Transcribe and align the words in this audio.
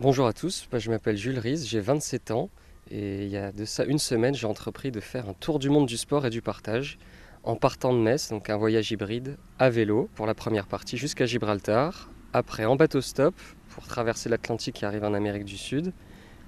Bonjour 0.00 0.26
à 0.26 0.32
tous, 0.32 0.66
je 0.72 0.90
m'appelle 0.90 1.18
Jules 1.18 1.38
Ries, 1.38 1.62
j'ai 1.66 1.78
27 1.78 2.30
ans 2.30 2.48
et 2.90 3.24
il 3.24 3.28
y 3.28 3.36
a 3.36 3.52
de 3.52 3.66
ça 3.66 3.84
une 3.84 3.98
semaine 3.98 4.34
j'ai 4.34 4.46
entrepris 4.46 4.90
de 4.90 4.98
faire 4.98 5.28
un 5.28 5.34
tour 5.34 5.58
du 5.58 5.68
monde 5.68 5.84
du 5.84 5.98
sport 5.98 6.24
et 6.24 6.30
du 6.30 6.40
partage 6.40 6.98
en 7.42 7.54
partant 7.54 7.92
de 7.92 7.98
Metz, 7.98 8.30
donc 8.30 8.48
un 8.48 8.56
voyage 8.56 8.90
hybride 8.90 9.36
à 9.58 9.68
vélo 9.68 10.08
pour 10.14 10.24
la 10.24 10.32
première 10.32 10.66
partie 10.66 10.96
jusqu'à 10.96 11.26
Gibraltar, 11.26 12.10
après 12.32 12.64
en 12.64 12.76
bateau 12.76 13.02
stop 13.02 13.34
pour 13.68 13.86
traverser 13.86 14.30
l'Atlantique 14.30 14.82
et 14.82 14.86
arriver 14.86 15.04
en 15.04 15.12
Amérique 15.12 15.44
du 15.44 15.58
Sud, 15.58 15.92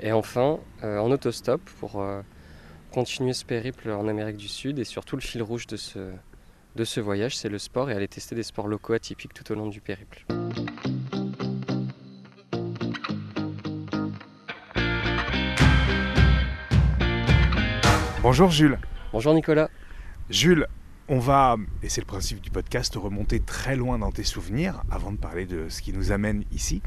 et 0.01 0.13
enfin 0.13 0.59
euh, 0.83 0.97
en 0.97 1.11
autostop 1.11 1.61
pour 1.79 2.01
euh, 2.01 2.23
continuer 2.91 3.35
ce 3.35 3.45
périple 3.45 3.91
en 3.91 4.09
Amérique 4.09 4.39
du 4.39 4.49
Sud 4.49 4.79
et 4.79 4.85
surtout 4.85 5.17
le 5.17 5.23
fil 5.23 5.43
rouge 5.43 5.67
de 5.67 5.77
ce 5.77 7.01
voyage, 7.01 7.37
c'est 7.37 7.51
le 7.51 7.59
sport 7.59 7.91
et 7.91 7.93
aller 7.93 8.09
tester 8.09 8.35
des 8.35 8.45
sports 8.45 8.67
locaux 8.67 8.95
atypiques 8.95 9.35
tout 9.35 9.53
au 9.53 9.55
long 9.55 9.67
du 9.67 9.83
périple. 9.83 10.25
Bonjour 18.23 18.53
Jules. 18.53 18.79
Bonjour 19.13 19.35
Nicolas. 19.35 19.69
Jules, 20.31 20.69
on 21.09 21.19
va, 21.19 21.57
et 21.83 21.89
c'est 21.89 22.01
le 22.01 22.07
principe 22.07 22.41
du 22.41 22.51
podcast, 22.51 22.95
remonter 22.95 23.41
très 23.41 23.75
loin 23.75 23.99
dans 23.99 24.13
tes 24.13 24.23
souvenirs 24.23 24.85
avant 24.93 25.11
de 25.11 25.17
parler 25.17 25.45
de 25.45 25.69
ce 25.69 25.83
qui 25.83 25.93
nous 25.93 26.13
amène 26.13 26.45
ici. 26.53 26.83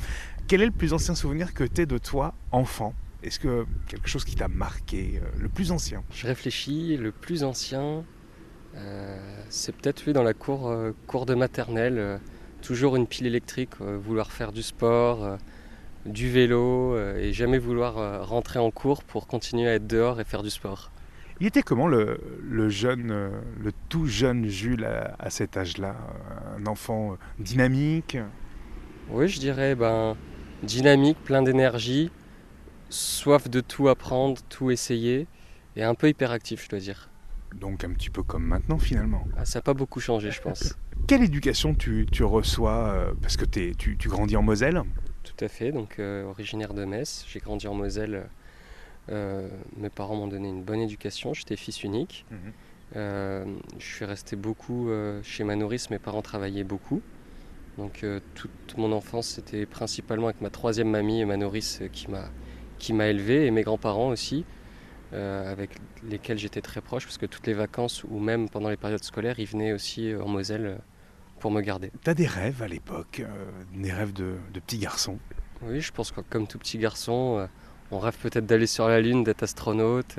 Quel 0.48 0.62
est 0.62 0.66
le 0.66 0.72
plus 0.72 0.94
ancien 0.94 1.14
souvenir 1.14 1.54
que 1.54 1.66
tu 1.66 1.86
de 1.86 1.98
toi, 1.98 2.36
enfant? 2.54 2.94
Est-ce 3.22 3.42
que 3.42 3.66
quelque 3.90 4.08
chose 4.08 4.24
qui 4.24 4.36
t'a 4.36 4.48
marqué, 4.48 5.20
euh, 5.22 5.28
le 5.38 5.50
plus 5.50 5.74
ancien? 5.74 6.06
Je 6.14 6.26
réfléchis, 6.26 6.96
le 6.96 7.12
plus 7.12 7.44
ancien, 7.44 8.06
euh, 8.78 9.44
c'est 9.50 9.76
peut-être 9.76 10.06
lui 10.06 10.14
dans 10.14 10.24
la 10.24 10.34
cour, 10.34 10.70
euh, 10.70 10.94
cour 11.06 11.26
de 11.26 11.36
maternelle, 11.36 12.22
toujours 12.62 12.96
une 12.96 13.08
pile 13.08 13.28
électrique, 13.28 13.82
vouloir 13.82 14.32
faire 14.32 14.54
du 14.54 14.64
sport, 14.64 15.38
du 16.06 16.32
vélo 16.32 16.98
et 16.98 17.34
jamais 17.34 17.58
vouloir 17.58 18.26
rentrer 18.26 18.60
en 18.60 18.72
cours 18.72 19.04
pour 19.04 19.28
continuer 19.28 19.68
à 19.68 19.74
être 19.74 19.86
dehors 19.86 20.22
et 20.22 20.24
faire 20.24 20.42
du 20.42 20.50
sport. 20.50 20.92
Il 21.41 21.48
était 21.48 21.64
comment 21.64 21.88
le, 21.88 22.20
jeune, 22.70 23.08
le 23.10 23.72
tout 23.90 24.05
jeune 24.08 24.48
Jules 24.48 24.86
à, 25.20 25.30
cet 25.30 25.58
âge-là? 25.58 25.96
Un 26.58 26.66
enfant 26.66 27.18
dynamique? 27.40 28.18
Oui, 29.10 29.27
je 29.27 29.40
dirais 29.40 29.76
ben, 29.76 30.16
dynamique, 30.64 31.18
plein 31.24 31.42
d'énergie, 31.42 32.10
soif 32.90 33.50
de 33.50 33.62
tout 33.62 33.90
apprendre, 33.90 34.42
tout 34.50 34.72
essayer 34.72 35.27
et 35.76 35.84
un 35.84 35.96
peu 35.96 36.08
hyperactif, 36.10 36.64
je 36.64 36.70
dois 36.70 36.80
dire. 36.80 37.10
Donc 37.54 37.84
un 37.84 37.92
petit 37.92 38.10
peu 38.10 38.24
comme 38.24 38.44
maintenant 38.44 38.77
finalement. 38.77 39.26
Ah, 39.38 39.46
ça 39.46 39.60
n'a 39.60 39.64
pas 39.64 39.74
beaucoup 39.74 39.99
changé, 39.99 40.32
je 40.32 40.42
pense. 40.42 40.76
Quelle 41.08 41.24
éducation 41.24 41.76
tu, 41.76 42.08
reçois 42.22 42.90
euh, 42.90 43.14
Parce 43.22 43.38
que 43.38 43.46
tu, 43.46 43.96
grandis 44.08 44.36
en 44.36 44.42
Moselle? 44.42 44.84
Tout 45.24 45.44
à 45.44 45.48
fait, 45.48 45.72
donc 45.72 45.99
euh, 45.99 46.24
originaire 46.24 46.74
de 46.74 46.86
Metz. 46.86 47.26
J'ai 47.27 47.40
grandi 47.40 47.68
en 47.68 47.74
Moselle. 47.76 48.16
Euh, 48.16 48.24
mes 49.10 49.90
parents 49.94 50.16
m'ont 50.16 50.28
donné 50.28 50.50
une 50.50 50.64
bonne 50.64 50.82
éducation. 50.82 51.34
J'étais 51.34 51.56
fils 51.56 51.84
unique. 51.84 52.26
Mhm. 52.32 52.54
je 53.80 53.86
suis 53.86 54.06
resté 54.06 54.36
beaucoup 54.36 54.90
chez 55.24 55.44
ma 55.44 55.56
nourrice. 55.56 55.90
Mes 55.90 56.00
parents 56.00 56.22
travaillaient 56.22 56.64
beaucoup. 56.64 57.02
Donc 57.78 58.06
toute 58.34 58.78
mon 58.78 58.92
enfance, 58.92 59.28
c'était 59.28 59.66
principalement 59.66 60.28
avec 60.28 60.42
ma 60.42 60.50
troisième 60.50 60.90
mamie 60.90 61.20
et 61.22 61.26
ma 61.26 61.38
nourrice 61.38 61.82
qui 61.92 62.94
m'a 62.94 63.08
élevé 63.08 63.46
et 63.46 63.52
mes 63.52 63.64
grands-parents 63.64 64.09
aussi. 64.09 64.46
Euh, 65.14 65.52
avec 65.52 65.70
lesquels 66.03 66.38
j'étais 66.38 66.62
très 66.62 66.81
proche, 66.81 67.06
parce 67.06 67.18
que 67.18 67.26
toutes 67.26 67.46
les 67.48 67.53
vacances 67.53 68.03
ou 68.03 68.20
même 68.20 68.50
pendant 68.50 68.70
les 68.70 68.76
périodes 68.76 69.03
scolaires, 69.03 69.40
ils 69.40 69.46
venaient 69.46 69.72
aussi 69.72 70.12
euh, 70.12 70.22
en 70.22 70.28
Moselle 70.28 70.66
euh, 70.66 70.78
pour 71.40 71.52
me 71.52 71.62
garder. 71.62 71.92
Tu 72.03 72.09
as 72.09 72.16
des 72.16 72.26
rêves 72.26 72.62
à 72.62 72.68
l'époque, 72.68 73.22
des 73.74 73.92
rêves 73.94 74.14
de, 74.14 74.36
de, 74.53 74.59
petit 74.59 74.80
garçon 74.80 75.20
Oui, 75.62 75.80
je 75.80 75.92
pense 75.94 76.12
que 76.12 76.22
comme 76.22 76.48
tout 76.48 76.58
petit 76.58 76.80
garçon, 76.80 77.48
on 77.91 78.00
rêve 78.00 78.16
peut-être 78.22 78.46
d'aller 78.46 78.68
sur 78.68 78.88
la 78.88 79.02
Lune, 79.02 79.24
d'être 79.24 79.44
astronaute. 79.44 80.16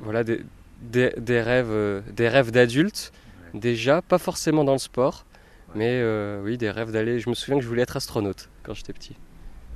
voilà, 0.00 0.24
des, 0.24 0.42
des, 0.80 1.40
rêves, 1.40 2.02
des 2.12 2.28
rêves 2.28 2.50
d'adultes, 2.50 3.12
déjà, 3.54 4.02
pas 4.02 4.18
forcément 4.18 4.64
dans 4.64 4.72
le 4.72 4.78
sport, 4.78 5.24
mais 5.74 6.02
oui, 6.42 6.58
des 6.58 6.70
rêves 6.70 6.92
d'aller. 6.92 7.20
Je 7.20 7.28
me 7.28 7.34
souviens 7.34 7.56
que 7.56 7.64
je 7.64 7.68
voulais 7.68 7.82
être 7.82 7.96
astronaute 7.96 8.48
quand 8.62 8.74
j'étais 8.74 8.92
petit. 8.92 9.16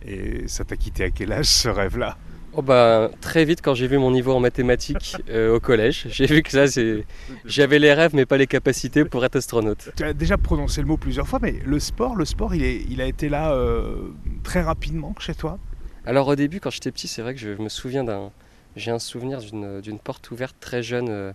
Et 0.04 0.48
ça 0.48 0.64
t'a 0.64 0.76
quitté 0.76 1.04
à 1.04 1.10
quel 1.10 1.32
âge 1.32 1.46
ce 1.46 1.68
rêve-là? 1.68 2.16
Oh 2.54 2.60
bah, 2.60 3.10
très 3.22 3.46
vite 3.46 3.62
quand 3.62 3.74
j'ai 3.74 3.86
vu 3.86 3.96
mon 3.96 4.10
niveau 4.10 4.32
en 4.32 4.40
mathématiques 4.40 5.16
euh, 5.30 5.56
au 5.56 5.60
collège, 5.60 6.06
j'ai 6.10 6.26
vu 6.26 6.42
que 6.42 6.66
c'est 6.66 7.06
j'avais 7.46 7.78
les 7.78 7.94
rêves 7.94 8.14
mais 8.14 8.26
pas 8.26 8.36
les 8.36 8.46
capacités 8.46 9.06
pour 9.06 9.24
être 9.24 9.36
astronaute. 9.36 9.88
Tu 9.96 10.04
as 10.04 10.12
déjà 10.12 10.36
prononcé 10.36 10.82
le 10.82 10.86
mot 10.86 10.98
plusieurs 10.98 11.26
fois 11.26 11.38
mais 11.40 11.54
le 11.64 11.78
sport, 11.80 12.14
le 12.14 12.26
sport 12.26 12.54
il, 12.54 12.62
est, 12.62 12.82
il 12.90 13.00
a 13.00 13.06
été 13.06 13.30
là 13.30 13.52
euh, 13.52 14.10
très 14.42 14.60
rapidement 14.60 15.14
chez 15.18 15.34
toi? 15.34 15.58
Alors 16.04 16.28
au 16.28 16.36
début 16.36 16.60
quand 16.60 16.68
j'étais 16.68 16.92
petit, 16.92 17.08
c'est 17.08 17.22
vrai 17.22 17.32
que 17.34 17.40
je 17.40 17.50
me 17.50 17.70
souviens 17.70 18.04
d'un 18.04 18.30
j'ai 18.76 18.90
un 18.90 18.98
souvenir 18.98 19.40
d'une 19.40 19.98
porte 19.98 20.30
ouverte 20.30 20.56
très 20.60 20.82
jeune 20.82 21.08
euh, 21.08 21.32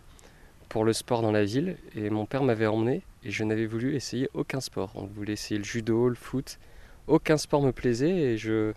pour 0.70 0.86
le 0.86 0.94
sport 0.94 1.24
dans 1.24 1.32
la 1.32 1.46
ville 1.46 1.78
et 1.96 2.12
mon 2.12 2.28
père 2.28 2.44
m'avait 2.44 2.68
emmené 2.68 3.02
et 3.24 3.32
je 3.32 3.44
n'avais 3.44 3.66
voulu 3.66 3.96
essayer 3.96 4.30
aucun 4.36 4.60
sport. 4.60 4.92
On 4.94 5.06
voulait 5.06 5.34
essayer 5.34 5.58
le 5.58 5.64
judo, 5.64 6.10
le 6.10 6.16
foot, 6.16 6.60
aucun 7.08 7.38
sport 7.38 7.64
me 7.64 7.72
plaisait 7.72 8.12
et 8.12 8.38
je 8.38 8.74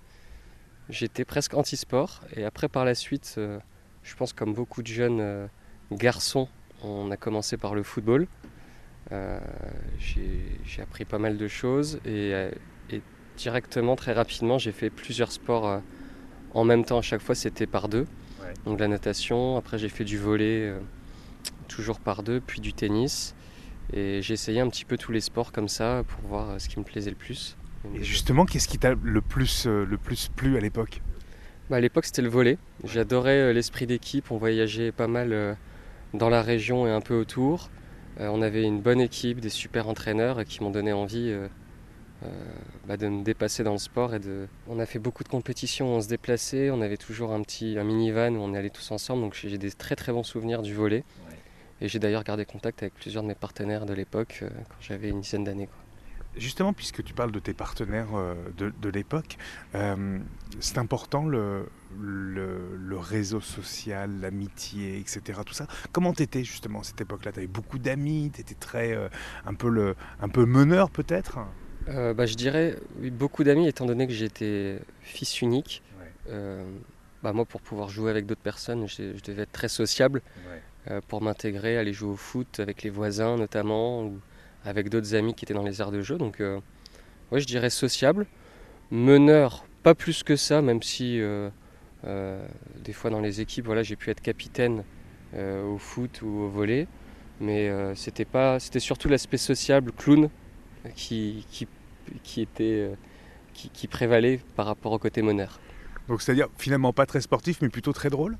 j'étais 0.91 1.25
presque 1.25 1.55
anti-sport. 1.55 2.21
Et 2.37 2.45
après, 2.45 2.69
par 2.69 2.85
la 2.85 2.95
suite, 2.95 3.37
euh, 3.39 3.59
je 4.03 4.15
pense 4.15 4.33
comme 4.33 4.55
beaucoup 4.55 4.83
de 4.83 4.89
jeunes 4.89 5.21
euh, 5.21 5.47
garçons, 5.93 6.49
on 6.83 7.11
a 7.11 7.17
commencé 7.17 7.57
par 7.57 7.75
le 7.75 7.83
football. 7.83 8.27
Euh, 9.13 9.41
j'ai 9.99 10.83
appris 10.83 11.05
pas 11.05 11.19
mal 11.19 11.37
de 11.37 11.49
choses 11.49 12.01
et, 12.05 12.33
directement, 13.37 13.97
très 13.97 14.13
rapidement, 14.13 14.59
j'ai 14.59 14.73
fait 14.73 14.91
plusieurs 14.91 15.33
sports 15.33 15.81
en 16.53 16.65
même 16.65 16.85
temps. 16.85 16.99
À 16.99 17.03
chaque 17.03 17.23
fois, 17.23 17.35
c'était 17.35 17.67
par 17.67 17.89
deux. 17.89 18.07
Donc 18.67 18.79
la 18.79 18.89
natation, 18.89 19.57
après 19.57 19.79
j'ai 19.79 19.89
fait 19.89 20.05
du 20.05 20.19
volet, 20.19 20.73
toujours 21.69 22.01
par 22.01 22.23
deux, 22.23 22.41
puis 22.41 22.61
du 22.61 22.73
tennis. 22.73 23.35
Et 23.93 24.21
j'ai 24.23 24.35
essayé 24.35 24.61
un 24.61 24.69
petit 24.69 24.85
peu 24.85 24.99
tous 24.99 25.13
les 25.13 25.21
sports 25.21 25.53
comme 25.53 25.69
ça 25.69 26.03
pour 26.07 26.29
voir 26.29 26.61
ce 26.61 26.69
qui 26.69 26.79
me 26.79 26.85
plaisait 26.85 27.11
le 27.11 27.17
plus. 27.17 27.57
Et 27.95 28.05
justement, 28.05 28.45
qu'est-ce 28.45 28.69
qui 28.69 28.79
t'a 28.79 28.95
le 28.95 29.21
plus, 29.21 29.67
euh, 29.67 29.85
le 29.85 29.97
plus 29.97 30.29
plu 30.29 30.57
à 30.57 30.61
l'époque 30.61 31.01
bah, 31.71 31.77
À 31.77 31.81
l'époque, 31.81 32.05
c'était 32.05 32.23
le 32.23 32.29
volet. 32.29 32.59
J'adorais 32.85 33.39
euh, 33.39 33.53
l'esprit 33.53 33.87
d'équipe. 33.87 34.31
On 34.31 34.37
voyageait 34.37 34.93
pas 34.93 35.07
mal 35.07 35.33
euh, 35.33 35.55
dans 36.13 36.29
la 36.29 36.43
région 36.43 36.87
et 36.87 36.91
un 36.91 37.01
peu 37.01 37.15
autour. 37.15 37.71
on 38.19 38.43
avait 38.43 38.65
une 38.65 38.81
bonne 38.81 39.01
équipe, 39.01 39.41
des 39.41 39.49
super 39.49 39.89
entraîneurs 39.89 40.45
qui 40.45 40.63
m'ont 40.63 40.71
donné 40.71 40.93
envie 40.93 41.35
bah, 42.87 42.99
de 42.99 43.09
me 43.09 43.23
dépasser 43.23 43.65
dans 43.65 43.73
le 43.73 43.79
sport. 43.79 44.15
Et 44.15 44.19
de... 44.19 44.47
On 44.69 44.79
a 44.79 44.85
fait 44.85 44.99
beaucoup 44.99 45.25
de 45.25 45.29
compétitions, 45.29 45.95
on 45.95 46.01
se 46.03 46.09
déplaçait. 46.09 46.71
On 46.71 46.83
avait 46.83 46.99
toujours 46.99 47.33
un 47.33 47.41
petit 47.43 47.79
un 47.79 47.85
minivan 47.85 48.35
où 48.35 48.41
on 48.41 48.53
allait 48.53 48.71
tous 48.71 48.91
ensemble. 48.91 49.23
Donc 49.23 49.35
j'ai 49.35 49.57
des 49.57 49.71
très 49.71 49.97
très 49.97 50.13
bons 50.13 50.25
souvenirs 50.25 50.61
du 50.61 50.75
volet. 50.75 51.05
Et 51.81 51.89
j'ai 51.89 51.99
d'ailleurs 51.99 52.25
gardé 52.25 52.45
contact 52.45 52.83
avec 52.83 52.93
plusieurs 52.93 53.23
de 53.23 53.29
mes 53.29 53.35
partenaires 53.35 53.87
de 53.87 53.95
l'époque 53.95 54.45
quand 54.69 54.81
j'avais 54.83 55.09
une 55.09 55.23
dizaine 55.23 55.45
d'années. 55.45 55.71
Justement, 56.37 56.73
puisque 56.73 57.03
tu 57.03 57.13
parles 57.13 57.33
de 57.33 57.41
tes 57.41 57.55
partenaires 57.55 58.15
euh, 58.15 58.35
de, 58.57 58.89
l'époque, 58.89 59.37
euh, 59.75 60.19
c'est 60.61 60.79
important 60.79 61.27
le, 61.27 61.67
le, 61.99 62.97
réseau 62.99 63.41
social, 63.41 64.21
l'amitié, 64.21 64.99
etc. 64.99 65.41
Tout 65.45 65.55
ça. 65.55 65.67
Comment 65.91 66.13
t'étais 66.13 66.45
justement 66.45 66.81
à 66.81 66.85
cette 66.85 67.01
époque-là? 67.01 67.33
Tu 67.33 67.39
avais 67.41 67.49
beaucoup 67.49 67.79
d'amis, 67.79 68.31
tu 68.33 68.43
étais 68.43 68.55
très, 68.55 68.93
euh, 68.95 69.09
un, 69.45 69.55
peu 69.55 69.69
le, 69.69 69.97
un 70.21 70.29
peu 70.29 70.47
meneur 70.47 70.91
peut-être? 70.91 71.41
Bah, 71.89 72.27
Je 72.27 72.35
dirais 72.35 72.77
beaucoup 73.11 73.43
d'amis 73.43 73.67
étant 73.67 73.87
donné 73.87 74.07
que 74.07 74.13
j'étais 74.13 74.79
fils 75.01 75.43
unique. 75.43 75.83
bah, 76.29 77.33
moi, 77.33 77.45
pour 77.45 77.61
pouvoir 77.61 77.89
jouer 77.89 78.11
avec 78.11 78.27
d'autres 78.27 78.41
personnes, 78.41 78.87
je, 78.87 79.21
devais 79.25 79.43
être 79.43 79.53
très 79.53 79.69
sociable 79.69 80.23
pour 81.09 81.23
m'intégrer, 81.23 81.77
aller 81.77 81.93
jouer 81.93 82.11
au 82.11 82.17
foot 82.17 82.61
avec 82.61 82.85
les 82.85 82.91
voisins 82.91 83.37
notamment. 83.37 84.05
Ou, 84.05 84.21
avec 84.65 84.89
d'autres 84.89 85.15
amis 85.15 85.35
qui 85.35 85.45
étaient 85.45 85.55
dans 85.55 85.63
les 85.63 85.81
arts 85.81 85.93
de 85.93 86.03
jeu. 86.03 86.19
Donc, 86.19 86.41
euh, 86.41 86.61
ouais, 87.31 87.41
je 87.41 87.47
dirais 87.47 87.71
sociable. 87.71 88.27
Meneur, 88.91 89.65
pas 89.83 89.95
plus 89.95 90.23
que 90.23 90.37
ça, 90.37 90.63
même 90.63 90.83
si 90.83 91.21
euh, 91.21 91.49
euh, 92.05 92.45
des 92.85 92.93
fois 92.93 93.11
dans 93.11 93.21
les 93.21 93.41
équipes, 93.41 93.67
voilà, 93.67 93.83
j'ai 93.83 93.97
pu 93.97 94.11
être 94.11 94.21
capitaine 94.21 94.85
au 95.37 95.79
foot 95.79 96.23
ou 96.23 96.29
au 96.41 96.49
volet. 96.49 96.89
Mais 97.41 97.71
c'était 97.95 98.25
pas, 98.25 98.59
c'était 98.59 98.81
surtout 98.81 99.09
l'aspect 99.09 99.37
sociable, 99.37 99.93
clown, 99.93 100.29
qui, 100.97 101.47
qui, 101.51 101.69
qui 102.25 102.43
était, 102.43 102.91
qui, 103.55 103.71
qui, 103.71 103.87
prévalait 103.87 104.41
par 104.57 104.67
rapport 104.67 104.91
au 104.91 104.99
côté 104.99 105.23
meneur. 105.23 105.61
Donc 106.09 106.21
c'est-à-dire 106.21 106.49
finalement 106.59 106.93
pas 106.93 107.07
très 107.07 107.21
sportif, 107.21 107.63
mais 107.63 107.69
plutôt 107.69 107.93
très 107.93 108.11
drôle? 108.11 108.37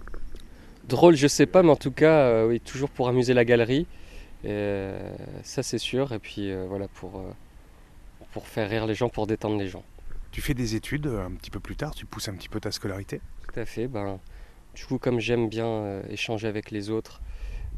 Drôle, 0.89 1.15
je 1.15 1.29
sais 1.29 1.47
pas, 1.47 1.63
mais 1.63 1.71
en 1.71 1.77
tout 1.77 1.93
cas, 1.93 2.45
oui, 2.45 2.59
toujours 2.59 2.91
pour 2.91 3.09
amuser 3.09 3.35
la 3.35 3.45
galerie. 3.45 3.87
Euh, 4.45 5.15
ça 5.43 5.63
c'est 5.63 5.79
sûr. 5.79 6.13
Et 6.13 6.19
puis 6.19 6.51
euh, 6.51 6.67
voilà, 6.69 6.89
pour, 6.89 7.19
euh, 7.19 7.31
pour 8.33 8.47
faire 8.47 8.69
rire 8.69 8.87
les 8.87 8.95
gens, 8.95 9.09
pour 9.09 9.27
détendre 9.27 9.59
les 9.59 9.69
gens. 9.69 9.85
Tu 10.31 10.41
fais 10.41 10.55
des 10.55 10.77
études 10.77 11.07
un 11.07 11.33
petit 11.33 11.51
peu 11.51 11.61
plus 11.61 11.77
tard, 11.77 11.95
tu 11.95 12.07
pousses 12.07 12.29
un 12.29 12.35
petit 12.35 12.49
peu 12.49 12.61
ta 12.61 12.71
scolarité? 12.71 13.21
Tout 13.43 13.59
à 13.59 13.65
fait. 13.65 13.89
Ben, 13.89 14.21
du 14.75 14.85
coup, 14.87 14.99
comme 14.99 15.19
j'aime 15.19 15.49
bien 15.49 16.03
échanger 16.09 16.47
avec 16.47 16.71
les 16.71 16.91
autres, 16.91 17.21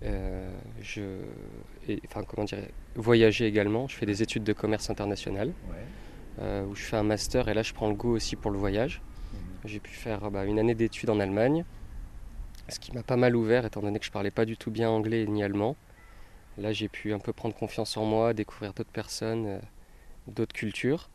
je, 0.02 1.00
et, 1.88 2.00
enfin, 2.06 2.22
comment 2.24 2.44
dire, 2.44 2.58
voyager 2.96 3.46
également, 3.46 3.88
je 3.88 3.96
fais 3.96 4.04
des 4.04 4.22
études 4.22 4.44
de 4.44 4.52
commerce 4.52 4.90
international. 4.90 5.54
euh, 6.38 6.64
où 6.64 6.74
je 6.74 6.82
fais 6.82 6.96
un 6.96 7.02
master 7.02 7.48
et 7.48 7.54
là 7.54 7.62
je 7.62 7.72
prends 7.72 7.88
le 7.88 7.94
goût 7.94 8.12
aussi 8.12 8.36
pour 8.36 8.50
le 8.50 8.58
voyage. 8.58 9.02
J'ai 9.64 9.80
pu 9.80 9.92
faire 9.92 10.30
bah, 10.30 10.44
une 10.44 10.58
année 10.58 10.74
d'études 10.74 11.10
en 11.10 11.20
Allemagne, 11.20 11.64
ce 12.68 12.80
qui 12.80 12.92
m'a 12.92 13.02
pas 13.02 13.16
mal 13.16 13.36
ouvert 13.36 13.64
étant 13.64 13.80
donné 13.80 13.98
que 13.98 14.04
je 14.04 14.10
parlais 14.10 14.30
pas 14.30 14.44
du 14.44 14.56
tout 14.56 14.70
bien 14.70 14.88
anglais 14.90 15.26
ni 15.26 15.42
allemand. 15.42 15.76
Là 16.58 16.72
j'ai 16.72 16.88
pu 16.88 17.12
un 17.12 17.18
peu 17.18 17.32
prendre 17.32 17.54
confiance 17.54 17.96
en 17.96 18.04
moi, 18.04 18.34
découvrir 18.34 18.72
d'autres 18.74 18.90
personnes, 18.90 19.46
euh, 19.46 19.60
d'autres 20.26 20.52
cultures. 20.52 21.10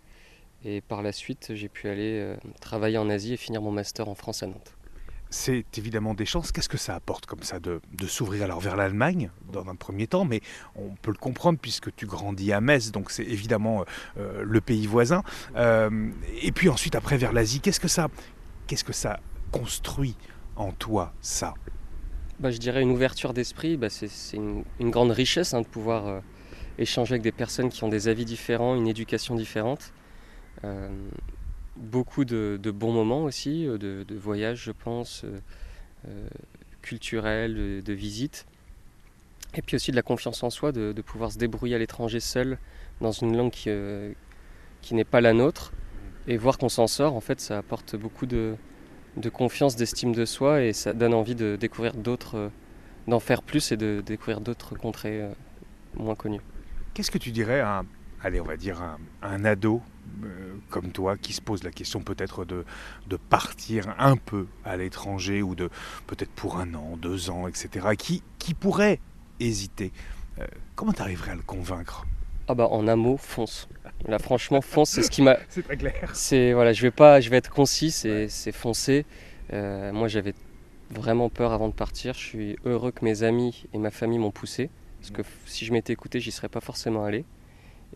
Et 0.66 0.81
par 0.81 1.01
la 1.01 1.12
suite 1.12 1.51
j'ai 1.54 1.69
pu 1.69 1.88
aller 1.88 2.19
euh, 2.19 2.36
travailler 2.60 2.98
en 2.98 3.10
Asie 3.10 3.34
et 3.34 3.38
finir 3.38 3.62
mon 3.62 3.72
master 3.72 4.07
en 4.10 4.16
France 4.16 4.44
à 4.44 4.48
Nantes 4.48 4.74
c'est 5.30 5.66
évidemment 5.78 6.13
des 6.13 6.25
chances. 6.25 6.54
Qu'est-ce 6.54 6.69
que 6.69 6.78
ça 6.78 6.95
apporte 6.95 7.25
comme 7.25 7.44
ça 7.44 7.60
de, 7.60 7.81
s'ouvrir 8.07 8.45
alors 8.45 8.62
vers 8.62 8.78
l'Allemagne 8.78 9.30
dans 9.51 9.68
un 9.68 9.75
premier 9.75 10.07
temps, 10.07 10.24
mais 10.24 10.39
on 10.78 10.95
peut 11.01 11.12
le 11.12 11.18
comprendre 11.18 11.60
puisque 11.62 11.94
tu 11.94 12.06
grandis 12.06 12.54
à 12.54 12.62
Metz, 12.62 12.92
donc 12.92 13.12
c'est 13.12 13.25
évidemment 13.25 13.83
euh, 14.18 14.42
le 14.45 14.62
pays 14.62 14.88
voisin. 14.88 15.24
Et 15.57 16.54
puis 16.54 16.69
ensuite 16.69 16.95
après 16.95 17.18
vers 17.18 17.33
l'Asie, 17.33 17.60
qu'est-ce 17.60 17.81
que 17.81 17.90
ça, 17.90 18.07
qu'est-ce 18.68 18.86
que 18.86 18.94
ça 18.94 19.19
construit 19.51 20.16
en 20.56 20.72
toi 20.72 21.13
ça? 21.19 21.54
Bah, 22.39 22.51
Je 22.51 22.57
dirais 22.57 22.81
une 22.81 22.92
ouverture 22.92 23.34
d'esprit. 23.34 23.78
Bah, 23.78 23.89
c'est 23.89 24.10
une, 24.34 24.63
grande 24.80 25.12
richesse 25.12 25.54
hein, 25.54 25.62
de 25.62 25.68
pouvoir 25.68 26.07
euh, 26.07 26.19
échanger 26.78 27.13
avec 27.13 27.24
des 27.24 27.31
personnes 27.31 27.69
qui 27.69 27.84
ont 27.84 27.89
des 27.89 28.07
avis 28.07 28.25
différents, 28.25 28.75
une 28.75 28.88
éducation 28.88 29.36
différente 29.36 29.94
beaucoup 31.78 32.25
de, 32.25 32.72
bons 32.72 32.92
moments 32.92 33.24
aussi, 33.24 33.68
euh, 33.68 33.78
de, 33.78 34.16
voyages, 34.16 34.63
je 34.63 34.72
pense, 34.72 35.24
euh, 35.24 35.39
euh, 36.07 36.28
culturels, 36.81 37.84
de, 37.84 37.94
visites. 37.94 38.45
Et 39.56 39.62
puis 39.62 39.75
aussi 39.75 39.92
de 39.92 39.95
la 39.95 40.01
confiance 40.01 40.44
en 40.44 40.50
soi, 40.50 40.72
de, 40.72 41.01
pouvoir 41.01 41.31
se 41.31 41.38
débrouiller 41.38 41.75
à 41.75 41.80
l'étranger 41.80 42.19
seul 42.19 42.57
dans 43.01 43.12
une 43.12 43.36
langue 43.38 43.51
qui 43.51 43.69
n'est 44.94 45.04
pas 45.06 45.22
la 45.22 45.33
nôtre. 45.33 45.72
Et 46.28 46.36
voir 46.36 46.57
qu'on 46.57 46.69
s'en 46.69 46.88
sort, 46.88 47.16
en 47.16 47.22
fait, 47.22 47.40
ça 47.40 47.57
apporte 47.57 47.95
beaucoup 47.95 48.25
de, 48.25 48.56
confiance, 49.30 49.75
d'estime 49.75 50.14
de 50.14 50.25
soi 50.25 50.64
et 50.64 50.74
ça 50.74 50.94
donne 50.94 51.14
envie 51.14 51.36
de 51.36 51.56
découvrir 51.56 51.94
d'autres, 51.94 52.52
d'en 53.08 53.19
faire 53.19 53.42
plus 53.42 53.72
et 53.72 53.78
de 53.78 54.02
découvrir 54.06 54.42
d'autres 54.42 54.75
contrées 54.75 55.24
moins 55.96 56.16
connues. 56.16 56.42
Qu'est-ce 56.94 57.12
que 57.12 57.18
tu 57.18 57.31
dirais 57.31 57.60
à, 57.60 57.84
allez, 58.24 58.40
on 58.40 58.46
va 58.46 58.58
dire, 58.58 58.81
un 59.22 59.46
ado 59.46 59.81
euh, 60.24 60.56
comme 60.69 60.92
toi 60.92 61.16
qui 61.16 61.34
se 61.34 61.42
pose 61.42 61.64
la 61.64 61.72
question 61.72 62.02
peut-être 62.02 62.44
de, 62.44 62.66
de 63.08 63.18
partir 63.18 63.94
un 64.00 64.18
peu 64.18 64.48
à 64.66 64.75
l'étranger 64.75 65.42
ou 65.42 65.54
de 65.54 65.69
peut-être 66.08 66.31
pour 66.31 66.58
un 66.58 66.74
an, 66.74 66.98
deux 66.98 67.30
ans, 67.30 67.48
etc., 67.48 67.90
qui, 67.98 68.24
qui 68.40 68.54
pourrait 68.54 69.00
hésiter, 69.40 69.92
euh, 70.40 70.48
comment 70.75 70.94
tu 70.94 71.02
arriverais 71.02 71.31
à 71.31 71.36
le 71.36 71.44
convaincre? 71.44 72.06
Ah 72.50 72.56
bah 72.56 72.70
en 72.72 72.88
un 72.88 72.96
mot, 72.96 73.18
fonce. 73.18 73.68
Là 74.08 74.20
franchement, 74.20 74.62
fonce, 74.62 74.92
c'est 74.92 75.04
ce 75.04 75.12
qui 75.12 75.22
m'a... 75.22 75.38
c'est 75.50 75.64
très 75.64 75.76
clair. 75.76 76.12
C'est, 76.14 76.54
voilà, 76.54 76.72
je 76.72 76.82
vais, 76.82 76.92
pas, 76.92 77.20
je 77.20 77.30
vais 77.30 77.38
être 77.38 77.50
concis, 77.50 77.92
c'est, 77.92 78.30
c'est 78.30 78.54
foncer. 78.54 79.06
Euh, 79.52 79.92
moi 79.92 80.08
j'avais 80.08 80.34
vraiment 80.90 81.30
peur 81.30 81.52
avant 81.52 81.68
de 81.68 81.74
partir. 81.74 82.14
Je 82.14 82.20
suis 82.20 82.56
heureux 82.64 82.92
que 82.92 83.04
mes 83.04 83.24
amis 83.24 83.66
et 83.74 83.78
ma 83.78 83.92
famille 83.92 84.20
m'ont 84.20 84.32
poussé. 84.32 84.70
Parce 85.02 85.12
que 85.12 85.22
si 85.46 85.66
je 85.66 85.74
m'étais 85.74 85.92
écouté, 85.92 86.22
j'y 86.22 86.32
serais 86.32 86.48
pas 86.48 86.62
forcément 86.62 87.04
allé. 87.04 87.26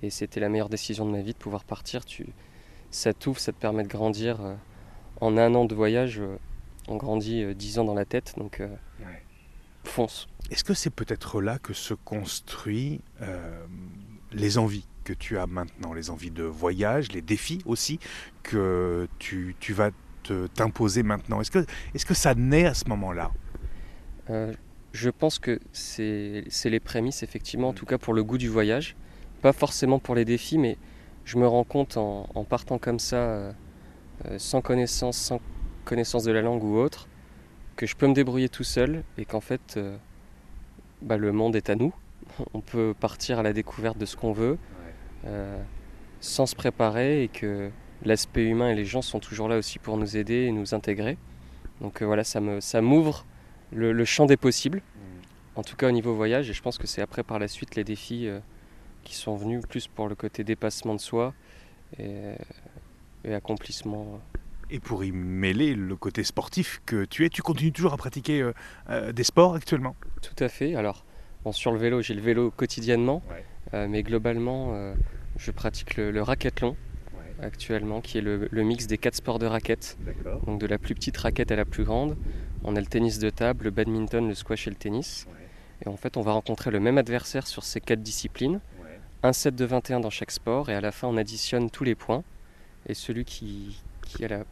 Et 0.01 0.09
c'était 0.09 0.41
la 0.41 0.49
meilleure 0.49 0.69
décision 0.69 1.05
de 1.05 1.11
ma 1.11 1.21
vie 1.21 1.33
de 1.33 1.37
pouvoir 1.37 1.63
partir. 1.63 2.03
Tu, 2.03 2.27
ça 2.89 3.13
t'ouvre, 3.13 3.39
ça 3.39 3.53
te 3.53 3.57
permet 3.57 3.83
de 3.83 3.89
grandir. 3.89 4.41
Euh, 4.41 4.55
en 5.21 5.37
un 5.37 5.55
an 5.55 5.63
de 5.63 5.75
voyage, 5.75 6.19
euh, 6.19 6.35
on 6.89 6.97
grandit 6.97 7.55
dix 7.55 7.79
ans 7.79 7.85
dans 7.85 7.93
la 7.93 8.05
tête, 8.05 8.33
donc 8.37 8.61
fonce. 9.83 10.27
Est-ce 10.49 10.63
que 10.63 10.73
c'est 10.73 10.89
peut-être 10.89 11.41
là 11.41 11.57
que 11.59 11.73
se 11.73 11.93
construit 11.93 13.01
les 14.31 14.57
envies 14.57 14.85
que 15.03 15.13
tu 15.13 15.37
as 15.37 15.47
maintenant, 15.47 15.93
les 15.93 16.09
envies 16.09 16.31
de 16.31 16.43
voyage, 16.43 17.11
les 17.11 17.21
défis 17.21 17.61
aussi 17.65 17.99
que 18.43 19.07
tu, 19.19 19.55
tu 19.59 19.73
vas 19.73 19.91
t'imposer 20.53 21.03
maintenant 21.03 21.41
Est-ce 21.41 21.51
que, 21.51 21.65
est 21.95 22.05
que 22.05 22.13
ça 22.13 22.35
naît 22.35 22.65
à 22.65 22.73
ce 22.73 22.87
moment-là? 22.89 23.31
Je 24.93 25.09
pense 25.09 25.39
que 25.39 25.59
c'est 25.73 26.45
les 26.65 26.79
prémices, 26.79 27.23
effectivement, 27.23 27.69
en 27.69 27.71
mm. 27.71 27.75
tout 27.75 27.85
cas 27.85 27.97
pour 27.97 28.13
le 28.13 28.23
goût 28.23 28.37
du 28.37 28.47
voyage 28.47 28.95
pas 29.41 29.53
forcément 29.53 29.99
pour 29.99 30.15
les 30.15 30.23
défis, 30.23 30.57
mais 30.57 30.77
je 31.25 31.37
me 31.37 31.47
rends 31.47 31.63
compte 31.63 31.97
en, 31.97 32.45
partant 32.47 32.77
comme 32.77 32.99
ça, 32.99 33.17
euh, 33.17 33.51
euh, 34.25 34.39
sans 34.39 34.61
connaissance, 34.61 35.17
sans 35.17 35.41
connaissance 35.83 36.23
de 36.23 36.31
la 36.31 36.41
langue 36.41 36.63
ou 36.63 36.77
autre, 36.77 37.07
que 37.75 37.85
je 37.85 37.95
peux 37.95 38.07
me 38.07 38.13
débrouiller 38.13 38.49
tout 38.49 38.63
seul 38.63 39.03
et 39.17 39.25
qu'en 39.25 39.41
fait, 39.41 39.75
euh, 39.77 39.97
bah, 41.01 41.17
le 41.17 41.31
monde 41.31 41.55
est 41.55 41.69
à 41.69 41.75
nous. 41.75 41.93
On 42.53 42.61
peut 42.61 42.93
partir 42.99 43.39
à 43.39 43.43
la 43.43 43.53
découverte 43.53 43.97
de 43.97 44.05
ce 44.05 44.15
qu'on 44.15 44.31
veut, 44.31 44.57
sans 46.19 46.45
se 46.45 46.55
préparer 46.55 47.23
et 47.23 47.27
que 47.27 47.69
l'aspect 48.03 48.45
humain 48.45 48.69
et 48.69 48.75
les 48.75 48.85
gens 48.85 49.01
sont 49.01 49.19
toujours 49.19 49.47
là 49.47 49.57
aussi 49.57 49.79
pour 49.79 49.97
nous 49.97 50.17
aider 50.17 50.45
et 50.45 50.51
nous 50.51 50.73
intégrer. 50.73 51.17
Donc 51.81 52.01
voilà, 52.01 52.23
ça 52.23 52.41
me 52.41 52.59
ça 52.59 52.81
m'ouvre 52.81 53.25
le, 53.71 54.05
champ 54.05 54.25
des 54.25 54.37
possibles, 54.37 54.79
mmh. 54.79 55.59
en 55.59 55.63
tout 55.63 55.75
cas 55.75 55.87
au 55.87 55.91
niveau 55.91 56.13
voyage, 56.13 56.49
et 56.49 56.53
je 56.53 56.61
pense 56.61 56.77
que 56.77 56.87
c'est 56.87 57.01
après 57.01 57.23
par 57.23 57.39
la 57.39 57.47
suite 57.47 57.75
les 57.75 57.83
défis 57.83 58.29
qui 59.03 59.15
sont 59.15 59.35
venus 59.35 59.63
plus 59.67 59.87
pour 59.87 60.07
le 60.07 60.15
côté 60.15 60.43
dépassement 60.43 60.95
de 60.95 60.99
soi 60.99 61.33
et, 61.99 62.35
accomplissement. 63.31 64.19
Et 64.69 64.79
pour 64.79 65.03
y 65.03 65.11
mêler 65.11 65.75
le 65.75 65.95
côté 65.97 66.23
sportif 66.23 66.81
que 66.85 67.03
tu 67.03 67.25
es, 67.25 67.29
tu 67.29 67.41
continues 67.41 67.73
toujours 67.73 67.93
à 67.93 67.97
pratiquer 67.97 68.41
euh, 68.41 68.53
euh, 68.89 69.11
des 69.11 69.25
sports 69.25 69.53
actuellement? 69.53 69.97
Tout 70.21 70.41
à 70.41 70.47
fait. 70.47 70.75
Alors, 70.75 71.03
bon, 71.43 71.51
sur 71.51 71.71
le 71.71 71.77
vélo, 71.77 72.01
j'ai 72.01 72.13
le 72.13 72.21
vélo 72.21 72.51
quotidiennement, 72.51 73.23
euh, 73.73 73.87
mais 73.87 74.03
globalement, 74.03 74.75
je 75.37 75.51
pratique 75.51 75.97
le, 75.97 76.11
le 76.11 76.21
racathlon 76.21 76.75
actuellement, 77.41 78.01
qui 78.01 78.19
est 78.19 78.21
le, 78.21 78.47
mix 78.63 78.85
des 78.87 78.97
quatre 78.97 79.15
sports 79.15 79.39
de 79.39 79.45
raquette. 79.45 79.97
Donc 80.45 80.59
de 80.59 80.67
la 80.67 80.77
plus 80.77 80.95
petite 80.95 81.17
raquette 81.17 81.51
à 81.51 81.55
la 81.55 81.65
plus 81.65 81.83
grande. 81.83 82.17
On 82.63 82.75
a 82.75 82.79
le 82.79 82.85
tennis 82.85 83.17
de 83.17 83.29
table, 83.29 83.65
le 83.65 83.71
badminton, 83.71 84.27
le 84.27 84.35
squash 84.35 84.67
et 84.67 84.69
le 84.69 84.75
tennis. 84.75 85.27
Et 85.83 85.89
en 85.89 85.97
fait, 85.97 86.17
on 86.17 86.21
va 86.21 86.33
rencontrer 86.33 86.69
le 86.69 86.79
même 86.79 86.99
adversaire 86.99 87.47
sur 87.47 87.63
ces 87.63 87.81
quatre 87.81 88.03
disciplines 88.03 88.59
un 89.23 89.33
set 89.33 89.55
de 89.55 89.65
21 89.65 89.99
dans 89.99 90.09
chaque 90.09 90.31
sport 90.31 90.69
et 90.69 90.75
à 90.75 90.81
la 90.81 90.91
fin 90.91 91.07
on 91.07 91.17
additionne 91.17 91.69
tous 91.69 91.83
les 91.83 91.95
points 91.95 92.23
et 92.87 92.93
celui 92.93 93.25
qui, 93.25 93.77
a 94.21 94.23
euh, 94.23 94.43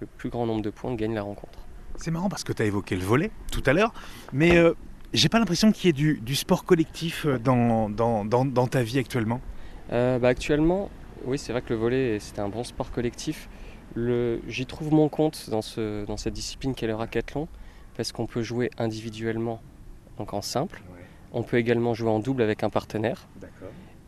le 0.00 0.06
plus 0.06 0.30
grand 0.30 0.46
nombre 0.46 0.62
de 0.62 0.70
points 0.70 0.94
gagne 0.94 1.14
la 1.14 1.22
rencontre. 1.22 1.58
C'est 1.96 2.10
marrant 2.10 2.28
parce 2.28 2.44
que 2.44 2.52
tu 2.52 2.62
as 2.62 2.66
évoqué 2.66 2.96
le 2.96 3.04
volet 3.04 3.30
tout 3.52 3.62
à 3.66 3.72
l'heure, 3.72 3.92
mais 4.32 4.56
euh, 4.56 4.74
j'ai 5.12 5.28
pas 5.28 5.38
l'impression 5.38 5.72
qu'il 5.72 5.86
y 5.86 6.10
ait 6.10 6.16
du, 6.20 6.34
sport 6.34 6.64
collectif 6.64 7.26
euh, 7.26 7.38
dans, 7.38 7.88
dans, 7.88 8.66
ta 8.66 8.82
vie 8.82 8.98
actuellement. 8.98 9.40
bah 9.90 10.28
actuellement, 10.28 10.90
oui 11.24 11.38
c'est 11.38 11.52
vrai 11.52 11.62
que 11.62 11.70
le 11.70 11.76
volet 11.76 12.18
c'est 12.20 12.38
un 12.38 12.48
bon 12.48 12.64
sport 12.64 12.90
collectif. 12.90 13.48
J'y 13.96 14.66
trouve 14.66 14.92
mon 14.92 15.08
compte 15.08 15.48
dans, 15.48 15.62
ce, 15.62 16.04
dans 16.04 16.16
cette 16.16 16.34
discipline 16.34 16.74
qu'est 16.74 16.86
le 16.86 16.94
racathlon 16.94 17.48
parce 17.96 18.12
qu'on 18.12 18.26
peut 18.26 18.42
jouer 18.42 18.70
individuellement, 18.78 19.60
donc 20.18 20.34
en 20.34 20.42
simple. 20.42 20.82
On 21.32 21.42
peut 21.42 21.56
également 21.56 21.94
jouer 21.94 22.10
en 22.10 22.18
double 22.18 22.42
avec 22.42 22.62
un 22.62 22.70
partenaire. 22.70 23.26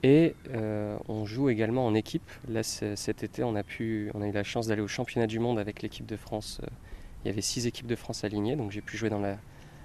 Et 0.02 0.34
euh, 0.50 0.96
on 1.08 1.24
joue 1.24 1.48
également 1.48 1.84
en 1.84 1.94
équipe. 1.94 2.30
Là, 2.48 2.62
cet 2.62 3.24
été, 3.24 3.42
on 3.42 3.56
a, 3.56 3.64
pu, 3.64 4.10
on 4.14 4.22
a 4.22 4.28
eu 4.28 4.32
la 4.32 4.44
chance 4.44 4.68
d'aller 4.68 4.82
au 4.82 4.88
championnat 4.88 5.26
du 5.26 5.40
monde 5.40 5.58
avec 5.58 5.82
l'équipe 5.82 6.06
de 6.06 6.16
France. 6.16 6.60
Euh, 6.62 6.66
il 7.24 7.28
y 7.28 7.30
avait 7.30 7.42
six 7.42 7.66
équipes 7.66 7.88
de 7.88 7.96
France 7.96 8.22
alignées, 8.22 8.54
donc 8.54 8.70
j'ai 8.70 8.80
pu 8.80 8.96
jouer 8.96 9.10
dans 9.10 9.18
la, 9.18 9.38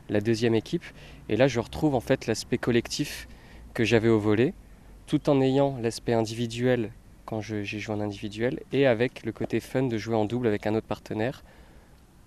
deuxième 0.10 0.56
équipe. 0.56 0.84
Et 1.30 1.36
là, 1.36 1.48
je 1.48 1.60
retrouve 1.60 1.96
en 1.96 2.00
fait 2.00 2.28
l'aspect 2.28 2.58
collectif 2.58 3.28
que 3.74 3.84
j'avais 3.84 4.10
au 4.10 4.20
volet, 4.20 4.54
tout 5.08 5.30
en 5.30 5.42
ayant 5.42 5.78
l'aspect 5.82 6.14
individuel 6.14 6.92
quand 7.26 7.42
j'ai 7.42 7.64
joué 7.64 7.96
en 7.96 8.02
individuel, 8.02 8.60
et 8.74 8.86
avec 8.86 9.26
le 9.26 9.32
côté 9.32 9.60
fun 9.60 9.84
de 9.84 9.98
jouer 9.98 10.16
en 10.16 10.26
double 10.26 10.46
avec 10.46 10.68
un 10.68 10.76
autre 10.76 10.88
partenaire, 10.88 11.44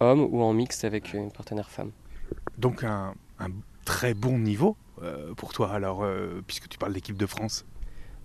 homme 0.01 0.27
ou 0.31 0.43
en 0.43 0.53
mixte 0.53 0.85
avec 0.85 1.13
une 1.13 1.31
partenaire 1.31 1.71
femme. 1.71 1.91
Donc 2.59 2.83
un, 2.83 3.15
très 3.85 4.15
bon 4.15 4.39
niveau 4.39 4.77
euh, 5.03 5.35
pour 5.35 5.53
toi, 5.53 5.71
alors, 5.71 6.05
puisque 6.47 6.69
tu 6.69 6.79
parles 6.79 6.95
d'équipe 6.95 7.17
de 7.17 7.27
France 7.27 7.67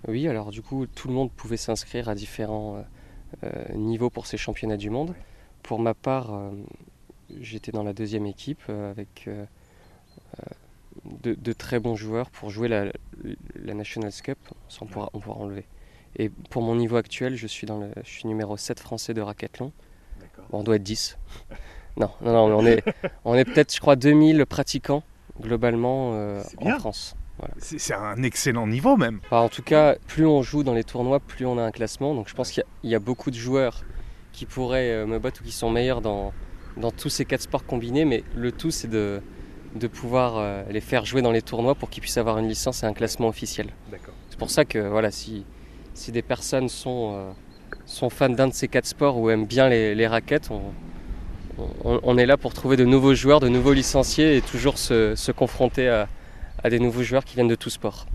oui, 0.08 0.28
alors 0.28 0.50
du 0.50 0.62
coup, 0.62 0.88
tout 0.88 1.08
le 1.08 1.14
monde 1.14 1.32
pouvait 1.32 1.58
s'inscrire 1.58 2.10
à 2.10 2.16
différents 2.16 2.78
euh, 2.78 2.82
euh, 3.44 3.74
niveaux 3.76 4.10
pour 4.10 4.26
ces 4.26 4.38
championnats 4.38 4.78
du 4.78 4.90
monde. 4.90 5.14
Pour 5.62 5.80
ma 5.80 5.94
part, 5.94 6.34
euh, 6.34 6.52
j'étais 7.40 7.72
dans 7.72 7.84
la 7.84 7.94
deuxième 7.94 8.26
équipe 8.26 8.62
avec 8.70 9.30
de, 11.24 11.54
très 11.54 11.80
bons 11.80 11.96
joueurs 11.96 12.30
pour 12.30 12.50
jouer 12.50 12.68
la, 12.68 12.86
la 13.56 13.74
National 13.74 14.12
Cup, 14.12 14.38
on 14.82 14.86
pourra, 14.86 15.10
on 15.14 15.20
pourra 15.20 15.38
enlever. 15.38 15.66
Et 16.18 16.30
pour 16.30 16.62
mon 16.62 16.76
niveau 16.76 16.98
actuel, 16.98 17.36
je 17.36 17.48
suis, 17.48 17.66
dans 17.66 17.80
le, 17.80 17.92
je 18.04 18.10
suis 18.10 18.28
numéro 18.28 18.58
7 18.58 18.80
français 18.80 19.14
de 19.14 19.22
racathlon. 19.22 19.72
on 20.52 20.64
doit 20.64 20.76
être 20.76 20.84
10. 20.84 21.18
non, 21.98 22.12
non, 22.22 22.50
non, 22.50 22.58
on 22.58 22.66
est, 22.66 22.84
on 23.26 23.36
est 23.36 23.46
peut-être, 23.46 23.74
je 23.74 23.80
crois, 23.80 23.96
2000 23.96 24.46
pratiquants 24.46 25.04
globalement 25.40 26.38
en 26.58 26.80
France. 26.80 27.16
C'est 27.58 27.94
un 27.94 28.22
excellent 28.22 28.68
niveau 28.68 28.98
même. 28.98 29.20
en 29.32 29.50
tout 29.50 29.64
cas, 29.64 29.96
plus 30.08 30.28
on 30.28 30.44
joue 30.44 30.64
dans 30.64 30.76
les 30.76 30.84
tournois, 30.84 31.20
plus 31.20 31.46
on 31.46 31.58
a 31.58 31.64
un 31.64 31.72
classement. 31.72 32.14
Donc 32.14 32.28
je 32.28 32.36
pense 32.36 32.52
qu'il 32.52 32.64
y, 32.84 32.94
a 32.94 33.00
beaucoup 33.00 33.32
de 33.32 33.36
joueurs 33.36 33.84
qui 34.32 34.46
pourraient 34.46 34.92
euh, 34.92 35.08
me 35.08 35.18
battre 35.18 35.42
ou 35.42 35.44
qui 35.44 35.52
sont 35.52 35.72
meilleurs 35.72 36.02
dans, 36.02 36.34
dans 36.78 36.92
tous 36.92 37.10
ces 37.10 37.26
quatre 37.26 37.42
sports 37.42 37.66
combinés. 37.66 38.06
Mais 38.06 38.24
le 38.36 38.52
tout, 38.52 38.72
c'est 38.72 38.90
de, 38.90 39.22
de 39.76 39.88
pouvoir 39.88 40.38
euh, 40.38 40.64
les 40.70 40.82
faire 40.82 41.06
jouer 41.06 41.22
dans 41.22 41.32
les 41.32 41.42
tournois 41.42 41.76
pour 41.76 41.90
qu'ils 41.90 42.02
puissent 42.02 42.18
avoir 42.18 42.38
une 42.38 42.48
licence 42.48 42.84
et 42.84 42.86
un 42.86 42.94
classement 42.94 43.28
officiel. 43.28 43.68
C'est 44.30 44.40
pour 44.40 44.50
ça 44.50 44.66
que 44.66 44.80
voilà, 44.80 45.12
si, 45.12 45.46
si 45.94 46.12
des 46.12 46.22
personnes 46.22 46.70
sont, 46.70 47.14
euh, 47.16 47.32
sont 47.86 48.10
fans 48.10 48.30
d'un 48.30 48.48
de 48.48 48.54
ces 48.54 48.68
quatre 48.68 48.86
sports 48.86 49.18
ou 49.18 49.30
aiment 49.30 49.46
bien 49.46 49.70
les, 49.70 50.08
raquettes, 50.08 50.50
on, 51.84 52.18
est 52.18 52.26
là 52.26 52.38
pour 52.38 52.54
trouver 52.54 52.76
de 52.76 52.86
nouveaux 52.86 53.14
joueurs, 53.14 53.40
de 53.40 53.50
nouveaux 53.50 53.74
licenciés 53.74 54.38
et 54.38 54.42
toujours 54.42 54.78
se, 54.78 55.32
confronter 55.32 55.88
à, 55.90 56.08
à 56.64 56.70
des 56.70 56.80
nouveaux 56.80 57.04
joueurs 57.04 57.24
qui 57.24 57.36
viennent 57.36 57.48
de 57.48 57.56
tout 57.56 57.70
sport. 57.70 58.08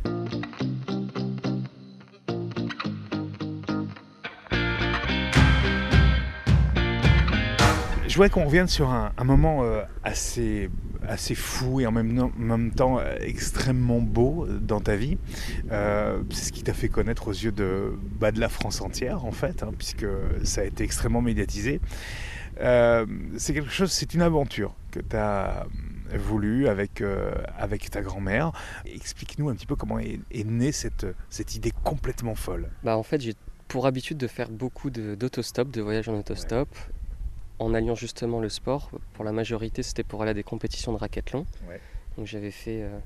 Je 8.16 8.18
voudrais 8.23 8.30
qu'on 8.30 8.46
revienne 8.46 8.66
sur 8.66 8.88
un, 8.88 9.12
moment 9.25 9.62
euh, 9.62 9.82
assez, 10.02 10.70
assez 11.06 11.35
fou 11.35 11.80
et 11.80 11.87
en 11.87 11.92
même, 11.92 12.30
même 12.38 12.70
temps 12.70 12.99
euh, 12.99 13.14
extrêmement 13.20 14.00
beau 14.00 14.46
dans 14.49 14.80
ta 14.80 14.96
vie. 14.96 15.18
Euh, 15.70 16.23
c'est 16.30 16.46
ce 16.46 16.52
qui 16.52 16.62
t'a 16.62 16.73
fait 16.73 16.88
connaître 16.88 17.28
aux 17.28 17.32
yeux 17.32 17.52
de, 17.52 17.92
bah, 18.18 18.32
de 18.32 18.40
la 18.40 18.49
France 18.49 18.80
entière, 18.80 19.26
en 19.26 19.32
fait, 19.32 19.62
hein, 19.62 19.70
puisque 19.76 20.06
ça 20.44 20.62
a 20.62 20.64
été 20.64 20.82
extrêmement 20.82 21.20
médiatisé. 21.20 21.78
c'est 22.56 23.52
quelque 23.52 23.68
chose, 23.68 23.92
c'est 23.92 24.14
une 24.14 24.23
aventure 24.23 24.75
que 24.92 25.00
tu 25.00 25.14
as 25.14 25.66
voulu 26.14 26.68
avec, 26.68 27.04
avec 27.58 27.90
ta 27.90 28.00
grand-mère. 28.00 28.52
Explique-nous 28.87 29.50
un 29.50 29.54
petit 29.54 29.66
peu 29.66 29.76
comment 29.76 29.99
est, 29.99 30.20
née 30.46 30.73
cette, 30.73 31.06
cette 31.28 31.54
idée 31.54 31.75
complètement 31.85 32.35
folle. 32.35 32.70
Bah 32.82 32.96
en 32.96 33.02
fait, 33.02 33.20
j'ai 33.20 33.35
pour 33.68 33.85
habitude 33.85 34.16
de 34.16 34.26
faire 34.26 34.49
beaucoup 34.49 34.88
d'autostop, 34.88 35.70
de, 35.70 35.82
voyages 35.82 36.08
en 36.08 36.14
autostop 36.14 36.68
en 37.58 37.75
alliant 37.75 37.94
justement 37.94 38.40
le 38.40 38.48
sport. 38.48 38.90
Pour 39.14 39.25
la 39.25 39.32
majorité, 39.32 39.82
c'était 39.82 40.02
pour 40.02 40.22
aller 40.22 40.32
à 40.32 40.34
des 40.34 40.42
compétitions 40.42 40.92
de 40.92 40.98
raquethlon. 40.98 41.46
Donc 42.16 42.26
j'avais 42.26 42.50
fait 42.50 42.82
euh, 42.82 42.98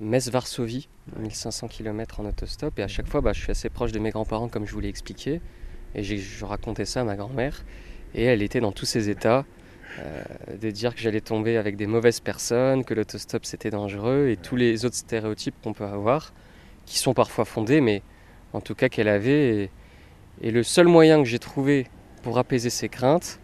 Metz-Varsovie, 0.00 0.88
1500 1.18 1.68
km 1.68 2.20
en 2.20 2.26
autostop. 2.26 2.78
Et 2.78 2.82
à 2.82 2.88
chaque 2.88 3.06
mhm. 3.06 3.12
fois, 3.12 3.20
bah, 3.20 3.32
je 3.32 3.40
suis 3.40 3.50
assez 3.50 3.70
proche 3.70 3.92
de 3.92 3.98
mes 3.98 4.10
grands-parents, 4.10 4.48
comme 4.48 4.66
je 4.66 4.72
vous 4.72 4.80
l'ai 4.80 4.88
expliqué. 4.88 5.40
Et 5.94 6.02
je 6.02 6.44
racontais 6.44 6.84
ça 6.84 7.00
à 7.00 7.04
ma 7.04 7.16
grand-mère. 7.16 7.64
Et 8.14 8.24
elle 8.24 8.42
était 8.42 8.60
dans 8.60 8.72
tous 8.72 8.86
ces 8.86 9.08
états. 9.10 9.44
Euh, 10.00 10.22
de 10.60 10.70
dire 10.70 10.94
que 10.94 11.00
j'allais 11.00 11.22
tomber 11.22 11.56
avec 11.56 11.76
des 11.76 11.86
mauvaises 11.86 12.20
personnes, 12.20 12.84
que 12.84 12.92
l'autostop 12.92 13.46
c'était 13.46 13.70
dangereux 13.70 14.28
et 14.28 14.36
tous 14.36 14.56
les 14.56 14.84
autres 14.84 14.96
stéréotypes 14.96 15.54
qu'on 15.62 15.72
peut 15.72 15.86
avoir, 15.86 16.34
qui 16.84 16.98
sont 16.98 17.14
parfois 17.14 17.46
fondés, 17.46 17.80
mais 17.80 18.02
en 18.52 18.60
tout 18.60 18.74
cas 18.74 18.90
qu'elle 18.90 19.08
avait. 19.08 19.70
et 20.42 20.50
le 20.50 20.62
seul 20.62 20.86
moyen 20.86 21.18
que 21.18 21.24
j'ai 21.24 21.38
trouvé 21.38 21.86
pour 22.22 22.36
apaiser 22.36 22.68
ses 22.68 22.90
craintes, 22.90 23.40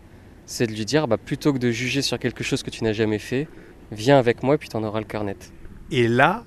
c'est 0.47 0.67
de 0.67 0.73
lui 0.73 0.85
dire 0.85 1.09
bah, 1.09 1.17
plutôt 1.19 1.53
que 1.53 1.59
de 1.59 1.71
juger 1.71 2.03
sur 2.03 2.19
quelque 2.19 2.45
chose 2.45 2.63
que 2.63 2.71
tu 2.71 2.85
n'as 2.85 2.93
jamais 2.93 3.19
fait, 3.19 3.49
viens 3.91 4.19
avec 4.19 4.43
moi 4.43 4.55
et 4.57 4.59
puis 4.59 4.69
tu 4.69 4.77
en 4.77 4.85
auras 4.85 5.01
le 5.01 5.07
cœur 5.07 5.25
net. 5.25 5.53
Et 5.91 6.09
là, 6.09 6.45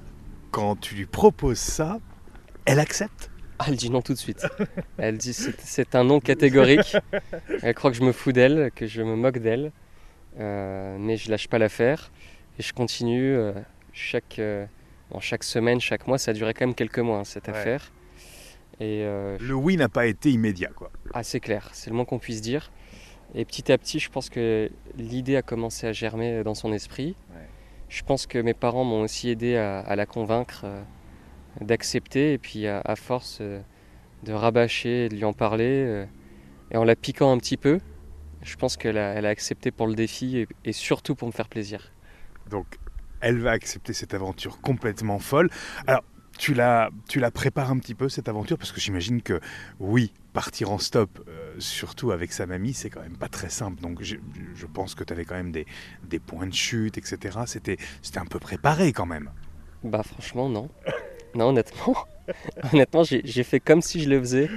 quand 0.52 0.80
tu 0.80 0.96
lui 0.96 1.06
proposes 1.06 1.60
ça, 1.60 2.00
elle 2.66 2.80
accepte 2.80 3.30
ah, 3.60 3.66
Elle 3.68 3.76
dit 3.76 3.90
non 3.90 4.02
tout 4.02 4.14
de 4.14 4.18
suite. 4.18 4.46
Elle 4.98 5.18
dit 5.18 5.34
c'est 5.34 5.96
un 5.96 6.04
non 6.04 6.20
catégorique. 6.20 6.98
Elle 7.62 7.74
croit 7.74 7.92
que 7.92 7.98
je 7.98 8.04
me 8.04 8.12
fous 8.12 8.32
d'elle, 8.32 8.72
que 8.76 8.86
je 8.86 9.02
me 9.02 9.16
moque 9.16 9.40
d'elle. 9.40 9.72
Euh, 10.40 10.98
mais 11.00 11.16
je 11.16 11.30
lâche 11.32 11.48
pas 11.48 11.58
l'affaire 11.58 12.12
et 12.60 12.62
je 12.62 12.74
continue 12.74 13.36
euh, 13.36 13.54
chaque, 13.94 14.40
euh, 14.40 14.66
chaque 15.22 15.44
semaine, 15.44 15.80
chaque 15.80 16.08
mois. 16.08 16.18
Ça 16.18 16.32
a 16.32 16.34
duré 16.34 16.54
quand 16.54 16.66
même 16.66 16.76
quelques 16.76 17.00
mois 17.00 17.20
hein, 17.20 17.24
cette 17.24 17.48
affaire. 17.48 17.92
Et, 18.82 19.04
le 19.04 19.54
oui 19.54 19.78
n'a 19.78 19.88
pas 19.88 20.06
été 20.06 20.32
immédiat, 20.32 20.70
quoi. 20.76 20.92
Ah, 21.14 21.24
c'est 21.24 21.40
clair, 21.40 21.70
c'est 21.72 21.90
le 21.90 21.96
moins 21.96 22.04
qu'on 22.04 22.20
puisse 22.20 22.42
dire. 22.42 22.72
Et 23.38 23.44
petit 23.44 23.70
à 23.72 23.78
petit, 23.78 24.00
je 24.00 24.10
pense 24.10 24.30
que 24.30 24.72
l'idée 24.98 25.36
a 25.36 25.42
commencé 25.42 25.86
à 25.86 25.92
germer 25.92 26.44
dans 26.44 26.56
son 26.56 26.72
esprit. 26.72 27.16
Je 27.90 28.02
pense 28.04 28.28
que 28.28 28.40
mes 28.40 28.54
parents 28.54 28.86
m'ont 28.86 29.02
aussi 29.02 29.30
aidé 29.30 29.58
à, 29.58 29.96
la 29.96 30.06
convaincre 30.06 30.62
euh, 30.64 30.82
d'accepter. 31.60 32.34
Et 32.34 32.38
puis 32.38 32.66
à, 32.68 32.96
force 32.96 33.40
euh, 33.42 33.60
de 34.24 34.32
rabâcher, 34.32 35.10
de 35.10 35.16
lui 35.16 35.26
en 35.26 35.34
parler, 35.34 35.84
euh, 35.86 36.06
et 36.72 36.78
en 36.78 36.86
la 36.86 36.96
piquant 36.96 37.32
un 37.32 37.38
petit 37.38 37.58
peu, 37.58 37.80
je 38.42 38.56
pense 38.56 38.78
qu'elle 38.78 38.98
a, 38.98 39.14
elle 39.14 39.26
a 39.26 39.30
accepté 39.30 39.70
pour 39.70 39.88
le 39.88 39.96
défi 39.96 40.38
et, 40.38 40.48
et 40.64 40.72
surtout 40.72 41.14
pour 41.14 41.28
me 41.28 41.34
faire 41.34 41.50
plaisir. 41.50 41.92
Donc 42.50 42.66
elle 43.20 43.40
va 43.40 43.52
accepter 43.52 43.94
cette 43.94 44.14
aventure 44.14 44.62
complètement 44.62 45.20
folle. 45.20 45.50
Alors 45.88 46.04
tu 46.38 46.54
la, 46.54 46.90
tu 47.08 47.20
la 47.20 47.32
prépares 47.32 47.72
un 47.72 47.80
petit 47.80 47.96
peu 47.96 48.10
cette 48.10 48.28
aventure 48.28 48.58
parce 48.58 48.72
que 48.72 48.82
j'imagine 48.82 49.22
que 49.22 49.40
oui, 49.80 50.12
partir 50.34 50.72
en 50.72 50.78
stop, 50.78 51.24
euh, 51.28 51.54
surtout 51.60 52.12
avec 52.12 52.34
sa 52.34 52.46
mamie, 52.46 52.74
c'est 52.74 52.90
quand 52.90 53.02
même 53.02 53.18
pas 53.18 53.30
très 53.30 53.50
simple. 53.50 53.82
Donc 53.82 54.02
je, 54.02 54.18
pense 54.74 54.96
que 54.96 55.04
tu 55.04 55.14
avais 55.14 55.26
quand 55.26 55.36
même 55.36 55.52
des, 55.52 55.66
des, 56.04 56.20
points 56.20 56.48
de 56.48 56.54
chute, 56.54 56.98
etc. 56.98 57.40
C'était, 57.46 57.78
c'était 58.02 58.20
un 58.20 58.26
peu 58.26 58.40
préparé 58.40 58.92
quand 58.92 59.06
même. 59.06 59.32
Bah 59.84 60.04
franchement 60.04 60.50
non. 60.50 60.70
non 61.36 61.50
honnêtement, 61.50 61.96
honnêtement 62.74 63.04
j'ai, 63.04 63.44
fait 63.44 63.60
comme 63.60 63.82
si 63.82 64.02
je 64.02 64.10
le 64.10 64.20
faisais 64.20 64.50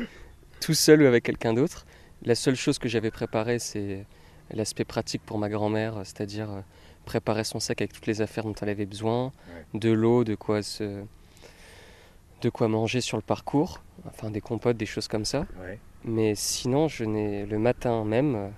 tout 0.61 0.75
seul 0.75 1.03
ou 1.03 1.07
avec 1.07 1.25
quelqu'un 1.25 1.55
d'autre. 1.55 1.87
La 2.23 2.35
seule 2.35 2.57
chose 2.57 2.79
que 2.79 2.89
j'avais 2.89 3.13
préparée 3.13 3.59
c'est 3.59 4.05
l'aspect 4.51 4.85
pratique 4.85 5.23
pour 5.25 5.39
ma 5.39 5.49
grand-mère, 5.49 6.01
c'est-à-dire 6.05 6.51
euh, 6.51 6.61
préparer 7.05 7.45
son 7.45 7.61
sac 7.61 7.83
avec 7.83 7.93
toutes 7.93 8.07
les 8.07 8.21
affaires 8.21 8.45
dont 8.45 8.55
elle 8.61 8.71
avait 8.71 8.87
besoin, 8.87 9.33
de 9.75 9.91
l'eau, 9.91 10.25
de 10.25 10.35
quoi 10.35 10.63
se 10.63 11.05
de 12.41 12.51
quoi 12.51 12.69
manger 12.69 13.01
sur 13.01 13.17
le 13.17 13.23
parcours, 13.23 13.83
enfin 14.07 14.31
des 14.31 14.41
compotes, 14.41 14.77
des 14.77 14.87
choses 14.87 15.09
comme 15.09 15.25
ça. 15.25 15.47
Mais 16.05 16.35
sinon, 16.35 16.89
je 16.89 17.05
n'ai 17.05 17.47
le 17.47 17.59
matin 17.59 18.05
même, 18.05 18.35
euh, 18.37 18.49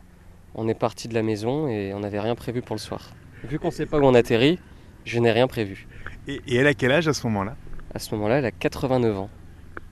on 0.55 0.69
est 0.69 0.75
parti 0.75 1.09
de 1.09 1.15
la 1.15 1.23
maison 1.23 1.69
et 1.69 1.95
on 1.95 2.01
n'avait 2.01 2.21
rien 2.21 2.35
prévu 2.35 2.61
pour 2.61 2.77
le 2.77 2.81
soir. 2.81 3.11
Vu 3.45 3.59
qu'on 3.59 3.69
ne 3.69 3.73
sait 3.73 3.87
pas 3.87 3.99
où 3.99 4.05
on 4.05 4.15
atterrit, 4.15 4.59
je 5.05 5.19
n'ai 5.19 5.33
rien 5.33 5.47
prévu. 5.47 5.89
Et, 6.29 6.41
elle 6.55 6.67
a 6.67 6.75
quel 6.75 6.93
âge 6.93 7.09
à 7.09 7.15
ce 7.15 7.27
moment-là? 7.27 7.57
À 7.95 7.99
ce 7.99 8.15
moment-là, 8.15 8.39
elle 8.39 8.45
a 8.45 8.51
89 8.51 9.19
ans. 9.19 9.31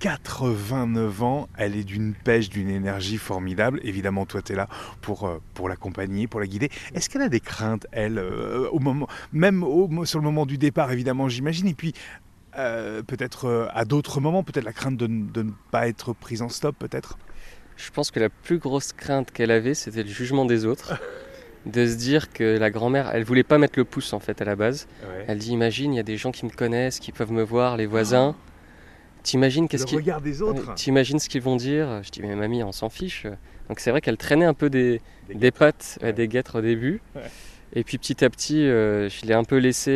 89 0.01 1.23
ans, 1.23 1.49
elle 1.57 1.75
est 1.75 1.83
d'une 1.83 2.15
pêche, 2.15 2.49
d'une 2.49 2.69
énergie 2.69 3.17
formidable. 3.17 3.81
Évidemment, 3.83 4.27
toi, 4.27 4.43
tu 4.43 4.53
es 4.53 4.57
là 4.57 4.69
pour, 5.01 5.27
euh, 5.27 5.41
pour 5.55 5.69
l'accompagner, 5.69 6.29
pour 6.29 6.39
la 6.39 6.47
guider. 6.47 6.71
Est-ce 6.95 7.09
qu'elle 7.09 7.23
a 7.23 7.29
des 7.29 7.41
craintes, 7.41 7.87
elle, 7.91 8.19
euh, 8.19 8.69
au 8.71 8.79
moment, 8.79 9.09
même 9.33 9.65
au, 9.65 10.05
sur 10.05 10.21
le 10.21 10.25
moment 10.25 10.47
du 10.47 10.59
départ, 10.59 10.93
évidemment, 10.93 11.29
j'imagine, 11.29 11.67
et 11.67 11.75
puis 11.75 11.95
euh, 12.59 13.03
peut-être 13.03 13.47
euh, 13.47 13.67
à 13.73 13.85
d'autres 13.85 14.21
moments, 14.21 14.43
peut-être 14.43 14.65
la 14.65 14.73
crainte 14.73 14.97
de, 14.97 15.07
ne 15.07 15.51
pas 15.71 15.89
être 15.89 16.13
prise 16.13 16.43
en 16.43 16.49
stop, 16.49 16.77
peut-être? 16.79 17.19
Je 17.77 17.91
pense 17.91 18.11
que 18.11 18.19
la 18.19 18.29
plus 18.29 18.59
grosse 18.59 18.93
crainte 18.93 19.31
qu'elle 19.31 19.51
avait, 19.51 19.75
c'était 19.75 20.03
le 20.03 20.09
jugement 20.09 20.45
des 20.45 20.65
autres. 20.65 21.01
de 21.67 21.87
se 21.87 21.97
dire 21.97 22.33
que 22.33 22.57
la 22.57 22.71
grand-mère, 22.71 23.11
elle 23.13 23.25
voulait 23.25 23.43
pas 23.43 23.59
mettre 23.59 23.79
le 23.79 23.85
pouce 23.85 24.13
en 24.13 24.21
fait 24.21 24.41
à 24.41 24.45
la 24.45 24.57
base. 24.57 24.87
Elle 25.27 25.39
dit 25.39 25.51
imagine, 25.51 25.93
il 25.93 25.97
y 25.97 26.01
a 26.01 26.05
des 26.05 26.17
gens 26.17 26.31
qui 26.31 26.47
me 26.47 26.51
connaissent, 26.51 26.99
qui 26.99 27.13
peuvent 27.13 27.33
me 27.33 27.43
voir, 27.43 27.77
les 27.77 27.87
voisins. 27.87 28.35
Oh 28.37 28.43
T'imagines 29.23 29.69
qu'est-ce 29.69 29.85
qu'ils 29.85 30.03
des 30.23 30.41
autres. 30.41 30.75
T'imagines 30.75 31.19
ce 31.19 31.29
qu'ils 31.29 31.43
vont 31.43 31.57
dire? 31.57 32.03
Je 32.03 32.11
dis 32.11 32.23
mais 32.23 32.35
mamie, 32.35 32.63
on 32.63 32.73
s'en 32.73 32.89
fiche. 32.89 33.27
Donc 33.69 33.81
c'est 33.81 33.91
vrai 33.91 34.01
qu'elle 34.01 34.17
traînait 34.17 34.47
un 34.47 34.55
peu 34.55 34.71
des, 34.71 35.03
des, 35.35 35.51
pattes, 35.51 35.99
des 36.17 36.29
guêtres 36.29 36.61
au 36.61 36.63
début. 36.63 37.03
Et 37.75 37.85
puis 37.85 37.99
petit 37.99 38.25
à 38.25 38.31
petit, 38.31 38.67
euh, 38.67 39.11
je 39.11 39.27
l'ai 39.27 39.35
un 39.35 39.45
peu 39.45 39.59
laissé 39.59 39.91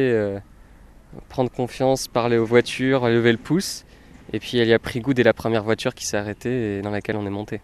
prendre 1.29 1.51
confiance, 1.51 2.09
parler 2.09 2.39
aux 2.39 2.45
voitures, 2.45 3.09
lever 3.09 3.33
le 3.33 3.39
pouce. 3.39 3.85
Et 4.33 4.41
puis 4.41 4.59
elle 4.59 4.69
y 4.69 4.73
a 4.73 4.79
pris 4.79 5.01
goût 5.01 5.15
dès 5.15 5.23
la 5.23 5.35
première 5.35 5.63
voiture 5.63 5.95
qui 5.95 6.07
s'est 6.07 6.17
arrêtée 6.17 6.79
et 6.79 6.83
dans 6.83 6.91
laquelle 6.91 7.17
on 7.17 7.27
est 7.27 7.31
monté. 7.31 7.61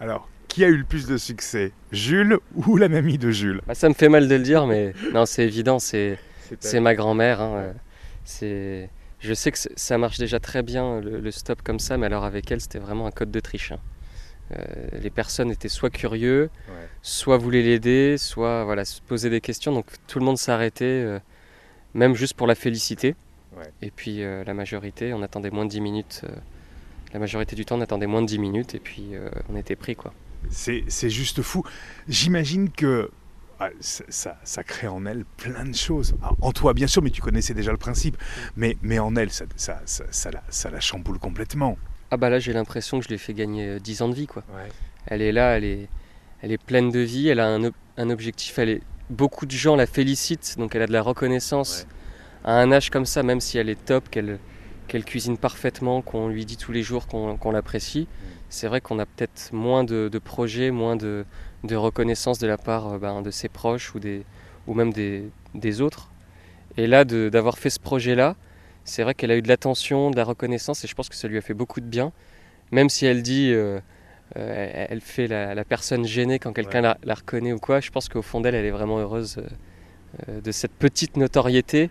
Alors, 0.00 0.28
qui 0.48 0.64
a 0.64 0.68
eu 0.68 0.76
le 0.76 0.84
plus 0.84 1.06
de 1.06 1.16
succès 1.16 1.72
Jules 1.92 2.38
ou 2.54 2.76
la 2.76 2.88
mamie 2.88 3.18
de 3.18 3.30
Jules? 3.30 3.62
Bah, 3.66 3.74
Ça 3.74 3.88
me 3.88 3.94
fait 3.94 4.08
mal 4.08 4.28
de 4.28 4.34
le 4.34 4.42
dire, 4.42 4.66
mais 4.66 4.92
non, 5.14 5.24
c'est 5.24 5.44
évident, 5.44 5.78
c'est 5.78 6.18
ma 6.74 6.94
grand-mère. 6.94 7.40
Hein, 7.40 7.72
je 8.34 9.34
sais 9.34 9.52
que 9.52 9.58
ça 9.58 9.98
marche 9.98 10.18
déjà 10.18 10.40
très 10.40 10.62
bien 10.62 11.00
le, 11.00 11.30
stop 11.30 11.62
comme 11.62 11.78
ça, 11.78 11.96
mais 11.96 12.06
alors 12.06 12.24
avec 12.24 12.50
elle, 12.50 12.60
c'était 12.60 12.78
vraiment 12.78 13.06
un 13.06 13.10
code 13.10 13.30
de 13.30 13.40
triche. 13.40 13.72
Hein. 13.72 13.78
Euh, 14.52 14.64
les 15.00 15.10
personnes 15.10 15.50
étaient 15.50 15.68
soit 15.68 15.90
curieux, 15.90 16.50
soit 17.02 17.38
voulaient 17.38 17.62
l'aider, 17.62 18.16
soit 18.18 18.64
voilà, 18.64 18.84
se 18.84 19.00
poser 19.00 19.30
des 19.30 19.40
questions. 19.40 19.72
Donc 19.72 19.86
tout 20.08 20.18
le 20.18 20.24
monde 20.24 20.38
s'arrêtait. 20.38 20.84
Euh, 20.84 21.18
même 21.94 22.14
juste 22.14 22.34
pour 22.34 22.46
la 22.46 22.54
féliciter. 22.54 23.14
Et 23.82 23.90
puis 23.90 24.22
euh, 24.22 24.44
la 24.44 24.54
majorité, 24.54 25.12
on 25.12 25.22
attendait 25.22 25.50
moins 25.50 25.64
de 25.64 25.70
10 25.70 25.80
minutes. 25.80 26.22
Euh, 26.24 26.34
la 27.12 27.18
majorité 27.18 27.56
du 27.56 27.64
temps, 27.64 27.76
on 27.76 27.80
attendait 27.80 28.06
moins 28.06 28.22
de 28.22 28.26
10 28.26 28.38
minutes 28.38 28.74
et 28.74 28.78
puis 28.78 29.14
euh, 29.14 29.28
on 29.48 29.56
était 29.56 29.76
pris. 29.76 29.96
quoi. 29.96 30.12
C'est 30.50 31.10
juste 31.10 31.42
fou. 31.42 31.64
J'imagine 32.08 32.70
que 32.70 33.10
ah, 33.58 33.68
ça, 33.80 34.38
ça, 34.42 34.64
crée 34.64 34.86
en 34.86 35.04
elle 35.04 35.24
plein 35.36 35.66
de 35.66 35.74
choses. 35.74 36.14
Ah, 36.22 36.30
en 36.40 36.52
toi, 36.52 36.72
bien 36.72 36.86
sûr, 36.86 37.02
mais 37.02 37.10
tu 37.10 37.20
connaissais 37.20 37.52
déjà 37.52 37.72
le 37.72 37.76
principe. 37.76 38.16
Mais, 38.56 38.78
mais 38.80 38.98
en 38.98 39.14
elle, 39.16 39.30
ça, 39.30 39.44
ça, 39.56 39.82
ça, 39.84 40.30
la, 40.30 40.42
ça 40.48 40.70
la 40.70 40.80
chamboule 40.80 41.18
complètement. 41.18 41.76
Ah 42.10 42.16
bah 42.16 42.30
là, 42.30 42.38
j'ai 42.38 42.54
l'impression 42.54 42.98
que 42.98 43.04
je 43.04 43.08
lui 43.08 43.16
ai 43.16 43.18
fait 43.18 43.34
gagner 43.34 43.78
10 43.78 44.02
ans 44.02 44.08
de 44.08 44.14
vie. 44.14 44.26
quoi. 44.26 44.42
Elle 45.06 45.20
est 45.20 45.32
là, 45.32 45.58
elle 45.58 45.64
est, 45.64 45.88
elle 46.40 46.52
est 46.52 46.62
pleine 46.62 46.90
de 46.90 47.00
vie, 47.00 47.28
elle 47.28 47.40
a 47.40 47.48
un, 47.54 47.70
un 47.98 48.10
objectif, 48.10 48.58
elle 48.58 48.70
est 48.70 48.82
beaucoup 49.10 49.44
de 49.44 49.50
gens 49.50 49.76
la 49.76 49.86
félicitent, 49.86 50.56
donc 50.58 50.74
elle 50.74 50.82
a 50.82 50.86
de 50.86 50.92
la 50.92 51.02
reconnaissance 51.02 51.86
à 52.44 52.54
un 52.54 52.72
âge 52.72 52.90
comme 52.90 53.04
ça, 53.04 53.22
même 53.22 53.40
si 53.40 53.58
elle 53.58 53.68
est 53.68 53.84
top, 53.84 54.08
qu'elle 54.08 54.38
qu'elle 54.90 55.04
cuisine 55.04 55.38
parfaitement, 55.38 56.02
qu'on 56.02 56.28
lui 56.28 56.44
dit 56.44 56.56
tous 56.56 56.72
les 56.72 56.82
jours 56.82 57.06
qu'on 57.06 57.52
l'apprécie. 57.52 58.08
C'est 58.48 58.66
vrai 58.66 58.80
qu'on 58.80 58.98
a 58.98 59.06
peut-être 59.06 59.50
moins 59.52 59.84
de, 59.84 60.10
projets, 60.18 60.72
moins 60.72 60.96
de, 60.96 61.24
reconnaissance 61.70 62.40
de 62.40 62.48
la 62.48 62.58
part 62.58 62.94
euh, 62.94 62.98
ben, 62.98 63.22
de 63.22 63.30
ses 63.30 63.48
proches 63.48 63.94
ou, 63.94 64.00
des, 64.00 64.24
ou 64.66 64.74
même 64.74 64.92
des, 64.92 65.30
des 65.54 65.80
autres. 65.80 66.10
Et 66.76 66.88
là, 66.88 67.04
d'avoir 67.04 67.56
fait 67.56 67.70
ce 67.70 67.78
projet-là, 67.78 68.34
c'est 68.84 69.04
vrai 69.04 69.14
qu'elle 69.14 69.30
a 69.30 69.36
eu 69.36 69.42
de 69.42 69.48
l'attention, 69.48 70.10
de 70.10 70.16
la 70.16 70.24
reconnaissance, 70.24 70.84
et 70.84 70.88
je 70.88 70.94
pense 70.96 71.08
que 71.08 71.14
ça 71.14 71.28
lui 71.28 71.38
a 71.38 71.40
fait 71.40 71.54
beaucoup 71.54 71.80
de 71.80 71.86
bien. 71.86 72.10
Même 72.72 72.88
si 72.88 73.06
elle 73.06 73.22
dit 73.22 73.52
euh, 73.52 73.78
euh, 74.36 74.86
elle, 74.88 75.00
fait 75.00 75.26
la, 75.26 75.64
personne 75.64 76.06
gênée 76.06 76.38
quand 76.38 76.52
quelqu'un 76.52 76.80
la, 76.80 76.98
la, 77.02 77.14
reconnaît 77.14 77.52
ou 77.52 77.58
quoi. 77.58 77.80
Je 77.80 77.90
pense 77.90 78.08
qu'au 78.08 78.22
fond 78.22 78.40
d'elle, 78.40 78.54
elle 78.54 78.64
est 78.64 78.70
vraiment 78.70 78.98
heureuse 78.98 79.42
de 80.28 80.50
cette 80.52 80.72
petite 80.72 81.16
notoriété. 81.16 81.90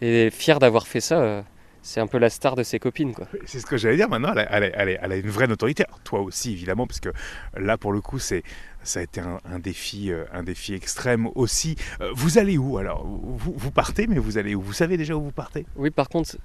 Et 0.00 0.30
fière 0.30 0.58
d'avoir 0.58 0.86
fait 0.86 1.00
ça 1.00 1.44
c'est 1.88 2.00
un 2.00 2.06
peu 2.06 2.18
la 2.18 2.28
star 2.28 2.54
de 2.54 2.62
ses 2.62 2.78
copines. 2.78 3.14
quoi. 3.14 3.26
C'est 3.46 3.60
ce 3.60 3.66
que 3.66 3.78
j'allais 3.78 3.96
dire 3.96 4.10
maintenant, 4.10 4.34
elle 4.34 4.98
a, 5.00 5.16
une 5.16 5.30
vraie 5.30 5.46
notoriété. 5.46 5.84
toi 6.04 6.20
aussi, 6.20 6.52
évidemment, 6.52 6.86
parce 6.86 7.00
que 7.00 7.08
là, 7.56 7.78
pour 7.78 7.92
le 7.92 8.02
coup, 8.02 8.18
c'est, 8.18 8.42
ça 8.82 9.00
a 9.00 9.02
été 9.02 9.22
un, 9.22 9.58
défi, 9.58 10.12
euh, 10.12 10.24
un 10.30 10.42
défi 10.42 10.74
extrême 10.74 11.30
aussi. 11.34 11.76
Euh, 12.02 12.10
vous 12.14 12.36
allez 12.36 12.58
où 12.58 12.76
alors? 12.76 13.06
Vous, 13.06 13.70
partez, 13.70 14.06
mais 14.06 14.18
vous 14.18 14.36
allez 14.36 14.54
où? 14.54 14.60
Vous 14.60 14.74
savez 14.74 14.98
déjà 14.98 15.14
où 15.14 15.22
vous 15.22 15.32
partez? 15.32 15.64
Oui, 15.76 15.88
par 15.88 16.10
contre, 16.10 16.36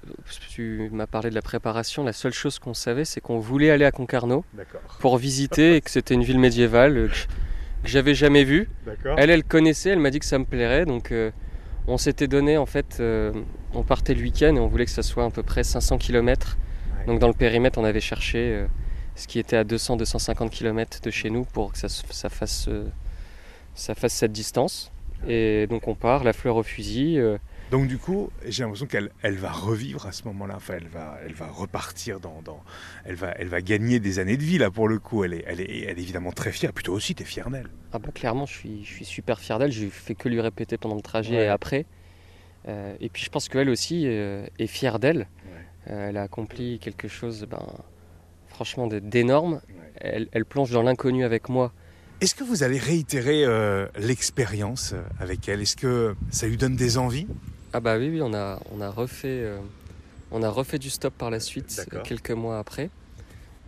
tu 0.48 0.88
m'as 0.92 1.06
parlé 1.06 1.28
de 1.28 1.34
la 1.34 1.42
préparation. 1.42 2.04
La 2.04 2.14
seule 2.14 2.32
chose 2.32 2.58
qu'on 2.58 2.74
savait, 2.74 3.04
c'est 3.04 3.20
qu'on 3.20 3.38
voulait 3.38 3.70
aller 3.70 3.84
à 3.84 3.92
Concarneau 3.92 4.46
pour 5.00 5.18
visiter 5.18 5.76
et 5.76 5.82
que 5.82 5.90
c'était 5.90 6.14
une 6.14 6.24
ville 6.24 6.40
médiévale 6.40 6.96
euh, 6.96 7.08
que 7.82 7.88
j'avais 7.88 8.14
jamais 8.14 8.44
vue. 8.44 8.70
Elle, 9.18 9.28
elle 9.28 9.44
connaissait, 9.44 9.90
elle 9.90 9.98
m'a 9.98 10.10
dit 10.10 10.20
que 10.20 10.26
ça 10.26 10.38
me 10.38 10.46
plairait, 10.46 10.86
donc 10.86 11.12
on 11.86 11.98
s'était 11.98 12.28
donné 12.28 12.56
en 12.56 12.66
fait 12.66 13.02
on 13.74 13.82
partait 13.82 14.14
le 14.14 14.22
week-end 14.22 14.54
et 14.54 14.60
on 14.60 14.68
voulait 14.68 14.84
que 14.84 14.90
ça 14.90 15.02
soit 15.02 15.24
à 15.24 15.30
peu 15.30 15.42
près 15.42 15.64
500 15.64 15.98
km. 15.98 16.56
Donc 17.06 17.18
dans 17.18 17.28
le 17.28 17.34
périmètre, 17.34 17.78
on 17.78 17.84
avait 17.84 18.00
cherché 18.00 18.38
euh, 18.38 18.66
ce 19.14 19.26
qui 19.26 19.38
était 19.38 19.56
à 19.56 19.64
200-250 19.64 20.48
km 20.48 21.00
de 21.02 21.10
chez 21.10 21.30
nous 21.30 21.44
pour 21.44 21.72
que 21.72 21.78
ça, 21.78 21.88
fasse, 22.30 22.66
euh, 22.68 22.86
ça 23.74 23.94
fasse 23.94 24.14
cette 24.14 24.32
distance. 24.32 24.90
Et 25.26 25.66
donc 25.66 25.88
on 25.88 25.94
part, 25.94 26.24
la 26.24 26.32
fleur 26.32 26.56
au 26.56 26.62
fusil. 26.62 27.20
Donc 27.70 27.88
du 27.88 27.98
coup, 27.98 28.30
j'ai 28.46 28.62
l'impression 28.62 28.86
qu'elle 28.86 29.10
elle 29.22 29.36
va 29.36 29.50
revivre 29.50 30.06
à 30.06 30.12
ce 30.12 30.24
moment-là. 30.24 30.54
Enfin, 30.56 30.74
elle 30.76 30.88
va, 30.88 31.18
elle 31.24 31.32
va 31.32 31.46
repartir 31.46 32.20
dans, 32.20 32.42
elle 33.04 33.14
va, 33.14 33.34
elle 33.38 33.48
va 33.48 33.62
gagner 33.62 34.00
des 34.00 34.18
années 34.18 34.36
de 34.36 34.42
vie 34.42 34.58
là 34.58 34.70
pour 34.70 34.88
le 34.88 34.98
coup. 34.98 35.24
Elle 35.24 35.34
est, 35.34 35.44
elle 35.46 35.60
est, 35.60 35.80
elle 35.80 35.98
est 35.98 36.02
évidemment 36.02 36.32
très 36.32 36.52
fière. 36.52 36.72
Plutôt 36.72 36.92
aussi, 36.92 37.14
t'es 37.14 37.24
fière 37.24 37.50
d'elle. 37.50 37.68
Ah 37.92 37.98
bah 37.98 38.10
clairement, 38.14 38.46
je 38.46 38.52
suis, 38.52 38.84
je 38.84 38.92
suis 38.92 39.04
super 39.04 39.40
fier 39.40 39.58
d'elle. 39.58 39.72
J'ai 39.72 39.88
fait 39.88 40.14
que 40.14 40.28
lui 40.28 40.40
répéter 40.40 40.78
pendant 40.78 40.96
le 40.96 41.02
trajet 41.02 41.46
et 41.46 41.48
après. 41.48 41.86
Euh, 42.68 42.94
et 43.00 43.08
puis 43.08 43.22
je 43.22 43.30
pense 43.30 43.48
qu'elle 43.48 43.68
aussi 43.68 44.04
euh, 44.06 44.46
est 44.58 44.66
fière 44.66 44.98
d'elle. 44.98 45.28
Euh, 45.90 46.08
elle 46.08 46.16
a 46.16 46.22
accompli 46.22 46.78
quelque 46.78 47.08
chose, 47.08 47.46
ben, 47.48 47.66
franchement, 48.48 48.86
d'énorme. 48.86 49.60
Elle, 49.96 50.44
plonge 50.44 50.70
dans 50.70 50.82
l'inconnu 50.82 51.24
avec 51.24 51.48
moi. 51.48 51.72
Est-ce 52.20 52.34
que 52.34 52.44
vous 52.44 52.62
allez 52.62 52.78
réitérer 52.78 53.44
l'expérience 53.96 54.94
avec 55.20 55.48
elle? 55.48 55.60
Est-ce 55.60 55.76
que 55.76 56.14
ça 56.30 56.46
lui 56.46 56.56
donne 56.56 56.76
des 56.76 56.98
envies? 56.98 57.26
Ah 57.74 57.80
bah 57.80 57.98
oui, 57.98 58.08
oui, 58.08 58.22
on 58.22 58.32
a, 58.32 58.60
on 58.72 58.80
a 58.80 58.88
refait, 58.88 59.44
on 60.30 60.42
a 60.42 60.48
refait 60.48 60.78
du 60.78 60.90
stop 60.90 61.12
par 61.12 61.30
la 61.30 61.40
suite 61.40 61.86
quelques 62.04 62.30
mois 62.30 62.58
après. 62.58 62.88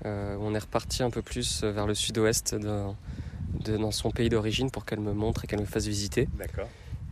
on 0.04 0.54
est 0.54 0.58
reparti 0.58 1.02
un 1.02 1.10
peu 1.10 1.22
plus 1.22 1.64
vers 1.64 1.86
le 1.86 1.94
sud-ouest 1.94 2.54
de, 2.54 3.76
dans 3.76 3.90
son 3.90 4.10
pays 4.10 4.28
d'origine 4.28 4.70
pour 4.70 4.84
qu'elle 4.84 5.00
me 5.00 5.12
montre 5.12 5.44
et 5.44 5.46
qu'elle 5.46 5.60
me 5.60 5.66
fasse 5.66 5.86
visiter. 5.86 6.28
D'accord. 6.38 6.68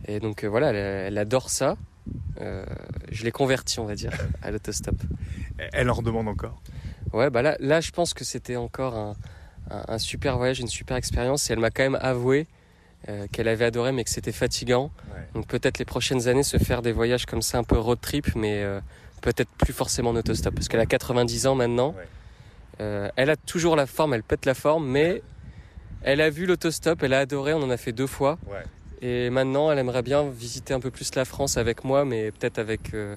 Et 0.07 0.19
donc 0.19 0.43
euh, 0.43 0.47
voilà, 0.47 0.71
elle, 0.71 1.17
adore 1.17 1.49
ça. 1.49 1.77
Euh, 2.39 2.65
je 3.11 3.23
l'ai 3.23 3.31
converti, 3.31 3.79
on 3.79 3.85
va 3.85 3.95
dire, 3.95 4.11
à 4.41 4.51
l'autostop. 4.51 4.95
Elle 5.57 5.89
en 5.89 5.93
redemande 5.93 6.27
encore? 6.27 6.61
Ouais, 7.13 7.29
bah 7.29 7.41
là, 7.41 7.55
là 7.59 7.81
je 7.81 7.91
pense 7.91 8.13
que 8.13 8.23
c'était 8.23 8.55
encore 8.55 9.15
un, 9.69 9.97
super 9.97 10.37
voyage, 10.37 10.59
une 10.59 10.67
super 10.67 10.97
expérience. 10.97 11.49
Et 11.49 11.53
elle 11.53 11.59
m'a 11.59 11.71
quand 11.71 11.83
même 11.83 11.99
avoué 12.01 12.47
euh, 13.09 13.27
qu'elle 13.31 13.47
avait 13.47 13.65
adoré, 13.65 13.91
mais 13.91 14.03
que 14.03 14.09
c'était 14.09 14.31
fatigant. 14.31 14.91
Donc 15.33 15.47
peut-être 15.47 15.79
les 15.79 15.85
prochaines 15.85 16.27
années, 16.27 16.43
se 16.43 16.57
faire 16.57 16.81
des 16.81 16.91
voyages 16.91 17.25
comme 17.25 17.41
ça, 17.41 17.57
un 17.57 17.63
peu 17.63 17.77
road 17.77 17.99
trip, 18.01 18.35
mais 18.35 18.65
peut-être 19.21 19.49
plus 19.57 19.73
forcément 19.73 20.11
en 20.11 20.15
autostop. 20.15 20.53
Parce 20.55 20.67
qu'elle 20.67 20.79
a 20.79 20.85
90 20.85 21.47
ans 21.47 21.55
maintenant. 21.55 21.93
elle 22.79 23.29
a 23.29 23.35
toujours 23.35 23.75
la 23.75 23.85
forme, 23.85 24.13
elle 24.13 24.23
pète 24.23 24.45
la 24.45 24.53
forme, 24.53 24.87
mais 24.87 25.21
elle 26.01 26.21
a 26.21 26.29
vu 26.29 26.45
l'autostop, 26.45 27.01
elle 27.01 27.13
a 27.13 27.19
adoré, 27.19 27.53
on 27.53 27.63
en 27.63 27.69
a 27.69 27.77
fait 27.77 27.91
deux 27.91 28.07
fois. 28.07 28.37
Et 29.01 29.29
maintenant, 29.29 29.71
elle 29.71 29.79
aimerait 29.79 30.03
bien 30.03 30.29
visiter 30.29 30.73
un 30.73 30.79
peu 30.79 30.91
plus 30.91 31.15
la 31.15 31.25
France 31.25 31.57
avec 31.57 31.83
moi, 31.83 32.05
mais 32.05 32.31
peut-être 32.31 32.59
avec 32.59 32.93
euh, 32.93 33.15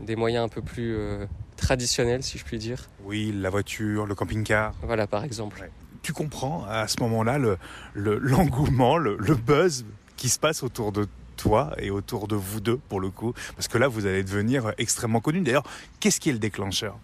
des 0.00 0.16
moyens 0.16 0.44
un 0.44 0.48
peu 0.48 0.62
plus 0.62 0.96
euh, 0.96 1.26
traditionnels, 1.56 2.22
si 2.22 2.38
je 2.38 2.44
puis 2.44 2.58
dire. 2.58 2.88
Oui, 3.04 3.32
la 3.34 3.50
voiture, 3.50 4.06
le 4.06 4.14
camping-car. 4.14 4.74
Voilà, 4.82 5.06
par 5.06 5.24
exemple. 5.24 5.68
Tu 6.02 6.12
comprends 6.12 6.64
à 6.68 6.88
ce 6.88 7.00
moment-là 7.00 7.38
l'engouement, 7.94 8.96
le, 8.96 9.16
le, 9.18 9.34
buzz 9.34 9.84
qui 10.16 10.28
se 10.28 10.38
passe 10.38 10.62
autour 10.62 10.90
de 10.92 11.06
toi 11.36 11.72
et 11.78 11.90
autour 11.90 12.28
de 12.28 12.36
vous 12.36 12.60
deux, 12.60 12.76
pour 12.76 13.00
le 13.00 13.10
coup 13.10 13.34
Parce 13.56 13.68
que 13.68 13.78
là, 13.78 13.88
vous 13.88 14.06
allez 14.06 14.24
devenir 14.24 14.72
extrêmement 14.78 15.20
connu. 15.20 15.40
D'ailleurs, 15.40 15.64
qu'est-ce 16.00 16.20
qui 16.20 16.30
est 16.30 16.32
le 16.32 16.38
déclencheur? 16.38 16.98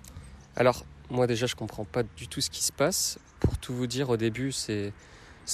Alors, 0.56 0.84
moi 1.10 1.26
déjà, 1.26 1.46
je 1.46 1.54
comprends 1.54 1.84
pas 1.84 2.02
du 2.16 2.28
tout 2.28 2.40
ce 2.40 2.50
qui 2.50 2.62
se 2.62 2.72
passe. 2.72 3.18
Pour 3.40 3.56
tout 3.56 3.74
vous 3.74 3.86
dire, 3.86 4.10
au 4.10 4.16
début, 4.16 4.52
c'est 4.52 4.92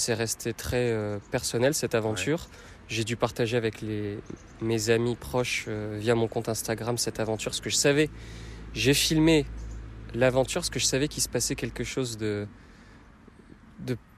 resté 0.08 0.52
très 0.52 0.90
euh, 0.90 1.18
personnel 1.30 1.74
cette 1.74 1.94
aventure. 1.94 2.48
J'ai 2.88 3.04
dû 3.04 3.16
partager 3.16 3.56
avec 3.56 3.80
les, 3.80 4.18
mes 4.60 4.90
amis 4.90 5.16
proches 5.16 5.66
euh, 5.68 5.98
via 6.00 6.14
mon 6.14 6.28
compte 6.28 6.48
Instagram 6.48 6.98
cette 6.98 7.20
aventure, 7.20 7.50
parce 7.50 7.60
que 7.60 7.70
je 7.70 7.76
savais, 7.76 8.10
j'ai 8.74 8.94
filmé 8.94 9.46
l'aventure, 10.14 10.60
parce 10.60 10.70
que 10.70 10.78
je 10.78 10.86
savais 10.86 11.08
qu'il 11.08 11.22
se 11.22 11.28
passait 11.28 11.54
quelque 11.54 11.84
chose 11.84 12.18
de, 12.18 12.46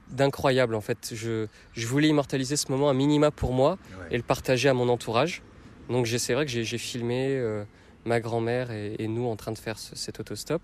d'incroyable 0.08 0.74
en 0.74 0.80
fait. 0.80 1.12
Je, 1.14 1.46
je, 1.72 1.86
voulais 1.86 2.08
immortaliser 2.08 2.56
ce 2.56 2.70
moment 2.70 2.88
un 2.88 2.94
minima 2.94 3.30
pour 3.30 3.52
moi 3.52 3.78
et 4.10 4.16
le 4.16 4.22
partager 4.22 4.68
à 4.68 4.74
mon 4.74 4.88
entourage. 4.88 5.42
Donc 5.88 6.06
c'est 6.06 6.34
vrai 6.34 6.46
que 6.46 6.50
j'ai 6.50 6.78
filmé 6.78 7.36
euh, 7.36 7.64
ma 8.04 8.20
grand-mère 8.20 8.70
et, 8.70 9.06
nous 9.08 9.26
en 9.26 9.36
train 9.36 9.52
de 9.52 9.58
faire 9.58 9.78
cet 9.78 10.20
autostop. 10.20 10.62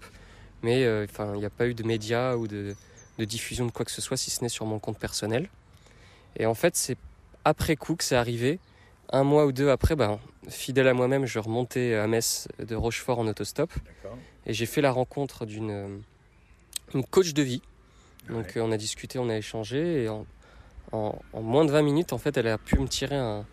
Mais 0.62 0.86
enfin, 1.04 1.32
il 1.34 1.40
n'y 1.40 1.44
a 1.44 1.50
pas 1.50 1.66
eu 1.66 1.74
de 1.74 1.82
médias 1.82 2.36
ou 2.36 2.46
de, 2.46 2.76
de 3.18 3.24
diffusion 3.24 3.66
de 3.66 3.72
quoi 3.72 3.84
que 3.84 3.90
ce 3.90 4.00
soit, 4.00 4.16
si 4.16 4.30
ce 4.30 4.42
n'est 4.42 4.48
sur 4.48 4.66
mon 4.66 4.78
compte 4.78 4.98
personnel. 4.98 5.48
Et 6.36 6.46
en 6.46 6.54
fait, 6.54 6.76
c'est 6.76 6.96
après 7.44 7.76
coup 7.76 7.96
que 7.96 8.04
c'est 8.04 8.16
arrivé. 8.16 8.58
Un 9.10 9.24
mois 9.24 9.44
ou 9.46 9.52
deux 9.52 9.68
après, 9.68 9.96
ben, 9.96 10.18
fidèle 10.48 10.88
à 10.88 10.94
moi-même, 10.94 11.26
je 11.26 11.38
remontais 11.38 11.94
à 11.94 12.06
Metz 12.06 12.48
de 12.58 12.74
Rochefort 12.74 13.18
en 13.18 13.26
autostop. 13.26 13.70
Et 14.46 14.54
j'ai 14.54 14.66
fait 14.66 14.80
la 14.80 14.90
rencontre 14.90 15.44
d'une 15.46 15.70
euh, 15.70 15.98
une 16.94 17.04
coach 17.04 17.32
de 17.32 17.42
vie. 17.42 17.62
Donc 18.28 18.56
euh, 18.56 18.60
on 18.62 18.72
a 18.72 18.76
discuté, 18.76 19.18
on 19.18 19.28
a 19.28 19.36
échangé. 19.36 20.04
Et 20.04 20.08
en, 20.08 20.26
moins 21.34 21.64
de 21.64 21.70
20 21.70 21.82
minutes, 21.82 22.12
en 22.12 22.18
fait, 22.18 22.36
elle 22.36 22.48
a 22.48 22.58
pu 22.58 22.78
me 22.78 22.86
tirer 22.86 23.16
un, 23.16 23.46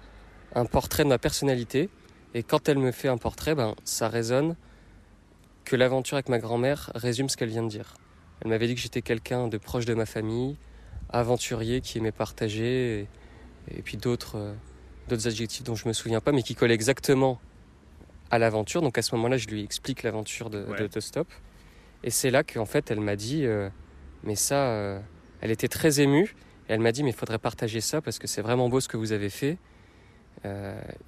un 0.55 0.65
portrait 0.65 1.03
de 1.03 1.09
ma 1.09 1.17
personnalité. 1.17 1.89
Et 2.33 2.43
quand 2.43 2.69
elle 2.69 2.77
me 2.77 2.91
fait 2.91 3.07
un 3.07 3.17
portrait, 3.17 3.55
ben, 3.55 3.75
ça 3.83 4.07
résonne 4.07 4.55
que 5.65 5.75
l'aventure 5.75 6.15
avec 6.15 6.29
ma 6.29 6.39
grand-mère 6.39 6.91
résume 6.95 7.29
ce 7.29 7.37
qu'elle 7.37 7.49
vient 7.49 7.63
de 7.63 7.69
dire. 7.69 7.95
Elle 8.41 8.49
m'avait 8.49 8.67
dit 8.67 8.75
que 8.75 8.81
j'étais 8.81 9.01
quelqu'un 9.01 9.47
de 9.47 9.57
proche 9.57 9.85
de 9.85 9.93
ma 9.93 10.05
famille, 10.05 10.57
aventurier, 11.09 11.81
qui 11.81 11.97
aimait 11.97 12.11
partager, 12.11 13.07
et, 13.71 13.81
puis 13.81 13.97
d'autres 13.97 14.37
euh, 14.37 14.53
d'autres 15.07 15.27
adjectifs 15.27 15.63
dont 15.63 15.75
je 15.75 15.87
me 15.87 15.93
souviens 15.93 16.21
pas, 16.21 16.31
mais 16.31 16.43
qui 16.43 16.55
collaient 16.55 16.73
exactement 16.73 17.39
à 18.31 18.39
l'aventure. 18.39 18.81
Donc 18.81 18.97
à 18.97 19.01
ce 19.01 19.15
moment-là, 19.15 19.37
je 19.37 19.47
lui 19.47 19.63
explique 19.63 20.03
l'aventure 20.03 20.49
de, 20.49 20.65
l'autostop. 20.77 21.27
Et 22.03 22.11
c'est 22.11 22.31
là 22.31 22.43
qu'en 22.43 22.65
fait, 22.65 22.91
elle 22.91 22.99
m'a 22.99 23.15
dit, 23.15 23.45
euh, 23.45 23.69
mais 24.23 24.35
ça, 24.35 24.55
euh, 24.55 24.99
elle 25.41 25.51
était 25.51 25.67
très 25.67 25.99
émue. 25.99 26.35
Et 26.67 26.73
elle 26.73 26.79
m'a 26.79 26.91
dit, 26.91 27.03
mais 27.03 27.09
il 27.09 27.15
faudrait 27.15 27.39
partager 27.39 27.81
ça 27.81 28.01
parce 28.01 28.19
que 28.19 28.27
c'est 28.27 28.41
vraiment 28.41 28.69
beau 28.69 28.79
ce 28.79 28.87
que 28.87 28.97
vous 28.97 29.11
avez 29.11 29.29
fait. 29.29 29.57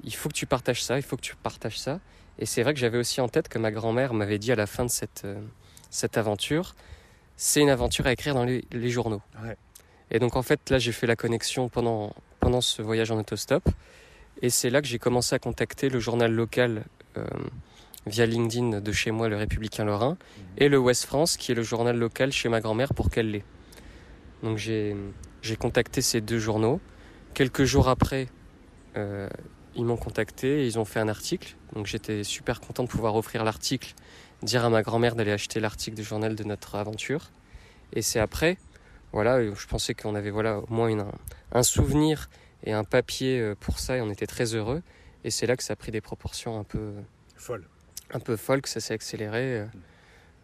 il 0.03 0.15
faut 0.15 0.27
que 0.27 0.33
tu 0.33 0.45
partages 0.45 0.83
ça, 0.83 0.97
il 0.97 1.03
faut 1.03 1.15
que 1.15 1.21
tu 1.21 1.35
partages 1.35 1.79
ça. 1.79 1.99
Et 2.39 2.45
c'est 2.45 2.63
vrai 2.63 2.73
que 2.73 2.79
j'avais 2.79 2.97
aussi 2.97 3.21
en 3.21 3.29
tête 3.29 3.47
que 3.47 3.59
ma 3.59 3.71
grand-mère 3.71 4.13
m'avait 4.13 4.39
dit 4.39 4.51
à 4.51 4.55
la 4.55 4.65
fin 4.65 4.83
de 4.83 4.89
cette, 4.89 5.27
cette 5.91 6.17
aventure, 6.17 6.73
c'est 7.35 7.61
une 7.61 7.69
aventure 7.69 8.07
à 8.07 8.13
écrire 8.13 8.33
dans 8.33 8.45
les, 8.45 8.89
journaux. 8.89 9.21
Et 10.09 10.19
donc 10.19 10.35
en 10.35 10.41
fait 10.41 10.69
là 10.69 10.79
j'ai 10.79 10.91
fait 10.91 11.07
la 11.07 11.15
connexion 11.15 11.69
pendant, 11.69 12.13
pendant 12.39 12.61
ce 12.61 12.81
voyage 12.81 13.11
en 13.11 13.19
autostop. 13.19 13.67
Et 14.41 14.49
c'est 14.49 14.69
là 14.69 14.81
que 14.81 14.87
j'ai 14.87 14.99
commencé 14.99 15.35
à 15.35 15.39
contacter 15.39 15.89
le 15.89 15.99
journal 15.99 16.31
local 16.31 16.83
euh, 17.17 17.25
via 18.05 18.25
LinkedIn 18.25 18.81
de 18.81 18.91
chez 18.91 19.11
moi, 19.11 19.29
le 19.29 19.37
Républicain 19.37 19.85
Lorrain, 19.85 20.17
et 20.57 20.69
le 20.69 20.79
Ouest 20.79 21.05
France, 21.05 21.37
qui 21.37 21.51
est 21.51 21.55
le 21.55 21.63
journal 21.63 21.97
local 21.97 22.31
chez 22.31 22.49
ma 22.49 22.61
grand-mère 22.61 22.93
pour 22.93 23.09
qu'elle 23.09 23.31
l'ait. 23.31 23.45
Donc 24.43 24.57
j'ai 24.57 24.95
contacté 25.59 26.01
ces 26.01 26.21
deux 26.21 26.39
journaux. 26.39 26.81
Quelques 27.33 27.63
jours 27.63 27.87
après, 27.87 28.27
euh, 28.97 29.29
ils 29.75 29.85
m'ont 29.85 29.97
contacté 29.97 30.63
et 30.63 30.65
ils 30.65 30.79
ont 30.79 30.85
fait 30.85 30.99
un 30.99 31.07
article. 31.07 31.55
Donc 31.75 31.85
j'étais 31.85 32.23
super 32.23 32.59
content 32.59 32.83
de 32.83 32.89
pouvoir 32.89 33.15
offrir 33.15 33.43
l'article 33.43 33.93
dire 34.43 34.65
à 34.65 34.69
ma 34.69 34.81
grand-mère 34.81 35.15
d'aller 35.15 35.31
acheter 35.31 35.59
l'article 35.59 35.95
du 35.95 36.03
journal 36.03 36.35
de 36.35 36.43
notre 36.43 36.75
aventure. 36.75 37.29
Et 37.93 38.01
c'est 38.01 38.19
après, 38.19 38.57
voilà, 39.11 39.43
je 39.43 39.67
pensais 39.67 39.93
qu'on 39.93 40.15
avait 40.15 40.31
voilà 40.31 40.59
au 40.59 40.65
moins 40.69 41.11
un 41.51 41.63
souvenir 41.63 42.29
et 42.63 42.73
un 42.73 42.83
papier 42.83 43.39
euh, 43.39 43.55
pour 43.59 43.79
ça 43.79 43.97
et 43.97 44.01
on 44.01 44.09
était 44.09 44.27
très 44.27 44.55
heureux. 44.55 44.81
Et 45.23 45.29
c'est 45.29 45.45
là 45.45 45.55
que 45.55 45.63
ça 45.63 45.73
a 45.73 45.75
pris 45.75 45.91
des 45.91 46.01
proportions 46.01 46.59
un 46.59 46.63
peu 46.63 46.93
folles, 47.35 47.67
un 48.13 48.19
peu 48.19 48.35
folles, 48.35 48.61
que 48.61 48.69
ça 48.69 48.79
s'est 48.79 48.93
accéléré. 48.93 49.65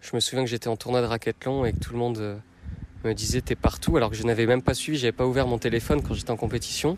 Je 0.01 0.15
me 0.15 0.19
souviens 0.19 0.43
que 0.43 0.49
j'étais 0.49 0.67
en 0.67 0.77
tournoi 0.77 1.01
de 1.01 1.07
raquethlon 1.07 1.65
et 1.65 1.73
que 1.73 1.79
tout 1.79 1.91
le 1.91 1.99
monde 1.99 2.17
euh, 2.19 2.37
me 3.03 3.13
disait 3.13 3.41
t'es 3.41 3.55
partout 3.55 3.97
alors 3.97 4.09
que 4.09 4.15
je 4.15 4.23
n'avais 4.23 4.45
même 4.45 4.61
pas 4.61 4.73
suivi, 4.73 4.97
j'avais 4.97 5.11
pas 5.11 5.25
ouvert 5.25 5.47
mon 5.47 5.57
téléphone 5.57 6.01
quand 6.01 6.13
j'étais 6.13 6.31
en 6.31 6.37
compétition. 6.37 6.97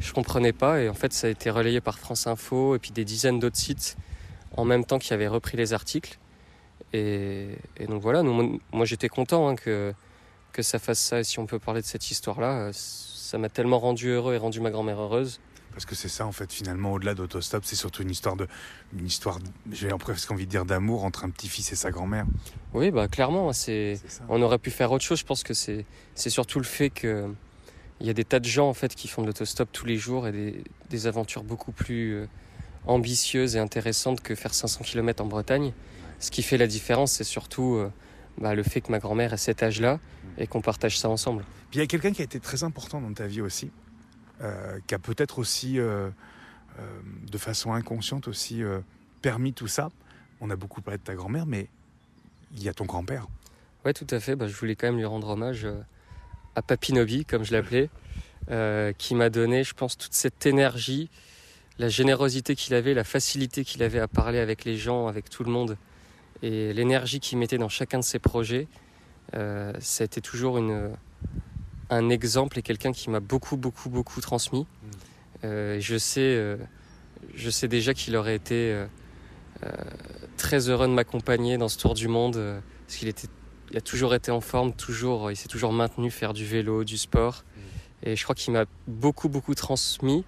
Je 0.00 0.12
comprenais 0.12 0.52
pas 0.52 0.80
et 0.80 0.88
en 0.88 0.94
fait 0.94 1.12
ça 1.12 1.28
a 1.28 1.30
été 1.30 1.50
relayé 1.50 1.80
par 1.80 1.98
France 1.98 2.26
Info 2.26 2.74
et 2.74 2.78
puis 2.78 2.90
des 2.90 3.04
dizaines 3.04 3.38
d'autres 3.38 3.56
sites 3.56 3.96
en 4.56 4.64
même 4.64 4.84
temps 4.84 4.98
qui 4.98 5.14
avaient 5.14 5.28
repris 5.28 5.56
les 5.56 5.72
articles. 5.72 6.18
Et, 6.92 7.56
donc 7.88 8.02
voilà, 8.02 8.22
moi 8.22 8.84
j'étais 8.84 9.08
content 9.08 9.48
hein, 9.48 9.56
que, 9.56 9.92
que 10.52 10.62
ça 10.62 10.78
fasse 10.78 11.00
ça. 11.00 11.20
Et 11.20 11.24
si 11.24 11.38
on 11.38 11.46
peut 11.46 11.58
parler 11.58 11.80
de 11.80 11.86
cette 11.86 12.10
histoire-là, 12.10 12.70
ça 12.72 13.38
m'a 13.38 13.48
tellement 13.48 13.78
rendu 13.78 14.08
heureux 14.08 14.34
et 14.34 14.38
rendu 14.38 14.60
ma 14.60 14.70
grand-mère 14.70 15.00
heureuse 15.00 15.40
parce 15.74 15.84
que 15.84 15.94
c'est 15.94 16.08
ça, 16.08 16.24
en 16.24 16.32
fait, 16.32 16.52
finalement, 16.52 16.92
au-delà 16.92 17.14
d'autostop, 17.14 17.64
c'est 17.64 17.76
surtout 17.76 18.02
une 18.02 18.10
histoire 18.10 18.36
de, 18.36 18.46
une 18.96 19.06
histoire, 19.06 19.38
j'ai 19.72 19.88
presque 19.88 20.30
envie 20.30 20.46
de 20.46 20.50
dire 20.50 20.64
d'amour 20.64 21.04
entre 21.04 21.24
un 21.24 21.30
petit-fils 21.30 21.72
et 21.72 21.76
sa 21.76 21.90
grand-mère. 21.90 22.26
Oui, 22.72 22.90
bah 22.92 23.08
clairement, 23.08 23.52
c'est, 23.52 24.00
on 24.28 24.40
aurait 24.40 24.58
pu 24.58 24.70
faire 24.70 24.92
autre 24.92 25.04
chose. 25.04 25.18
Je 25.18 25.24
pense 25.24 25.42
que 25.42 25.52
c'est, 25.52 25.84
c'est 26.14 26.30
surtout 26.30 26.58
le 26.58 26.64
fait 26.64 26.90
que 26.90 27.28
il 28.00 28.06
y 28.06 28.10
a 28.10 28.12
des 28.12 28.24
tas 28.24 28.40
de 28.40 28.44
gens 28.44 28.68
en 28.68 28.74
fait 28.74 28.94
qui 28.94 29.06
font 29.06 29.22
de 29.22 29.28
l'autostop 29.28 29.70
tous 29.72 29.86
les 29.86 29.96
jours 29.96 30.26
et 30.26 30.32
des, 30.32 30.64
des 30.90 31.06
aventures 31.06 31.44
beaucoup 31.44 31.70
plus 31.70 32.14
euh, 32.14 32.26
ambitieuses 32.86 33.56
et 33.56 33.58
intéressantes 33.58 34.20
que 34.20 34.34
faire 34.34 34.52
500 34.52 34.82
km 34.84 35.22
en 35.22 35.26
Bretagne. 35.26 35.72
Ce 36.18 36.30
qui 36.30 36.42
fait 36.42 36.56
la 36.56 36.66
différence, 36.66 37.12
c'est 37.12 37.24
surtout 37.24 37.76
euh, 37.76 37.90
bah, 38.38 38.54
le 38.54 38.62
fait 38.62 38.80
que 38.80 38.90
ma 38.90 38.98
grand-mère 38.98 39.32
ait 39.32 39.38
cet 39.38 39.62
âge-là 39.62 40.00
et 40.38 40.46
qu'on 40.46 40.60
partage 40.60 40.98
ça 40.98 41.08
ensemble. 41.08 41.44
Puis 41.70 41.78
il 41.78 41.82
y 41.82 41.84
a 41.84 41.86
quelqu'un 41.86 42.12
qui 42.12 42.20
a 42.20 42.24
été 42.24 42.40
très 42.40 42.64
important 42.64 43.00
dans 43.00 43.12
ta 43.12 43.26
vie 43.26 43.40
aussi, 43.40 43.70
euh, 44.42 44.80
qui 44.88 44.94
a 44.96 44.98
peut-être 44.98 45.38
aussi, 45.38 45.78
euh, 45.78 46.10
euh, 46.78 46.82
de 47.30 47.38
façon 47.38 47.72
inconsciente 47.72 48.26
aussi, 48.26 48.62
permis 49.22 49.52
tout 49.52 49.68
ça. 49.68 49.90
On 50.40 50.50
a 50.50 50.56
beaucoup 50.56 50.82
parlé 50.82 50.98
de 50.98 51.04
ta 51.04 51.14
grand-mère, 51.14 51.46
mais 51.46 51.68
il 52.56 52.62
y 52.62 52.68
a 52.68 52.74
ton 52.74 52.84
grand-père. 52.84 53.28
Oui, 53.84 53.92
tout 53.94 54.06
à 54.10 54.18
fait. 54.18 54.34
Bah, 54.34 54.48
je 54.48 54.56
voulais 54.56 54.74
quand 54.74 54.88
même 54.88 54.96
lui 54.96 55.04
rendre 55.04 55.28
hommage 55.28 55.68
à 56.56 56.62
Papinobi, 56.62 57.24
comme 57.24 57.44
je 57.44 57.52
l'appelais, 57.52 57.90
qui 58.98 59.14
m'a 59.14 59.30
donné, 59.30 59.62
je 59.62 59.74
pense, 59.74 59.96
toute 59.96 60.14
cette 60.14 60.46
énergie, 60.46 61.10
la 61.78 61.88
générosité 61.88 62.56
qu'il 62.56 62.74
avait, 62.74 62.94
la 62.94 63.04
facilité 63.04 63.64
qu'il 63.64 63.82
avait 63.82 64.00
à 64.00 64.08
parler 64.08 64.38
avec 64.38 64.64
les 64.64 64.76
gens, 64.76 65.06
avec 65.06 65.30
tout 65.30 65.44
le 65.44 65.50
monde, 65.50 65.76
et 66.42 66.72
l'énergie 66.72 67.20
qu'il 67.20 67.38
mettait 67.38 67.58
dans 67.58 67.68
chacun 67.68 68.00
de 68.00 68.04
ses 68.04 68.18
projets. 68.18 68.66
ça 69.32 70.02
a 70.02 70.04
été 70.04 70.20
toujours 70.20 70.58
une, 70.58 70.90
un 71.90 72.10
exemple 72.10 72.58
et 72.58 72.62
quelqu'un 72.62 72.92
qui 72.92 73.10
m'a 73.10 73.20
beaucoup, 73.20 73.56
beaucoup, 73.56 73.90
beaucoup 73.90 74.20
transmis. 74.20 74.62
Mm. 74.62 74.86
Euh, 75.44 75.80
je, 75.80 75.96
sais, 75.98 76.20
euh, 76.20 76.56
je 77.34 77.50
sais 77.50 77.68
déjà 77.68 77.94
qu'il 77.94 78.16
aurait 78.16 78.34
été 78.34 78.72
euh, 78.72 78.86
très 80.36 80.68
heureux 80.68 80.88
de 80.88 80.92
m'accompagner 80.92 81.58
dans 81.58 81.68
ce 81.68 81.78
tour 81.78 81.94
du 81.94 82.08
monde, 82.08 82.62
parce 82.86 82.98
qu'il 82.98 83.08
était, 83.08 83.28
il 83.70 83.76
a 83.76 83.80
toujours 83.80 84.14
été 84.14 84.30
en 84.30 84.40
forme, 84.40 84.72
toujours, 84.72 85.30
il 85.30 85.36
s'est 85.36 85.48
toujours 85.48 85.72
maintenu 85.72 86.10
faire 86.10 86.32
du 86.32 86.44
vélo, 86.44 86.84
du 86.84 86.96
sport. 86.96 87.44
Mm. 87.44 88.08
Et 88.08 88.16
je 88.16 88.22
crois 88.22 88.34
qu'il 88.34 88.52
m'a 88.52 88.64
beaucoup, 88.86 89.28
beaucoup 89.28 89.54
transmis. 89.54 90.24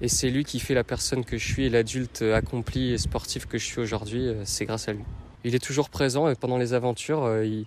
Et 0.00 0.08
c'est 0.08 0.30
lui 0.30 0.44
qui 0.44 0.60
fait 0.60 0.74
la 0.74 0.84
personne 0.84 1.24
que 1.24 1.36
je 1.36 1.46
suis 1.46 1.66
et 1.66 1.68
l'adulte 1.68 2.22
accompli 2.22 2.92
et 2.92 2.98
sportif 2.98 3.46
que 3.46 3.58
je 3.58 3.64
suis 3.64 3.80
aujourd'hui. 3.80 4.28
C'est 4.44 4.64
grâce 4.64 4.88
à 4.88 4.92
lui. 4.92 5.02
Il 5.44 5.54
est 5.54 5.62
toujours 5.62 5.90
présent 5.90 6.28
et 6.28 6.36
pendant 6.36 6.56
les 6.56 6.72
aventures, 6.72 7.42
il, 7.42 7.66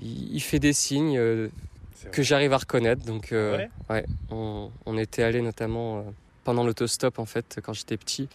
il 0.00 0.40
fait 0.40 0.58
des 0.58 0.72
signes 0.72 1.18
que 2.12 2.22
j'arrive 2.22 2.52
à 2.52 2.58
reconnaître. 2.58 3.04
Donc, 3.04 3.32
euh, 3.32 3.66
ouais. 3.90 4.04
on, 4.30 4.98
était 4.98 5.22
allé 5.22 5.40
notamment 5.42 5.98
euh, 5.98 6.02
pendant 6.44 6.64
l'autostop, 6.64 7.18
en 7.18 7.26
fait, 7.26 7.60
quand 7.62 7.72
j'étais 7.72 7.96
petit. 7.96 8.28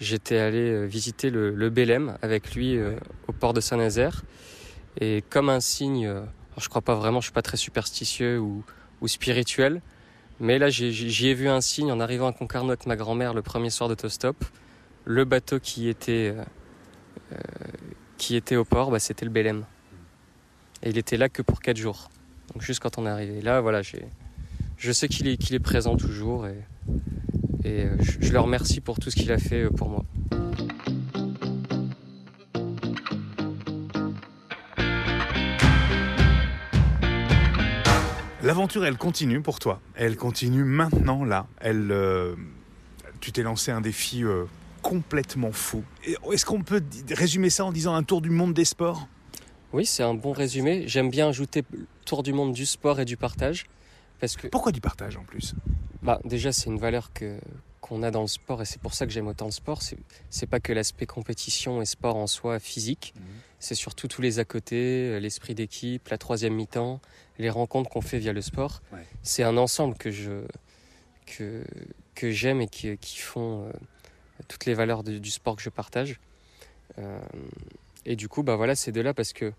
J'étais 0.00 0.38
allé 0.38 0.70
euh, 0.70 0.84
visiter 0.84 1.30
le, 1.30 1.54
le 1.54 1.70
Bélem 1.70 2.16
avec 2.22 2.54
lui 2.54 2.78
au 3.26 3.32
port 3.32 3.52
de 3.52 3.60
Saint-Nazaire. 3.60 4.22
Et 5.00 5.22
comme 5.30 5.48
un 5.48 5.60
signe, 5.60 6.06
alors 6.06 6.26
je 6.60 6.68
crois 6.68 6.82
pas 6.82 6.94
vraiment, 6.94 7.20
je 7.20 7.26
suis 7.26 7.32
pas 7.32 7.42
très 7.42 7.56
superstitieux 7.56 8.38
ou, 8.38 8.64
ou 9.00 9.08
spirituel, 9.08 9.80
mais 10.40 10.58
là 10.58 10.70
j'y 10.70 11.28
ai, 11.28 11.34
vu 11.34 11.48
un 11.48 11.60
signe 11.60 11.92
en 11.92 12.00
arrivant 12.00 12.26
à 12.26 12.32
Concarneau 12.32 12.70
avec 12.70 12.86
ma 12.86 12.96
grand-mère 12.96 13.32
le 13.32 13.42
premier 13.42 13.70
soir 13.70 13.88
d'autostop. 13.88 14.36
Le 15.04 15.24
bateau 15.24 15.60
qui 15.60 15.88
était, 15.88 16.34
qui 18.16 18.34
était 18.34 18.56
au 18.56 18.64
port, 18.64 18.90
bah, 18.90 18.98
c'était 18.98 19.24
le 19.24 19.30
Bélem. 19.30 19.64
Et 20.82 20.90
il 20.90 20.98
était 20.98 21.16
là 21.16 21.28
que 21.28 21.42
pour 21.42 21.60
4 21.60 21.76
jours. 21.76 22.10
Donc 22.52 22.62
juste 22.62 22.80
quand 22.80 22.98
on 22.98 23.06
est 23.06 23.10
arrivé 23.10 23.40
là, 23.40 23.60
voilà, 23.60 23.82
je 23.82 24.92
sais 24.92 25.08
qu'il 25.08 25.28
est, 25.28 25.36
qu'il 25.36 25.54
est 25.54 25.60
présent 25.60 25.96
toujours 25.96 26.46
et, 26.46 26.56
euh, 27.66 27.96
je, 28.00 28.12
je 28.20 28.32
le 28.32 28.40
remercie 28.40 28.80
pour 28.80 28.98
tout 28.98 29.10
ce 29.10 29.16
qu'il 29.16 29.30
a 29.30 29.38
fait 29.38 29.64
euh, 29.64 29.70
pour 29.70 29.90
moi. 29.90 30.04
L'aventure, 38.42 38.86
elle 38.86 38.96
continue 38.96 39.42
pour 39.42 39.58
toi. 39.58 39.80
Elle 39.94 40.16
continue 40.16 40.64
maintenant, 40.64 41.24
là. 41.24 41.46
Elle, 41.60 41.88
euh, 41.92 42.34
tu 43.20 43.30
t'es 43.30 43.42
lancé 43.42 43.70
un 43.70 43.82
défi 43.82 44.24
complètement 44.80 45.52
fou. 45.52 45.84
Est-ce 46.32 46.46
qu'on 46.46 46.62
peut 46.62 46.82
résumer 47.10 47.50
ça 47.50 47.66
en 47.66 47.72
disant 47.72 47.94
un 47.94 48.02
tour 48.02 48.22
du 48.22 48.30
monde 48.30 48.54
des 48.54 48.64
sports? 48.64 49.06
Oui, 49.72 49.86
c'est 49.86 50.02
un 50.02 50.14
bon 50.14 50.32
résumé. 50.32 50.86
J'aime 50.86 51.10
bien 51.10 51.28
ajouter 51.28 51.64
tour 52.04 52.22
du 52.22 52.32
monde 52.32 52.52
du 52.52 52.66
sport 52.66 53.00
et 53.00 53.04
du 53.04 53.16
partage. 53.16 53.66
Parce 54.20 54.36
que, 54.36 54.48
Pourquoi 54.48 54.72
du 54.72 54.80
partage 54.80 55.16
en 55.16 55.24
plus? 55.24 55.54
Bah, 56.02 56.20
Déjà, 56.24 56.52
c'est 56.52 56.66
une 56.66 56.78
valeur 56.78 57.12
que, 57.12 57.38
qu'on 57.80 58.02
a 58.02 58.10
dans 58.10 58.22
le 58.22 58.28
sport 58.28 58.62
et 58.62 58.64
c'est 58.64 58.80
pour 58.80 58.94
ça 58.94 59.06
que 59.06 59.12
j'aime 59.12 59.28
autant 59.28 59.46
le 59.46 59.50
sport. 59.50 59.82
C'est, 59.82 59.98
c'est 60.30 60.46
pas 60.46 60.60
que 60.60 60.72
l'aspect 60.72 61.06
compétition 61.06 61.80
et 61.82 61.86
sport 61.86 62.16
en 62.16 62.26
soi 62.26 62.58
physique, 62.58 63.14
mhm. 63.16 63.22
c'est 63.60 63.74
surtout 63.74 64.08
tous 64.08 64.22
les 64.22 64.38
à 64.38 64.44
côté, 64.44 64.76
euh, 64.76 65.20
l'esprit 65.20 65.54
d'équipe, 65.54 66.08
la 66.08 66.18
troisième 66.18 66.54
mi-temps, 66.54 67.00
les 67.38 67.50
rencontres 67.50 67.90
qu'on 67.90 68.00
fait 68.00 68.18
via 68.18 68.32
le 68.32 68.42
sport. 68.42 68.82
C'est 69.22 69.42
un 69.42 69.56
ensemble 69.56 69.96
que, 69.96 70.10
je, 70.10 70.44
que, 71.26 71.62
que 72.14 72.30
j'aime 72.30 72.60
et 72.60 72.68
qui, 72.68 72.96
qui 72.98 73.18
font 73.18 73.66
euh, 73.66 73.72
toutes 74.48 74.64
les 74.64 74.74
valeurs 74.74 75.04
du 75.04 75.30
sport 75.30 75.56
que 75.56 75.62
je 75.62 75.70
partage. 75.70 76.18
Euh, 76.98 77.18
et 78.08 78.16
du 78.16 78.26
coup, 78.28 78.42
bah 78.42 78.56
voilà, 78.56 78.74
c'est 78.74 78.90
de 78.90 79.02
là 79.02 79.12
parce 79.12 79.34
que 79.34 79.52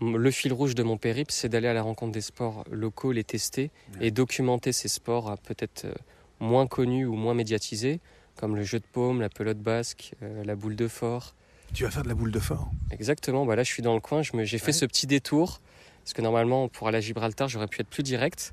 le 0.00 0.30
fil 0.30 0.52
rouge 0.52 0.76
de 0.76 0.84
mon 0.84 0.96
périple, 0.96 1.32
c'est 1.32 1.48
d'aller 1.48 1.66
à 1.66 1.74
la 1.74 1.82
rencontre 1.82 2.12
des 2.12 2.20
sports 2.20 2.64
locaux, 2.70 3.10
les 3.10 3.24
tester 3.24 3.72
et 4.00 4.12
documenter 4.12 4.70
ces 4.70 4.86
sports 4.86 5.36
peut-être 5.42 5.86
euh, 5.86 5.94
moins 6.38 6.68
connus 6.68 7.04
ou 7.04 7.14
moins 7.16 7.34
médiatisés, 7.34 8.00
comme 8.36 8.54
le 8.54 8.62
jeu 8.62 8.78
de 8.78 8.84
paume, 8.84 9.20
la 9.20 9.28
pelote 9.28 9.58
basque, 9.58 10.12
euh, 10.22 10.44
la 10.44 10.54
boule 10.54 10.76
de 10.76 10.86
fort. 10.86 11.34
Tu 11.72 11.82
vas 11.82 11.90
faire 11.90 12.04
de 12.04 12.08
la 12.08 12.14
boule 12.14 12.30
de 12.30 12.38
fort 12.38 12.70
Exactement, 12.92 13.44
bah 13.44 13.56
là 13.56 13.64
je 13.64 13.72
suis 13.72 13.82
dans 13.82 13.94
le 13.94 14.00
coin, 14.00 14.22
j'ai 14.22 14.58
fait 14.58 14.72
ce 14.72 14.86
petit 14.86 15.08
détour, 15.08 15.60
parce 16.04 16.12
que 16.12 16.22
normalement 16.22 16.68
pour 16.68 16.86
aller 16.86 16.98
à 16.98 17.00
Gibraltar 17.00 17.48
j'aurais 17.48 17.66
pu 17.66 17.80
être 17.80 17.88
plus 17.88 18.04
direct. 18.04 18.52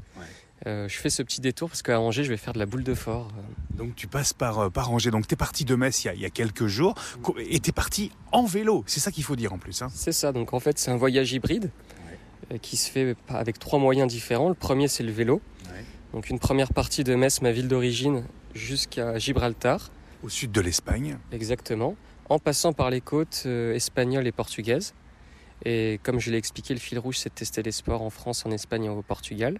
Euh, 0.67 0.87
je 0.87 0.97
fais 0.97 1.09
ce 1.09 1.23
petit 1.23 1.41
détour 1.41 1.69
parce 1.69 1.81
qu'à 1.81 1.99
Angers, 1.99 2.23
je 2.23 2.29
vais 2.29 2.37
faire 2.37 2.53
de 2.53 2.59
la 2.59 2.65
boule 2.65 2.83
de 2.83 2.93
fort. 2.93 3.29
Donc 3.71 3.95
tu 3.95 4.07
passes 4.07 4.33
par, 4.33 4.59
euh, 4.59 4.69
par 4.69 4.91
Angers. 4.91 5.09
Donc 5.09 5.27
tu 5.27 5.33
es 5.33 5.37
parti 5.37 5.65
de 5.65 5.75
Metz 5.75 6.05
il 6.05 6.19
y, 6.19 6.25
a, 6.25 6.29
quelques 6.29 6.67
jours 6.67 6.95
et 7.37 7.59
tu 7.59 7.69
es 7.69 7.73
parti 7.73 8.11
en 8.31 8.45
vélo. 8.45 8.83
C'est 8.85 8.99
ça 8.99 9.11
qu'il 9.11 9.23
faut 9.23 9.35
dire 9.35 9.53
en 9.53 9.57
plus. 9.57 9.81
Hein. 9.81 9.87
C'est 9.93 10.11
ça. 10.11 10.31
Donc 10.31 10.53
en 10.53 10.59
fait, 10.59 10.77
c'est 10.77 10.91
un 10.91 10.97
voyage 10.97 11.33
hybride 11.33 11.71
euh, 12.51 12.57
qui 12.59 12.77
se 12.77 12.91
fait 12.91 13.15
avec 13.29 13.57
trois 13.57 13.79
moyens 13.79 14.07
différents. 14.07 14.49
Le 14.49 14.55
premier, 14.55 14.87
c'est 14.87 15.03
le 15.03 15.11
vélo. 15.11 15.41
Donc 16.13 16.29
une 16.29 16.39
première 16.39 16.73
partie 16.73 17.05
de 17.05 17.15
Metz, 17.15 17.41
ma 17.41 17.53
ville 17.53 17.69
d'origine, 17.69 18.25
jusqu'à 18.53 19.17
Gibraltar. 19.17 19.91
Au 20.23 20.29
sud 20.29 20.51
de 20.51 20.59
l'Espagne. 20.59 21.17
Exactement. 21.31 21.95
En 22.27 22.37
passant 22.37 22.73
par 22.73 22.89
les 22.89 22.99
côtes 22.99 23.45
espagnoles 23.45 24.27
et 24.27 24.33
portugaises. 24.33 24.93
Et 25.63 26.01
comme 26.03 26.19
je 26.19 26.29
l'ai 26.29 26.37
expliqué, 26.37 26.73
le 26.73 26.81
fil 26.81 26.99
rouge, 26.99 27.17
c'est 27.17 27.29
de 27.29 27.35
tester 27.35 27.63
les 27.63 27.71
sports 27.71 28.01
en 28.01 28.09
France, 28.09 28.45
en 28.45 28.51
Espagne 28.51 28.85
et 28.85 28.89
au 28.89 29.01
Portugal. 29.01 29.57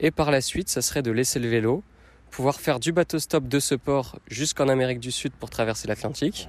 Et 0.00 0.10
par 0.10 0.30
la 0.30 0.40
suite, 0.40 0.68
ça 0.68 0.82
serait 0.82 1.02
de 1.02 1.10
laisser 1.10 1.40
le 1.40 1.48
vélo, 1.48 1.82
pouvoir 2.30 2.60
faire 2.60 2.78
du 2.78 2.92
bateau 2.92 3.18
stop 3.18 3.48
de 3.48 3.58
ce 3.58 3.74
port 3.74 4.18
jusqu'en 4.28 4.68
Amérique 4.68 5.00
du 5.00 5.10
Sud 5.10 5.32
pour 5.32 5.50
traverser 5.50 5.88
l'Atlantique. 5.88 6.48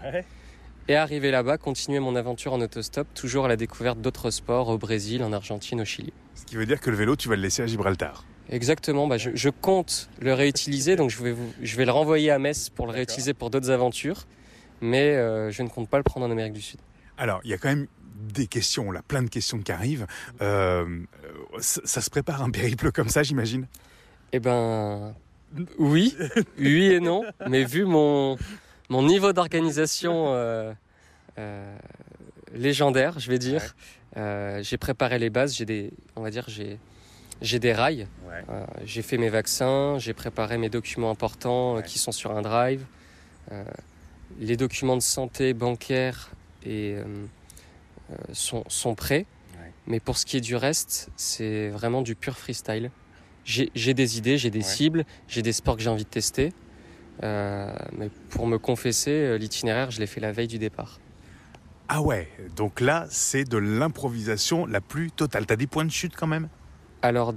Et 0.88 0.96
arriver 0.96 1.30
là-bas, 1.30 1.58
continuer 1.58 2.00
mon 2.00 2.16
aventure 2.16 2.54
en 2.54 2.62
autostop, 2.62 3.08
toujours 3.14 3.46
à 3.46 3.48
la 3.48 3.56
découverte 3.56 4.02
d'autres 4.02 4.32
sports 4.32 4.70
au 4.70 4.78
Brésil, 4.78 5.24
en 5.24 5.34
Argentine, 5.34 5.82
au 5.82 5.86
Chili. 5.86 6.14
Ce 6.34 6.46
qui 6.46 6.56
veut 6.56 6.66
dire 6.66 6.80
que 6.80 6.90
le 6.90 6.96
vélo, 6.96 7.16
tu 7.16 7.30
vas 7.30 7.36
le 7.36 7.42
laisser 7.42 7.62
à 7.62 7.68
Gibraltar. 7.68 8.26
Exactement, 8.50 9.06
bah 9.06 9.18
je, 9.18 9.50
compte 9.50 10.10
le 10.20 10.34
réutiliser, 10.34 10.96
donc 10.96 11.12
je 11.12 11.22
vais, 11.22 11.36
je 11.62 11.78
vais 11.78 11.86
le 11.86 11.92
renvoyer 11.92 12.32
à 12.32 12.40
Metz 12.40 12.70
pour 12.70 12.88
le 12.88 12.94
réutiliser 12.94 13.36
pour 13.36 13.52
d'autres 13.52 13.70
aventures, 13.70 14.26
mais 14.82 15.12
euh, 15.12 15.52
je 15.52 15.62
ne 15.62 15.70
compte 15.70 15.88
pas 15.88 15.98
le 15.98 16.04
prendre 16.04 16.26
en 16.26 16.32
Amérique 16.32 16.54
du 16.54 16.62
Sud. 16.62 16.80
Alors, 17.20 17.42
il 17.44 17.52
y 17.52 17.54
a 17.54 17.60
quand 17.60 17.70
même 17.70 17.88
des 18.20 18.48
questions, 18.48 18.92
là, 18.92 19.02
plein 19.08 19.24
de 19.24 19.30
questions 19.30 19.60
qui 19.60 19.72
arrivent. 19.72 20.06
Euh, 20.42 21.00
ça, 21.60 22.02
se 22.02 22.10
prépare 22.10 22.42
un 22.42 22.52
périple 22.52 22.92
comme 22.92 23.10
ça, 23.10 23.24
j'imagine? 23.24 23.68
Eh 24.34 24.40
ben, 24.40 25.16
oui, 25.78 26.16
oui 26.60 26.86
et 26.86 27.00
non. 27.00 27.24
Mais 27.48 27.64
vu 27.64 27.86
mon, 27.86 28.38
mon 28.90 29.04
niveau 29.04 29.34
d'organisation 29.34 30.34
euh, 30.34 30.74
euh, 31.38 31.78
légendaire, 32.54 33.20
je 33.20 33.30
vais 33.30 33.40
dire, 33.40 33.76
j'ai 34.16 34.78
préparé 34.78 35.18
les 35.20 35.30
bases. 35.30 35.56
J'ai 35.56 35.66
des, 35.66 35.92
on 36.16 36.22
va 36.22 36.30
dire, 36.30 36.46
j'ai 36.48 36.78
j'ai 37.42 37.58
des 37.58 37.72
rails. 37.72 38.06
j'ai 38.84 39.02
fait 39.02 39.18
mes 39.18 39.30
vaccins, 39.30 39.98
j'ai 39.98 40.14
préparé 40.14 40.58
mes 40.58 40.70
documents 40.70 41.10
importants 41.10 41.82
qui 41.82 41.98
sont 41.98 42.12
sur 42.12 42.36
un 42.36 42.42
drive. 42.42 42.84
les 44.42 44.58
documents 44.58 44.98
de 44.98 45.02
santé 45.02 45.54
bancaire 45.54 46.32
et 46.66 46.98
sont, 48.34 48.64
sont, 48.68 48.96
prêts. 48.96 49.26
Mais 49.88 50.00
pour 50.00 50.18
ce 50.18 50.26
qui 50.26 50.38
est 50.38 50.42
du 50.42 50.56
reste, 50.56 51.10
c'est 51.16 51.70
vraiment 51.70 52.02
du 52.02 52.16
pur 52.16 52.38
freestyle. 52.38 52.92
J'ai 53.44 53.94
des 53.94 54.18
idées, 54.18 54.38
j'ai 54.38 54.52
des 54.52 54.62
cibles, 54.62 55.06
j'ai 55.28 55.42
des 55.42 55.54
sports 55.54 55.76
que 55.76 55.82
j'ai 55.82 55.90
envie 55.90 56.04
de 56.04 56.10
tester. 56.10 56.54
Euh, 57.24 57.74
mais 57.98 58.10
pour 58.30 58.48
me 58.48 58.58
confesser, 58.58 59.12
euh, 59.12 59.38
l'itinéraire, 59.38 59.92
je 59.92 60.00
l'ai 60.00 60.08
fait 60.08 60.22
la 60.22 60.32
veille 60.32 60.48
du 60.48 60.60
départ. 60.60 61.00
Ah 61.90 62.02
ouais, 62.02 62.30
donc 62.56 62.80
là, 62.80 63.08
c'est 63.10 63.44
de 63.44 63.58
l'improvisation 63.58 64.66
la 64.66 64.80
plus 64.80 65.12
totale. 65.12 65.46
T'as 65.46 65.56
des 65.56 65.68
points 65.68 65.84
de 65.84 65.92
chute 65.92 66.16
quand 66.16 66.28
même? 66.28 66.48
Alors, 67.02 67.34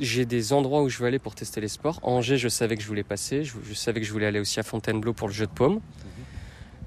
j'ai 0.00 0.24
des 0.24 0.52
endroits 0.52 0.82
où 0.82 0.88
je 0.88 0.98
veux 0.98 1.06
aller 1.06 1.18
pour 1.18 1.34
tester 1.34 1.60
les 1.60 1.68
sports. 1.68 2.00
Angers, 2.02 2.38
je 2.38 2.48
savais 2.48 2.76
que 2.76 2.82
je 2.82 2.88
voulais 2.88 3.04
passer. 3.04 3.44
Je, 3.44 3.52
je 3.62 3.74
savais 3.74 4.00
que 4.00 4.06
je 4.06 4.12
voulais 4.12 4.26
aller 4.26 4.40
aussi 4.40 4.58
à 4.58 4.62
Fontainebleau 4.62 5.12
pour 5.12 5.28
le 5.28 5.34
jeu 5.34 5.46
de 5.46 5.52
paume. 5.52 5.80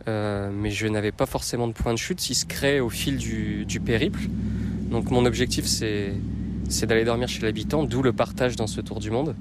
Euh, 0.07 0.51
mais 0.53 0.69
je 0.69 0.87
n'avais 0.87 1.11
pas 1.11 1.25
forcément 1.25 1.67
de 1.67 1.73
point 1.73 1.93
de 1.93 1.97
chute. 1.97 2.29
Il 2.29 2.35
se 2.35 2.45
crée 2.45 2.79
au 2.79 2.89
fil 2.89 3.17
du, 3.17 3.65
du 3.65 3.79
périple. 3.79 4.19
Donc 4.89 5.09
mon 5.11 5.25
objectif, 5.25 5.65
c'est 5.65 6.13
c'est 6.67 6.87
d'aller 6.87 7.05
dormir 7.05 7.27
chez 7.27 7.41
l'habitant, 7.43 7.83
d'où 7.83 8.01
le 8.01 8.11
partage 8.11 8.55
dans 8.55 8.65
ce 8.67 8.81
tour 8.81 8.99
du 8.99 9.11
monde. 9.11 9.35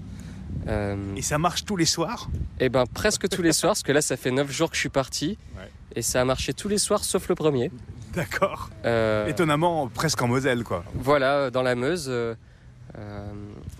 Euh, 0.68 0.96
et 1.16 1.22
ça 1.22 1.38
marche 1.38 1.64
tous 1.64 1.76
les 1.76 1.86
soirs? 1.86 2.28
Eh 2.60 2.68
ben 2.68 2.84
presque 2.86 3.28
tous 3.28 3.40
les 3.42 3.52
soirs, 3.52 3.70
parce 3.72 3.82
que 3.82 3.92
là 3.92 4.02
ça 4.02 4.16
fait 4.16 4.30
9 4.30 4.50
jours 4.50 4.68
que 4.70 4.76
je 4.76 4.80
suis 4.80 4.88
parti. 4.90 5.38
Ouais. 5.56 5.70
Et 5.96 6.02
ça 6.02 6.20
a 6.20 6.24
marché 6.24 6.52
tous 6.52 6.68
les 6.68 6.78
soirs 6.78 7.02
sauf 7.04 7.28
le 7.28 7.34
premier. 7.34 7.70
D'accord. 8.14 8.70
Euh, 8.84 9.26
Étonnamment, 9.26 9.88
presque 9.88 10.20
en 10.22 10.28
Moselle, 10.28 10.64
quoi. 10.64 10.84
Voilà, 10.94 11.50
dans 11.50 11.62
la 11.62 11.74
Meuse, 11.74 12.12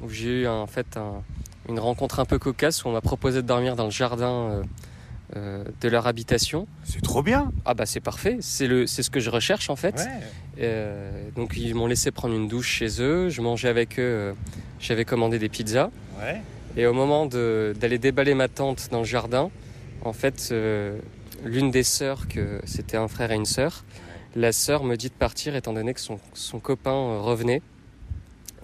où 0.03 0.09
j'ai 0.09 0.43
eu 0.43 0.47
en 0.47 0.67
fait 0.67 0.97
un, 0.97 1.23
une 1.69 1.79
rencontre 1.79 2.21
un 2.21 2.25
peu 2.25 2.39
cocasse 2.39 2.85
où 2.85 2.89
on 2.89 2.93
m'a 2.93 3.01
proposé 3.01 3.43
de 3.43 3.47
dormir 3.47 3.77
dans 3.77 3.85
le 3.85 3.91
jardin 3.91 4.63
euh, 5.37 5.65
de 5.81 5.89
leur 5.89 6.07
habitation. 6.07 6.69
C'est 6.85 7.03
trop 7.03 7.23
bien. 7.23 7.51
Ah 7.65 7.75
bah 7.75 7.87
c'est 7.87 8.01
parfait, 8.01 8.37
c'est 8.41 8.69
le 8.69 8.87
c'est 8.87 9.03
ce 9.03 9.11
que 9.11 9.19
je 9.19 9.31
recherche 9.31 9.69
en 9.69 9.75
fait. 9.75 10.07
Euh, 10.61 11.29
donc 11.35 11.57
ils 11.57 11.75
m'ont 11.75 11.89
laissé 11.89 12.13
prendre 12.13 12.35
une 12.35 12.47
douche 12.47 12.69
chez 12.69 13.03
eux, 13.03 13.29
je 13.31 13.41
mangeais 13.41 13.69
avec 13.69 13.99
eux, 13.99 14.03
euh, 14.03 14.33
j'avais 14.79 15.05
commandé 15.05 15.41
des 15.41 15.49
pizzas. 15.49 15.91
Ouais. 16.21 16.41
Et 16.77 16.87
au 16.87 16.93
moment 16.93 17.27
d'aller 17.27 17.99
déballer 17.99 18.35
ma 18.35 18.47
tente 18.47 18.89
dans 18.93 19.01
le 19.01 19.05
jardin, 19.05 19.51
en 20.05 20.13
fait 20.13 20.55
l'une 21.45 21.73
des 21.73 21.83
sœurs 21.83 22.29
que 22.29 22.61
c'était 22.65 22.97
un 22.97 23.09
frère 23.09 23.33
et 23.33 23.37
une 23.37 23.45
sœur, 23.45 23.85
la 24.37 24.53
sœur 24.53 24.85
me 24.85 24.97
dit 24.97 25.09
de 25.09 25.15
partir 25.15 25.57
étant 25.57 25.73
donné 25.73 25.95
que 25.95 26.01
son, 26.01 26.21
son 26.33 26.61
copain 26.61 27.19
revenait 27.19 27.63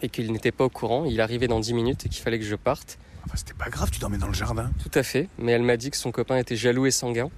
et 0.03 0.09
qu'il 0.09 0.31
n'était 0.33 0.53
pas 0.53 0.65
au 0.65 0.71
courant, 0.71 1.05
il 1.05 1.21
arrivait 1.21 1.49
dans 1.49 1.61
10 1.61 1.75
minutes 1.75 2.07
et 2.07 2.09
qu'il 2.09 2.23
fallait 2.23 2.39
que 2.39 2.45
je 2.45 2.57
parte. 2.57 2.99
Enfin, 3.25 3.37
c'était 3.37 3.55
pas 3.55 3.69
grave, 3.69 3.91
tu 3.91 4.01
dormais 4.01 4.19
dans 4.19 4.27
le 4.27 4.35
jardin. 4.35 4.71
Tout 4.83 4.99
à 4.99 5.03
fait, 5.03 5.29
mais 5.39 5.53
elle 5.53 5.63
m'a 5.63 5.77
dit 5.77 5.91
que 5.91 5.97
son 5.97 6.13
copain 6.13 6.37
était 6.37 6.57
jaloux 6.57 6.87
et 6.87 6.91
sanguin. 6.91 7.31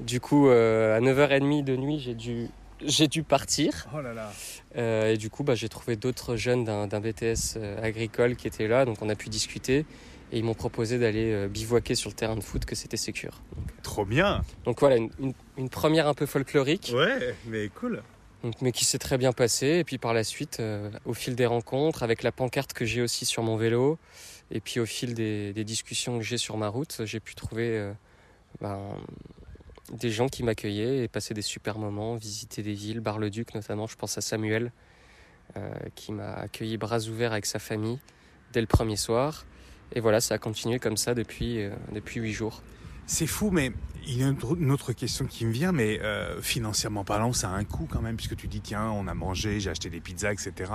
Du 0.00 0.20
coup, 0.20 0.48
euh, 0.48 0.96
à 0.96 1.00
9h30 1.00 1.64
de 1.64 1.76
nuit, 1.76 2.00
j'ai 2.00 2.14
dû, 2.14 2.48
j'ai 2.84 3.06
dû 3.06 3.22
partir. 3.22 3.86
Oh 3.94 4.00
là 4.00 4.12
là. 4.12 4.32
Euh, 4.76 5.12
et 5.12 5.16
du 5.16 5.30
coup, 5.30 5.44
bah, 5.44 5.54
j'ai 5.54 5.68
trouvé 5.68 5.96
d'autres 5.96 6.36
jeunes 6.36 6.64
d'un, 6.64 7.00
BTS 7.00 7.56
euh, 7.56 7.82
agricole 7.82 8.34
qui 8.34 8.48
étaient 8.48 8.66
là, 8.66 8.84
donc 8.84 9.02
on 9.02 9.08
a 9.08 9.14
pu 9.14 9.28
discuter. 9.28 9.86
Et 10.32 10.38
ils 10.38 10.44
m'ont 10.44 10.54
proposé 10.54 10.98
d'aller 10.98 11.46
bivouaquer 11.46 11.94
sur 11.94 12.10
le 12.10 12.16
terrain 12.16 12.34
de 12.34 12.40
foot, 12.40 12.64
que 12.64 12.74
c'était 12.74 12.96
sécure. 12.96 13.40
Trop 13.82 14.04
bien 14.04 14.42
Donc 14.64 14.80
voilà, 14.80 14.96
une, 14.96 15.10
une, 15.56 15.68
première 15.68 16.08
un 16.08 16.14
peu 16.14 16.26
folklorique. 16.26 16.92
Ouais, 16.92 17.36
mais 17.46 17.68
cool. 17.68 18.02
Donc, 18.42 18.54
mais 18.60 18.72
qui 18.72 18.84
s'est 18.84 18.98
très 18.98 19.16
bien 19.16 19.32
passé. 19.32 19.66
Et 19.66 19.84
puis 19.84 19.98
par 19.98 20.12
la 20.12 20.24
suite, 20.24 20.60
au 21.04 21.14
fil 21.14 21.36
des 21.36 21.46
rencontres, 21.46 22.02
avec 22.02 22.24
la 22.24 22.32
pancarte 22.32 22.72
que 22.72 22.84
j'ai 22.84 23.00
aussi 23.00 23.26
sur 23.26 23.44
mon 23.44 23.56
vélo, 23.56 23.96
et 24.54 24.60
puis 24.60 24.78
au 24.78 24.86
fil 24.86 25.14
des, 25.14 25.52
discussions 25.64 26.16
que 26.18 26.24
j'ai 26.24 26.38
sur 26.38 26.56
ma 26.56 26.68
route, 26.68 27.02
j'ai 27.04 27.18
pu 27.18 27.34
trouver 27.34 27.76
euh, 27.76 27.92
ben, 28.60 28.80
des 29.92 30.10
gens 30.10 30.28
qui 30.28 30.44
m'accueillaient 30.44 31.02
et 31.02 31.08
passer 31.08 31.34
des 31.34 31.42
super 31.42 31.78
moments, 31.78 32.14
visiter 32.14 32.62
des 32.62 32.72
villes, 32.72 33.00
Bar-le-Duc 33.00 33.54
notamment, 33.54 33.88
je 33.88 33.96
pense 33.96 34.16
à 34.16 34.20
Samuel, 34.20 34.70
euh, 35.56 35.74
qui 35.96 36.12
m'a 36.12 36.32
accueilli 36.34 36.76
bras 36.76 37.00
ouverts 37.00 37.32
avec 37.32 37.46
sa 37.46 37.58
famille 37.58 37.98
dès 38.52 38.60
le 38.60 38.68
premier 38.68 38.96
soir. 38.96 39.44
Et 39.92 40.00
voilà, 40.00 40.20
ça 40.20 40.36
a 40.36 40.38
continué 40.38 40.78
comme 40.78 40.96
ça 40.96 41.14
depuis, 41.14 41.60
euh, 41.60 41.70
depuis 41.92 42.20
8 42.20 42.32
jours. 42.32 42.62
C'est 43.06 43.26
fou, 43.26 43.50
mais 43.50 43.72
il 44.06 44.18
y 44.18 44.24
a 44.24 44.28
une 44.28 44.70
autre 44.70 44.92
question 44.92 45.26
qui 45.26 45.44
me 45.46 45.52
vient, 45.52 45.72
mais 45.72 46.00
euh, 46.00 46.40
financièrement 46.40 47.04
parlant, 47.04 47.32
ça 47.32 47.48
a 47.48 47.52
un 47.52 47.64
coût 47.64 47.86
quand 47.90 48.00
même, 48.00 48.16
puisque 48.16 48.36
tu 48.36 48.48
dis, 48.48 48.60
tiens, 48.60 48.90
on 48.90 49.06
a 49.06 49.14
mangé, 49.14 49.60
j'ai 49.60 49.70
acheté 49.70 49.90
des 49.90 50.00
pizzas, 50.00 50.32
etc. 50.32 50.70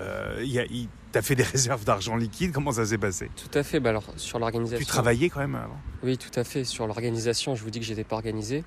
Euh, 0.00 0.44
tu 0.44 1.18
as 1.18 1.22
fait 1.22 1.34
des 1.34 1.42
réserves 1.42 1.84
d'argent 1.84 2.16
liquide, 2.16 2.52
comment 2.52 2.72
ça 2.72 2.86
s'est 2.86 2.98
passé? 2.98 3.30
Tout 3.36 3.56
à 3.56 3.62
fait, 3.62 3.80
bah 3.80 3.90
alors 3.90 4.04
sur 4.16 4.38
l'organisation... 4.38 4.78
Tu 4.78 4.86
travaillais 4.86 5.28
quand 5.28 5.40
même 5.40 5.54
avant? 5.54 5.80
Oui, 6.02 6.18
tout 6.18 6.38
à 6.38 6.44
fait. 6.44 6.64
Sur 6.64 6.86
l'organisation, 6.86 7.54
je 7.54 7.62
vous 7.62 7.70
dis 7.70 7.80
que 7.80 7.86
j'étais 7.86 8.04
pas 8.04 8.16
organisé. 8.16 8.64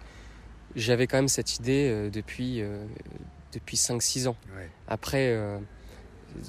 J'avais 0.76 1.08
quand 1.08 1.18
même 1.18 1.28
cette 1.28 1.58
idée 1.58 1.90
euh, 1.90 2.10
depuis, 2.10 2.62
euh, 2.62 2.86
depuis 3.54 3.78
5-6 3.78 4.28
ans. 4.28 4.38
Ouais. 4.56 4.70
Après, 4.88 5.38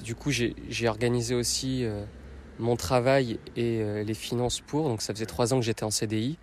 du 0.03 0.15
coup, 0.15 0.31
j'ai 0.31 0.87
organisé 0.87 1.33
aussi 1.33 1.85
mon 2.59 2.75
travail 2.75 3.39
et 3.55 4.03
les 4.03 4.13
finances 4.13 4.59
pour, 4.59 4.89
donc 4.89 5.01
ça 5.01 5.13
faisait 5.13 5.25
3 5.25 5.53
ans 5.53 5.59
que 5.59 5.65
j'étais 5.65 5.83
en 5.83 5.91
CDI. 5.91 6.37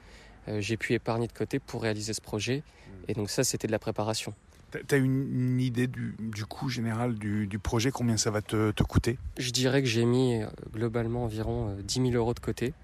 Euh, 0.49 0.61
j'ai 0.61 0.77
pu 0.77 0.93
épargner 0.95 1.27
de 1.27 1.33
côté 1.33 1.59
pour 1.59 1.83
réaliser 1.83 2.13
ce 2.13 2.21
projet. 2.21 2.59
Mm. 2.59 2.91
Et 3.09 3.15
donc 3.15 3.31
ça, 3.31 3.45
c'était 3.45 3.67
de 3.67 3.73
la 3.73 3.79
préparation. 3.79 4.35
Tu 4.89 4.95
as 4.95 4.99
une, 4.99 5.61
idée 5.61 5.87
du, 5.87 6.45
coût 6.49 6.69
général 6.69 7.15
du, 7.15 7.59
projet 7.63 7.93
Combien 7.93 8.17
ça 8.17 8.33
va 8.33 8.43
te, 8.43 8.83
coûter? 8.83 9.19
Je 9.39 9.53
dirais 9.53 9.83
que 9.83 9.89
j'ai 9.89 10.05
mis 10.05 10.43
euh, 10.43 10.47
globalement 10.73 11.25
environ 11.25 11.77
10 11.81 12.01
euh, 12.01 12.03
000 12.11 12.17
euros 12.17 12.35
de 12.35 12.41
côté. 12.41 12.75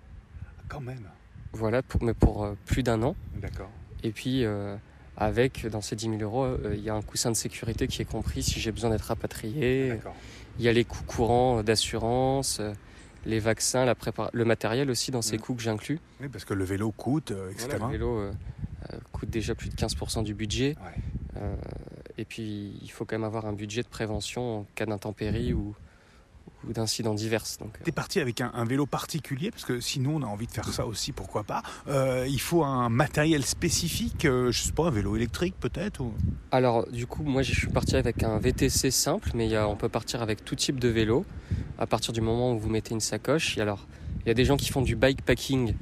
Quand 0.68 0.80
même 0.80 1.08
Voilà, 1.52 1.82
pour, 1.82 2.02
mais 2.04 2.14
pour 2.14 2.48
plus 2.64 2.84
d'un 2.84 3.02
an. 3.02 3.16
D'accord. 3.34 3.70
Et 4.04 4.12
puis, 4.12 4.44
avec, 5.16 5.66
dans 5.66 5.80
ces 5.80 5.96
10 5.96 6.18
000 6.18 6.22
euros, 6.22 6.56
il 6.72 6.80
y 6.80 6.88
a 6.88 6.94
un 6.94 7.02
coussin 7.02 7.32
de 7.32 7.36
sécurité 7.36 7.88
qui 7.88 8.00
est 8.02 8.06
compris 8.06 8.44
si 8.44 8.60
j'ai 8.60 8.70
besoin 8.70 8.90
d'être 8.90 9.06
rapatrié. 9.06 9.92
Il 10.60 10.64
y 10.64 10.68
a 10.68 10.72
les 10.72 10.84
coûts 10.84 11.02
courants 11.02 11.64
d'assurance 11.64 12.62
les 13.26 13.38
vaccins, 13.38 13.84
la 13.84 13.94
le 14.32 14.44
matériel 14.44 14.90
aussi 14.90 15.10
dans 15.10 15.22
ces 15.22 15.36
mm. 15.36 15.40
coûts 15.40 15.54
que 15.54 15.62
j'inclus. 15.62 16.00
Oui, 16.20 16.28
parce 16.28 16.44
que 16.44 16.54
le 16.54 16.64
vélo 16.64 16.90
coûte, 16.90 17.30
euh, 17.30 17.50
etc. 17.50 17.78
le 17.80 17.88
vélo 17.88 18.18
euh, 18.18 18.32
euh, 18.92 18.96
coûte 19.12 19.30
déjà 19.30 19.54
plus 19.54 19.68
de 19.68 19.74
15% 19.74 20.22
du 20.22 20.34
budget. 20.34 20.76
et 22.18 22.24
puis, 22.24 22.78
il 22.82 22.90
faut 22.90 23.04
quand 23.04 23.16
même 23.16 23.24
avoir 23.24 23.46
un 23.46 23.52
budget 23.52 23.82
de 23.82 23.88
prévention 23.88 24.60
en 24.60 24.66
cas 24.74 24.86
d'intempérie 24.86 25.52
ou, 25.52 25.74
ou 26.66 26.72
d'incidents 26.72 27.14
divers. 27.14 27.44
Donc, 27.60 27.78
es 27.86 27.92
parti 27.92 28.20
avec 28.20 28.40
un, 28.40 28.64
vélo 28.64 28.86
particulier 28.86 29.50
parce 29.50 29.64
que 29.64 29.80
sinon 29.80 30.16
on 30.16 30.22
a 30.22 30.26
envie 30.26 30.46
de 30.46 30.52
faire 30.52 30.68
ça 30.68 30.86
aussi, 30.86 31.12
pourquoi 31.12 31.44
pas. 31.44 31.62
il 32.26 32.40
faut 32.40 32.64
un 32.64 32.88
matériel 32.88 33.44
spécifique, 33.44 34.22
je 34.24 34.50
sais 34.52 34.72
pas, 34.72 34.86
un 34.86 34.90
vélo 34.90 35.16
électrique 35.16 35.54
peut-être 35.60 36.00
ou... 36.00 36.12
Alors 36.50 36.86
du 36.90 37.06
coup, 37.06 37.22
moi 37.22 37.42
je 37.42 37.54
suis 37.54 37.68
parti 37.68 37.96
avec 37.96 38.22
un 38.22 38.38
VTC 38.38 38.90
simple, 38.90 39.30
mais 39.34 39.46
y 39.46 39.56
a, 39.56 39.68
on 39.68 39.76
peut 39.76 39.88
partir 39.88 40.20
avec 40.22 40.44
tout 40.44 40.56
type 40.56 40.80
de 40.80 40.88
vélo 40.88 41.24
à 41.80 41.86
partir 41.86 42.12
du 42.12 42.20
moment 42.20 42.52
où 42.52 42.58
vous 42.58 42.68
mettez 42.68 42.92
une 42.92 43.00
sacoche. 43.00 43.58
alors, 43.58 43.86
il 44.24 44.28
y 44.28 44.30
a 44.30 44.34
des 44.34 44.44
gens 44.44 44.58
qui 44.58 44.70
font 44.70 44.82
du 44.82 44.96
bikepacking 44.96 45.74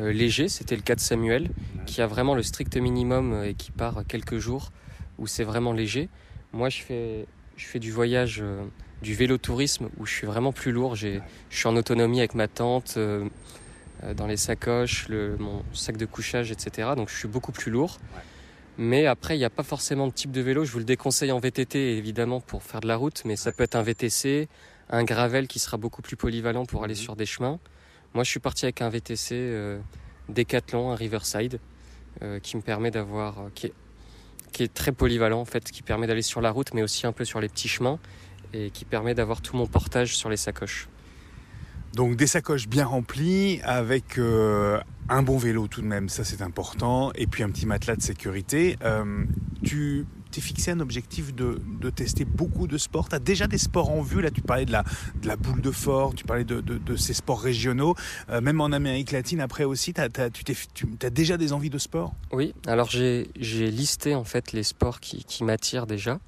euh, 0.00 0.10
léger, 0.10 0.48
c'était 0.48 0.76
le 0.76 0.82
cas 0.82 0.94
de 0.94 1.00
Samuel, 1.00 1.50
qui 1.84 2.00
a 2.00 2.06
vraiment 2.06 2.34
le 2.34 2.42
strict 2.42 2.76
minimum 2.78 3.32
euh, 3.32 3.48
et 3.48 3.54
qui 3.54 3.70
part 3.70 4.02
quelques 4.08 4.38
jours 4.38 4.72
où 5.18 5.26
c'est 5.26 5.44
vraiment 5.44 5.74
léger. 5.74 6.08
Moi, 6.52 6.70
je 6.70 6.80
fais, 6.82 7.26
je 7.56 7.66
fais 7.66 7.78
du 7.78 7.92
voyage, 7.92 8.40
euh, 8.42 8.64
du 9.02 9.14
vélo 9.14 9.36
tourisme 9.36 9.90
où 9.98 10.06
je 10.06 10.14
suis 10.14 10.26
vraiment 10.26 10.52
plus 10.52 10.72
lourd. 10.72 10.96
Je 10.96 11.20
suis 11.50 11.68
en 11.68 11.76
autonomie 11.76 12.20
avec 12.20 12.34
ma 12.34 12.48
tente, 12.48 12.98
dans 14.16 14.26
les 14.26 14.36
sacoches, 14.36 15.08
le, 15.08 15.36
mon 15.38 15.62
sac 15.72 15.96
de 15.96 16.06
couchage, 16.06 16.50
etc. 16.50 16.90
Donc 16.96 17.08
je 17.08 17.16
suis 17.16 17.28
beaucoup 17.28 17.52
plus 17.52 17.70
lourd. 17.70 17.98
Mais 18.78 19.06
après, 19.06 19.36
il 19.36 19.38
n'y 19.38 19.44
a 19.44 19.50
pas 19.50 19.62
forcément 19.62 20.06
de 20.06 20.12
type 20.12 20.30
de 20.30 20.40
vélo. 20.40 20.64
Je 20.64 20.72
vous 20.72 20.78
le 20.78 20.84
déconseille 20.84 21.30
en 21.32 21.38
VTT, 21.38 21.98
évidemment, 21.98 22.40
pour 22.40 22.62
faire 22.62 22.80
de 22.80 22.88
la 22.88 22.96
route, 22.96 23.22
mais 23.24 23.36
ça 23.36 23.52
peut 23.52 23.64
être 23.64 23.76
un 23.76 23.82
VTC, 23.82 24.48
un 24.90 25.04
gravel 25.04 25.48
qui 25.48 25.58
sera 25.58 25.76
beaucoup 25.76 26.02
plus 26.02 26.16
polyvalent 26.16 26.66
pour 26.66 26.84
aller 26.84 26.94
mhm. 26.94 27.00
sur 27.00 27.16
des 27.16 27.26
chemins. 27.26 27.58
Moi, 28.14 28.24
je 28.24 28.30
suis 28.30 28.40
parti 28.40 28.66
avec 28.66 28.82
un 28.82 28.90
VTC 28.90 29.34
euh, 29.34 29.78
Decathlon, 30.28 30.92
un 30.92 30.94
Riverside, 30.94 31.60
euh, 32.22 32.40
qui 32.40 32.56
me 32.56 32.62
permet 32.62 32.90
d'avoir, 32.90 33.38
euh, 33.38 33.48
qui, 33.54 33.66
est, 33.66 33.72
qui 34.52 34.62
est 34.62 34.72
très 34.72 34.92
polyvalent 34.92 35.40
en 35.40 35.44
fait, 35.46 35.70
qui 35.70 35.82
permet 35.82 36.06
d'aller 36.06 36.22
sur 36.22 36.40
la 36.42 36.50
route, 36.50 36.74
mais 36.74 36.82
aussi 36.82 37.06
un 37.06 37.12
peu 37.12 37.24
sur 37.24 37.40
les 37.40 37.48
petits 37.48 37.68
chemins, 37.68 37.98
et 38.52 38.70
qui 38.70 38.84
permet 38.84 39.14
d'avoir 39.14 39.40
tout 39.40 39.56
mon 39.56 39.66
portage 39.66 40.14
sur 40.14 40.28
les 40.28 40.36
sacoches. 40.36 40.88
Donc 41.94 42.16
des 42.16 42.26
sacoches 42.26 42.68
bien 42.68 42.86
remplies 42.86 43.60
avec 43.64 44.18
un 44.18 45.22
bon 45.22 45.36
vélo 45.36 45.68
tout 45.68 45.82
de 45.82 45.86
même, 45.86 46.08
ça 46.08 46.24
c'est 46.24 46.40
important, 46.40 47.12
et 47.14 47.26
puis 47.26 47.42
un 47.42 47.50
petit 47.50 47.66
matelas 47.66 47.96
de 47.96 48.02
sécurité. 48.02 48.78
tu 49.62 50.06
t'es 50.32 50.40
fixé 50.40 50.70
un 50.70 50.80
objectif 50.80 51.34
de, 51.34 51.60
tester 51.90 52.24
beaucoup 52.24 52.66
de 52.66 52.78
sports. 52.78 53.08
Tu 53.08 53.14
as 53.14 53.18
déjà 53.18 53.46
des 53.46 53.58
sports 53.58 53.90
en 53.90 54.02
vue. 54.02 54.20
Là, 54.20 54.30
tu 54.30 54.40
parlais 54.40 54.64
de 54.64 54.72
la, 54.72 54.82
de 55.20 55.28
la 55.28 55.36
boule 55.36 55.60
de 55.60 55.70
fort, 55.70 56.14
tu 56.14 56.24
parlais 56.24 56.44
de, 56.44 56.96
ces 56.96 57.14
sports 57.14 57.40
régionaux. 57.40 57.94
Euh, 58.30 58.40
même 58.40 58.60
en 58.60 58.72
Amérique 58.72 59.12
latine, 59.12 59.40
après 59.40 59.64
aussi, 59.64 59.92
tu 59.92 60.00
as, 60.00 61.10
déjà 61.10 61.36
des 61.36 61.52
envies 61.52 61.70
de 61.70 61.78
sport? 61.78 62.14
Oui, 62.32 62.54
alors 62.66 62.88
j'ai 62.90 63.26
listé 63.36 64.14
en 64.14 64.24
fait 64.24 64.52
les 64.52 64.62
sports 64.62 65.00
qui, 65.00 65.44
m'attirent 65.44 65.86
déjà, 65.86 66.18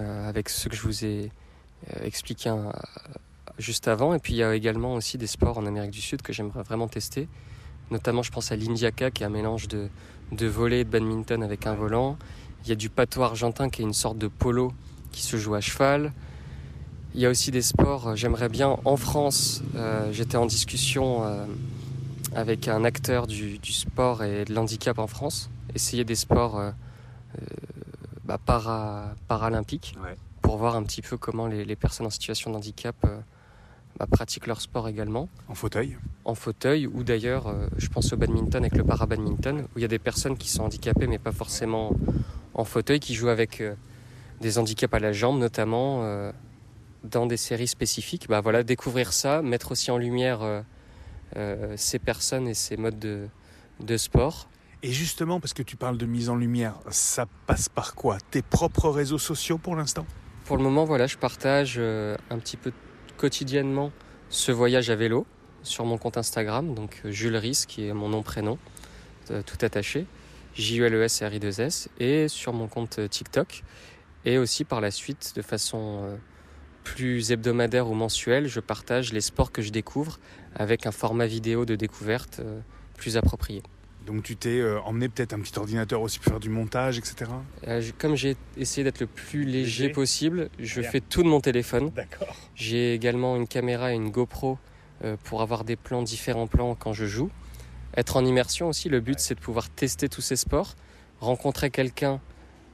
euh, 0.00 0.28
avec 0.28 0.48
ce 0.48 0.68
que 0.68 0.76
je 0.76 0.82
vous 0.82 1.04
ai 1.04 1.30
euh, 1.90 2.04
expliqué 2.04 2.52
juste 3.58 3.88
avant. 3.88 4.14
Et 4.14 4.18
puis 4.18 4.34
il 4.34 4.36
y 4.38 4.42
a 4.42 4.54
également 4.54 4.94
aussi 4.94 5.18
des 5.18 5.26
sports 5.26 5.58
en 5.58 5.66
Amérique 5.66 5.90
du 5.90 6.00
Sud 6.00 6.22
que 6.22 6.32
j'aimerais 6.32 6.62
vraiment 6.62 6.88
tester. 6.88 7.28
Notamment, 7.90 8.22
je 8.22 8.30
pense 8.30 8.52
à 8.52 8.56
l'Indiaka, 8.56 9.10
qui 9.10 9.22
est 9.22 9.26
un 9.26 9.30
mélange 9.30 9.66
de, 9.68 9.88
de 10.32 10.46
volley 10.46 10.80
et 10.80 10.84
de 10.84 10.90
badminton 10.90 11.42
avec 11.42 11.66
un 11.66 11.74
volant. 11.74 12.18
Il 12.64 12.68
y 12.68 12.72
a 12.72 12.76
du 12.76 12.88
pato 12.90 13.22
argentin 13.22 13.70
qui 13.70 13.82
est 13.82 13.84
une 13.84 13.94
sorte 13.94 14.18
de 14.18 14.28
polo 14.28 14.72
qui 15.12 15.22
se 15.22 15.36
joue 15.36 15.54
à 15.54 15.60
cheval. 15.60 16.12
Il 17.14 17.20
y 17.20 17.26
a 17.26 17.30
aussi 17.30 17.50
des 17.50 17.62
sports, 17.62 18.08
euh, 18.08 18.14
j'aimerais 18.14 18.48
bien 18.48 18.76
en 18.84 18.96
France, 18.96 19.62
euh, 19.74 20.12
j'étais 20.12 20.36
en 20.36 20.46
discussion 20.46 21.24
euh, 21.24 21.46
avec 22.34 22.68
un 22.68 22.84
acteur 22.84 23.26
du, 23.26 23.58
sport 23.64 24.22
et 24.22 24.44
de 24.44 24.54
l'handicap 24.54 24.98
en 24.98 25.06
France, 25.06 25.50
essayer 25.74 26.04
des 26.04 26.14
sports 26.14 26.62
bah, 28.24 28.38
para, 28.44 29.14
paralympiques 29.26 29.96
Ouais. 30.04 30.16
pour 30.42 30.58
voir 30.58 30.76
un 30.76 30.82
petit 30.82 31.00
peu 31.00 31.16
comment 31.16 31.46
les, 31.46 31.64
les 31.64 31.76
personnes 31.76 32.06
en 32.06 32.10
situation 32.10 32.50
de 32.50 32.56
handicap 32.56 32.94
bah, 33.98 34.06
pratiquent 34.10 34.46
leur 34.46 34.60
sport 34.60 34.86
également, 34.88 35.28
En 35.48 35.54
fauteuil 35.54 35.96
en 36.26 36.34
fauteuil 36.34 36.86
ou 36.86 37.02
d'ailleurs, 37.02 37.52
je 37.78 37.88
pense 37.88 38.12
au 38.12 38.18
badminton 38.18 38.62
avec 38.62 38.76
le 38.76 38.84
para-badminton, 38.84 39.62
où 39.62 39.78
il 39.78 39.82
y 39.82 39.84
a 39.86 39.88
des 39.88 39.98
personnes 39.98 40.36
qui 40.36 40.50
sont 40.50 40.64
handicapées 40.64 41.06
mais 41.06 41.18
pas 41.18 41.32
forcément 41.32 41.96
en 42.58 42.64
fauteuil, 42.64 42.98
qui 42.98 43.14
jouent 43.14 43.28
avec 43.28 43.60
euh, 43.60 43.74
des 44.40 44.58
handicaps 44.58 44.92
à 44.92 44.98
la 44.98 45.12
jambe 45.12 45.38
notamment, 45.38 46.02
euh, 46.02 46.32
dans 47.04 47.24
des 47.26 47.36
séries 47.36 47.68
spécifiques. 47.68 48.26
Bah, 48.28 48.40
voilà, 48.40 48.64
découvrir 48.64 49.12
ça, 49.12 49.42
mettre 49.42 49.70
aussi 49.72 49.92
en 49.92 49.96
lumière 49.96 50.40
euh, 51.36 51.76
ces 51.76 52.00
personnes 52.00 52.48
et 52.48 52.54
ces 52.54 52.76
modes 52.76 52.98
de, 52.98 53.28
de 53.78 53.96
sport. 53.96 54.48
Et 54.82 54.90
justement, 54.90 55.38
parce 55.38 55.54
que 55.54 55.62
tu 55.62 55.76
parles 55.76 55.98
de 55.98 56.06
mise 56.06 56.28
en 56.28 56.36
lumière, 56.36 56.74
ça 56.90 57.26
passe 57.46 57.68
par 57.68 57.94
quoi? 57.94 58.18
Tes 58.30 58.42
propres 58.42 58.90
réseaux 58.90 59.18
sociaux 59.18 59.58
pour 59.58 59.76
l'instant? 59.76 60.06
Pour 60.44 60.56
le 60.56 60.62
moment, 60.64 60.84
voilà, 60.84 61.06
je 61.06 61.16
partage 61.16 61.78
un 61.78 62.38
petit 62.38 62.56
peu 62.56 62.72
quotidiennement 63.16 63.92
ce 64.30 64.50
voyage 64.52 64.88
à 64.90 64.96
vélo 64.96 65.26
sur 65.62 65.84
mon 65.84 65.98
compte 65.98 66.16
Instagram, 66.16 66.74
donc 66.74 67.00
Jules 67.04 67.36
Ries, 67.36 67.64
qui 67.66 67.88
est 67.88 67.92
mon 67.92 68.08
nom 68.08 68.22
prénom, 68.22 68.56
tout 69.26 69.58
attaché, 69.62 70.06
J-U-L-E-S-R-I-2-S, 70.58 71.88
et 72.00 72.28
sur 72.28 72.52
mon 72.52 72.66
compte 72.68 72.98
euh, 72.98 73.08
TikTok. 73.08 73.62
Et 74.24 74.38
aussi 74.38 74.64
par 74.64 74.80
la 74.80 74.90
suite, 74.90 75.32
de 75.36 75.42
façon 75.42 76.00
euh, 76.04 76.16
plus 76.84 77.30
hebdomadaire 77.30 77.88
ou 77.88 77.94
mensuelle, 77.94 78.46
je 78.48 78.60
partage 78.60 79.12
les 79.12 79.20
sports 79.20 79.52
que 79.52 79.62
je 79.62 79.70
découvre 79.70 80.18
avec 80.54 80.86
un 80.86 80.92
format 80.92 81.26
vidéo 81.26 81.64
de 81.64 81.76
découverte 81.76 82.40
euh, 82.40 82.60
plus 82.96 83.16
approprié. 83.16 83.62
Donc 84.06 84.22
tu 84.22 84.36
t'es 84.36 84.58
euh, 84.58 84.80
emmené 84.80 85.08
peut-être 85.08 85.34
un 85.34 85.40
petit 85.40 85.56
ordinateur 85.58 86.00
aussi 86.00 86.18
pour 86.18 86.30
faire 86.32 86.40
du 86.40 86.48
montage, 86.48 86.98
etc. 86.98 87.30
Euh, 87.66 87.80
je- 87.80 87.92
comme 87.92 88.16
j'ai 88.16 88.36
essayé 88.56 88.82
d'être 88.82 89.00
le 89.00 89.06
plus 89.06 89.44
léger 89.44 89.82
Léger. 89.84 89.88
possible, 89.92 90.48
je 90.58 90.80
Bien. 90.80 90.90
fais 90.90 91.00
tout 91.00 91.22
de 91.22 91.28
mon 91.28 91.40
téléphone. 91.40 91.90
D'accord. 91.90 92.34
J'ai 92.54 92.94
également 92.94 93.36
une 93.36 93.46
caméra 93.46 93.92
et 93.92 93.96
une 93.96 94.10
GoPro 94.10 94.58
euh, 95.04 95.16
pour 95.24 95.42
avoir 95.42 95.62
des 95.64 95.76
plans, 95.76 96.02
différents 96.02 96.46
plans 96.46 96.74
quand 96.74 96.92
je 96.94 97.04
joue. 97.06 97.30
Être 97.96 98.16
en 98.16 98.24
immersion 98.24 98.68
aussi, 98.68 98.88
le 98.88 99.00
but 99.00 99.18
c'est 99.18 99.34
de 99.34 99.40
pouvoir 99.40 99.70
tester 99.70 100.08
tous 100.08 100.20
ces 100.20 100.36
sports, 100.36 100.74
rencontrer 101.20 101.70
quelqu'un 101.70 102.20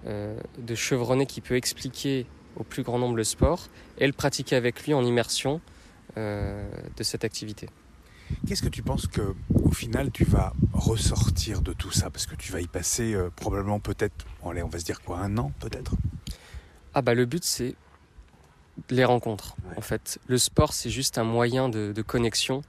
euh, 0.07 0.38
de 0.59 0.74
chevronné 0.74 1.27
qui 1.27 1.40
peut 1.40 1.57
expliquer 1.57 2.27
au 2.57 2.64
plus 2.64 2.83
grand 2.83 2.98
nombre 2.98 3.16
le 3.16 3.24
sport 3.24 3.68
et 3.98 4.07
le 4.07 4.12
pratiquer 4.12 4.57
avec 4.57 4.85
lui 4.85 4.94
en 4.94 5.05
immersion 5.05 5.61
euh, 6.16 6.68
de 6.96 7.03
cette 7.03 7.24
activité. 7.24 7.68
Qu'est-ce 8.46 8.62
que 8.62 8.68
tu 8.68 8.83
penses 8.83 9.07
que 9.07 9.35
au 9.55 9.70
final 9.70 10.11
tu 10.11 10.24
vas 10.24 10.53
ressortir 10.72 11.62
de 11.62 11.72
tout 11.72 11.90
ça? 11.90 12.11
Parce 12.11 12.27
que 12.27 12.35
tu 12.37 12.53
vas 12.53 12.61
y 12.61 12.66
passer 12.66 13.14
euh, 13.14 13.31
probablement 13.35 13.81
peut-être, 13.81 14.27
bon, 14.42 14.55
on 14.57 14.68
va 14.68 14.79
se 14.79 14.85
dire 14.85 15.00
quoi, 15.00 15.18
un 15.18 15.38
an 15.38 15.53
peut-être? 15.61 15.94
Ah 16.92 17.03
bah 17.03 17.14
le 17.14 17.27
but 17.27 17.44
c'est 17.44 17.74
les 18.90 19.04
rencontres 19.04 19.56
Ouais. 19.68 19.74
en 19.78 19.80
fait. 19.80 20.18
Le 20.26 20.37
sport 20.38 20.72
c'est 20.72 20.90
juste 20.90 21.16
un 21.18 21.24
moyen 21.24 21.68
de, 21.68 21.92
de 21.92 22.02
connexion 22.02 22.62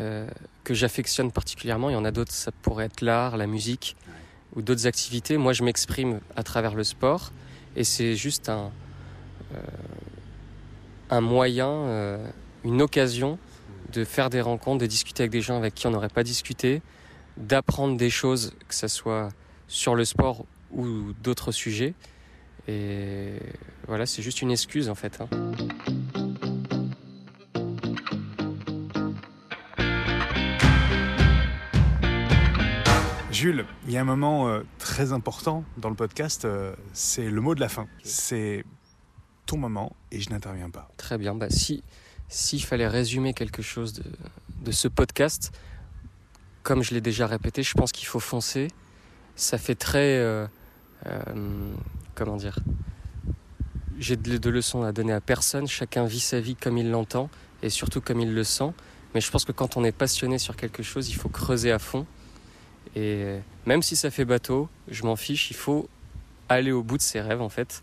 euh, 0.00 0.28
que 0.64 0.74
j'affectionne 0.74 1.32
particulièrement. 1.32 1.90
Il 1.90 1.94
y 1.94 1.96
en 1.96 2.04
a 2.04 2.10
d'autres, 2.10 2.32
ça 2.32 2.52
pourrait 2.62 2.84
être 2.86 3.00
l'art, 3.00 3.36
la 3.36 3.46
musique 3.46 3.96
ou 4.54 4.62
d'autres 4.62 4.86
activités. 4.86 5.36
Moi, 5.36 5.52
je 5.52 5.62
m'exprime 5.62 6.20
à 6.36 6.42
travers 6.42 6.74
le 6.74 6.84
sport 6.84 7.32
et 7.76 7.84
c'est 7.84 8.14
juste 8.16 8.48
un, 8.48 8.70
euh, 9.54 9.58
un 11.10 11.20
moyen, 11.20 11.68
euh, 11.68 12.26
une 12.64 12.82
occasion 12.82 13.38
de 13.92 14.04
faire 14.04 14.28
des 14.30 14.40
rencontres, 14.40 14.80
de 14.80 14.86
discuter 14.86 15.22
avec 15.22 15.30
des 15.32 15.40
gens 15.40 15.56
avec 15.56 15.74
qui 15.74 15.86
on 15.86 15.90
n'aurait 15.90 16.08
pas 16.10 16.22
discuté, 16.24 16.82
d'apprendre 17.36 17.96
des 17.96 18.10
choses, 18.10 18.52
que 18.68 18.74
ce 18.74 18.88
soit 18.88 19.30
sur 19.68 19.94
le 19.94 20.04
sport 20.04 20.44
ou 20.72 21.12
d'autres 21.22 21.52
sujets. 21.52 21.94
Et 22.68 23.38
voilà, 23.86 24.04
c'est 24.04 24.22
juste 24.22 24.42
une 24.42 24.50
excuse 24.50 24.90
en 24.90 24.94
fait. 24.94 25.20
hein. 25.20 25.28
Jules, 33.30 33.64
il 33.86 33.92
y 33.92 33.96
a 33.96 34.00
un 34.00 34.04
moment 34.04 34.48
euh, 34.48 34.62
très 34.78 35.12
important 35.12 35.64
dans 35.78 35.88
le 35.90 35.94
podcast, 35.94 36.44
euh, 36.44 36.74
c'est 36.92 37.30
le 37.30 37.40
mot 37.40 37.54
de 37.54 37.60
la 37.60 37.68
fin. 37.68 37.86
C'est 38.02 38.64
ton 39.46 39.56
moment 39.56 39.94
et 40.10 40.20
je 40.20 40.28
n'interviens 40.30 40.70
pas. 40.70 40.90
Très 40.96 41.18
bien. 41.18 41.34
Bah, 41.34 41.46
si 41.48 41.82
s'il 42.28 42.62
fallait 42.62 42.88
résumer 42.88 43.32
quelque 43.32 43.62
chose 43.62 43.94
de, 43.94 44.04
de 44.62 44.72
ce 44.72 44.88
podcast, 44.88 45.52
comme 46.62 46.82
je 46.82 46.92
l'ai 46.92 47.00
déjà 47.00 47.26
répété, 47.26 47.62
je 47.62 47.72
pense 47.74 47.92
qu'il 47.92 48.06
faut 48.06 48.20
foncer. 48.20 48.68
Ça 49.36 49.56
fait 49.56 49.76
très 49.76 50.18
euh, 50.18 50.46
euh, 51.06 51.72
comment 52.18 52.36
dire 52.36 52.58
J'ai 53.98 54.16
de, 54.16 54.50
leçons 54.50 54.82
à 54.82 54.92
donner 54.92 55.12
à 55.12 55.20
personne. 55.20 55.66
Chacun 55.68 56.04
vit 56.04 56.20
sa 56.20 56.40
vie 56.40 56.56
comme 56.56 56.76
il 56.78 56.90
l'entend 56.90 57.30
et 57.62 57.70
surtout 57.70 58.00
comme 58.00 58.20
il 58.20 58.34
le 58.34 58.44
sent. 58.44 58.72
Mais 59.14 59.20
je 59.20 59.30
pense 59.30 59.44
que 59.44 59.52
quand 59.52 59.76
on 59.76 59.84
est 59.84 59.92
passionné 59.92 60.38
sur 60.38 60.56
quelque 60.56 60.82
chose, 60.82 61.08
il 61.08 61.14
faut 61.14 61.28
creuser 61.28 61.70
à 61.72 61.78
fond. 61.78 62.06
Et 62.96 63.36
même 63.66 63.82
si 63.82 63.96
ça 63.96 64.10
fait 64.10 64.24
bateau, 64.24 64.68
je 64.88 65.04
m'en 65.04 65.16
fiche. 65.16 65.50
Il 65.50 65.56
faut 65.56 65.88
aller 66.48 66.72
au 66.72 66.82
bout 66.82 66.96
de 66.96 67.02
ses 67.02 67.20
rêves 67.20 67.40
en 67.40 67.48
fait. 67.48 67.82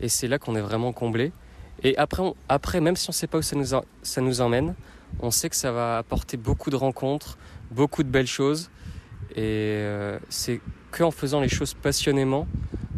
Et 0.00 0.08
c'est 0.08 0.28
là 0.28 0.38
qu'on 0.38 0.56
est 0.56 0.60
vraiment 0.60 0.92
comblé. 0.92 1.32
Et 1.82 1.96
après, 1.96 2.80
même 2.80 2.96
si 2.96 3.08
on 3.08 3.12
ne 3.12 3.14
sait 3.14 3.26
pas 3.26 3.38
où 3.38 3.42
ça 3.42 3.56
nous, 3.56 3.72
en- 3.74 3.84
ça 4.02 4.20
nous 4.20 4.40
emmène, 4.42 4.74
on 5.20 5.30
sait 5.30 5.48
que 5.48 5.56
ça 5.56 5.72
va 5.72 5.98
apporter 5.98 6.36
beaucoup 6.36 6.68
de 6.70 6.76
rencontres, 6.76 7.38
beaucoup 7.70 8.02
de 8.02 8.08
belles 8.08 8.26
choses. 8.26 8.70
Et 9.32 9.38
euh, 9.38 10.18
c'est 10.28 10.60
qu'en 10.90 11.10
faisant 11.10 11.40
les 11.40 11.48
choses 11.48 11.74
passionnément, 11.74 12.46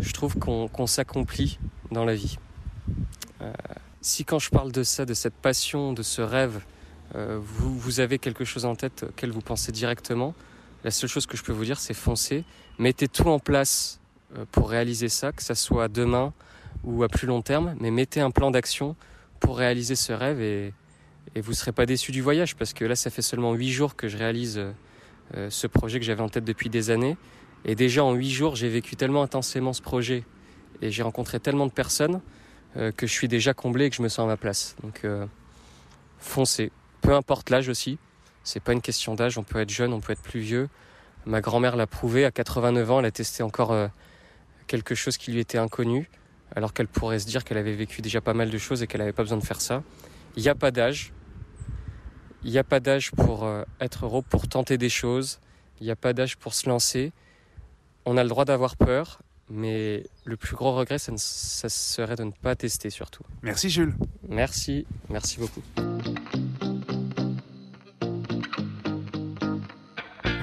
je 0.02 0.12
trouve 0.12 0.36
qu'on 0.36 0.86
s'accomplit 0.86 1.58
dans 1.90 2.04
la 2.04 2.14
vie. 2.14 2.36
Euh, 3.40 3.52
si 4.00 4.24
quand 4.24 4.40
je 4.40 4.50
parle 4.50 4.72
de 4.72 4.82
ça, 4.82 5.04
de 5.06 5.14
cette 5.14 5.34
passion, 5.34 5.92
de 5.92 6.02
ce 6.02 6.20
rêve, 6.20 6.60
euh, 7.14 7.38
vous, 7.40 8.00
avez 8.00 8.18
quelque 8.18 8.44
chose 8.44 8.64
en 8.64 8.74
tête 8.74 9.06
auquel 9.08 9.30
vous 9.30 9.40
pensez 9.40 9.70
directement, 9.70 10.34
la 10.82 10.90
seule 10.90 11.08
chose 11.08 11.26
que 11.26 11.36
je 11.36 11.44
peux 11.44 11.52
vous 11.52 11.64
dire, 11.64 11.78
c'est 11.78 11.94
foncer. 11.94 12.44
Mettez 12.78 13.06
tout 13.06 13.28
en 13.28 13.38
place 13.38 14.00
euh, 14.36 14.44
pour 14.50 14.70
réaliser 14.70 15.08
ça, 15.08 15.30
que 15.30 15.42
ça 15.42 15.54
soit 15.54 15.86
demain, 15.86 16.32
ou 16.82 17.04
à 17.04 17.08
plus 17.08 17.28
long 17.28 17.42
terme, 17.42 17.76
mais 17.78 17.92
mettez 17.92 18.20
un 18.20 18.32
plan 18.32 18.50
d'action 18.50 18.96
pour 19.38 19.56
réaliser 19.56 19.94
ce 19.94 20.12
rêve 20.12 20.40
et, 20.40 20.74
vous 21.36 21.52
ne 21.52 21.56
serez 21.56 21.72
pas 21.72 21.86
déçu 21.86 22.10
du 22.10 22.20
voyage 22.20 22.56
parce 22.56 22.74
que 22.74 22.84
là, 22.84 22.96
ça 22.96 23.08
fait 23.08 23.22
seulement 23.22 23.54
huit 23.54 23.70
jours 23.70 23.94
que 23.94 24.08
je 24.08 24.18
réalise 24.18 24.60
ce 25.48 25.66
projet 25.66 25.98
que 25.98 26.04
j'avais 26.04 26.20
en 26.20 26.28
tête 26.28 26.44
depuis 26.44 26.68
des 26.68 26.90
années. 26.90 27.16
Et 27.64 27.74
déjà 27.74 28.04
en 28.04 28.14
huit 28.14 28.30
jours, 28.30 28.56
j'ai 28.56 28.68
vécu 28.68 28.96
tellement 28.96 29.22
intensément 29.22 29.72
ce 29.72 29.82
projet 29.82 30.24
et 30.80 30.90
j'ai 30.90 31.02
rencontré 31.02 31.38
tellement 31.40 31.66
de 31.66 31.72
personnes 31.72 32.20
euh, 32.76 32.90
que 32.90 33.06
je 33.06 33.12
suis 33.12 33.28
déjà 33.28 33.54
comblé 33.54 33.86
et 33.86 33.90
que 33.90 33.96
je 33.96 34.02
me 34.02 34.08
sens 34.08 34.24
à 34.24 34.26
ma 34.26 34.36
place. 34.36 34.76
Donc 34.82 35.02
euh, 35.04 35.26
foncez, 36.18 36.72
peu 37.00 37.14
importe 37.14 37.50
l'âge 37.50 37.68
aussi. 37.68 37.98
C'est 38.44 38.60
pas 38.60 38.72
une 38.72 38.80
question 38.80 39.14
d'âge, 39.14 39.38
on 39.38 39.44
peut 39.44 39.60
être 39.60 39.70
jeune, 39.70 39.92
on 39.92 40.00
peut 40.00 40.12
être 40.12 40.22
plus 40.22 40.40
vieux. 40.40 40.68
Ma 41.24 41.40
grand-mère 41.40 41.76
l'a 41.76 41.86
prouvé, 41.86 42.24
à 42.24 42.32
89 42.32 42.90
ans, 42.90 42.98
elle 42.98 43.06
a 43.06 43.10
testé 43.12 43.44
encore 43.44 43.72
euh, 43.72 43.86
quelque 44.66 44.96
chose 44.96 45.16
qui 45.16 45.30
lui 45.30 45.38
était 45.38 45.58
inconnu 45.58 46.10
alors 46.54 46.74
qu'elle 46.74 46.88
pourrait 46.88 47.20
se 47.20 47.26
dire 47.26 47.44
qu'elle 47.44 47.56
avait 47.56 47.74
vécu 47.74 48.02
déjà 48.02 48.20
pas 48.20 48.34
mal 48.34 48.50
de 48.50 48.58
choses 48.58 48.82
et 48.82 48.86
qu'elle 48.86 49.00
n'avait 49.00 49.12
pas 49.12 49.22
besoin 49.22 49.38
de 49.38 49.44
faire 49.44 49.60
ça. 49.60 49.82
Il 50.36 50.42
n'y 50.42 50.50
a 50.50 50.54
pas 50.54 50.70
d'âge. 50.70 51.12
Il 52.44 52.50
n'y 52.50 52.58
a 52.58 52.64
pas 52.64 52.80
d'âge 52.80 53.10
pour 53.12 53.48
être 53.80 54.04
heureux, 54.04 54.20
pour 54.20 54.48
tenter 54.48 54.76
des 54.76 54.90
choses. 54.90 55.40
Il 55.80 55.84
n'y 55.84 55.90
a 55.90 55.96
pas 55.96 56.12
d'âge 56.12 56.36
pour 56.36 56.52
se 56.52 56.68
lancer. 56.68 57.12
On 58.04 58.16
a 58.16 58.22
le 58.22 58.28
droit 58.28 58.44
d'avoir 58.44 58.76
peur, 58.76 59.20
mais 59.48 60.04
le 60.24 60.36
plus 60.36 60.56
gros 60.56 60.74
regret, 60.74 60.98
ça, 60.98 61.12
ne- 61.12 61.18
ça 61.18 61.68
serait 61.68 62.16
de 62.16 62.24
ne 62.24 62.30
pas 62.32 62.56
tester 62.56 62.90
surtout. 62.90 63.22
Merci 63.42 63.70
Jules. 63.70 63.94
Merci, 64.28 64.86
merci 65.08 65.38
beaucoup. 65.38 65.62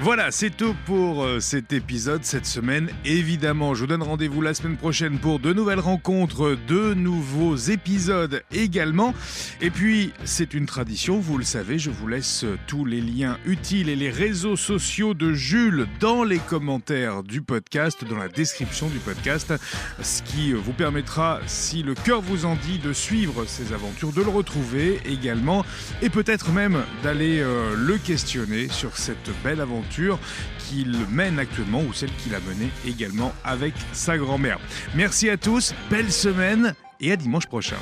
Voilà, 0.01 0.31
c'est 0.31 0.55
tout 0.55 0.77
pour 0.85 1.25
euh, 1.25 1.41
cet 1.41 1.73
épisode 1.73 2.23
cette 2.23 2.45
semaine. 2.45 2.89
Évidemment, 3.03 3.73
je 3.73 3.81
vous 3.81 3.87
donne 3.87 4.01
rendez-vous 4.01 4.41
la 4.41 4.53
semaine 4.53 4.77
prochaine 4.77 5.19
pour 5.19 5.39
de 5.39 5.51
nouvelles 5.51 5.81
rencontres, 5.81 6.57
de 6.69 6.93
nouveaux 6.93 7.57
épisodes 7.57 8.41
également. 8.53 9.13
Et 9.59 9.69
puis, 9.69 10.13
c'est 10.23 10.53
une 10.53 10.65
tradition, 10.67 11.19
vous 11.19 11.37
le 11.37 11.43
savez, 11.43 11.79
je 11.79 11.89
vous 11.89 12.07
laisse 12.07 12.45
tous 12.65 12.85
les 12.85 13.01
liens 13.01 13.37
utiles 13.45 13.89
et 13.89 13.97
les 13.97 14.09
réseaux 14.09 14.55
sociaux 14.55 15.13
de 15.13 15.33
Jules 15.33 15.85
dans 15.99 16.23
les 16.23 16.39
commentaires 16.39 17.21
du 17.21 17.41
podcast, 17.41 18.05
dans 18.05 18.17
la 18.17 18.29
description 18.29 18.87
du 18.87 18.99
podcast, 18.99 19.53
ce 20.01 20.21
qui 20.21 20.53
vous 20.53 20.73
permettra, 20.73 21.41
si 21.45 21.83
le 21.83 21.93
cœur 21.93 22.21
vous 22.21 22.45
en 22.45 22.55
dit, 22.55 22.79
de 22.79 22.93
suivre 22.93 23.43
ses 23.45 23.73
aventures, 23.73 24.13
de 24.13 24.21
le 24.21 24.29
retrouver 24.29 25.01
également 25.05 25.65
et 26.01 26.09
peut-être 26.09 26.53
même 26.53 26.77
d'aller 27.03 27.41
euh, 27.41 27.75
le 27.75 27.97
questionner 27.97 28.69
sur 28.69 28.95
cette 28.95 29.29
belle 29.43 29.59
qu'il 29.89 30.95
mène 31.11 31.39
actuellement 31.39 31.81
ou 31.81 31.93
celle 31.93 32.11
qu'il 32.17 32.35
a 32.35 32.39
menée 32.39 32.69
également 32.85 33.33
avec 33.43 33.73
sa 33.93 34.17
grand-mère. 34.17 34.59
Merci 34.95 35.29
à 35.29 35.37
tous, 35.37 35.73
belle 35.89 36.11
semaine 36.11 36.75
et 36.99 37.11
à 37.11 37.15
dimanche 37.15 37.47
prochain. 37.47 37.77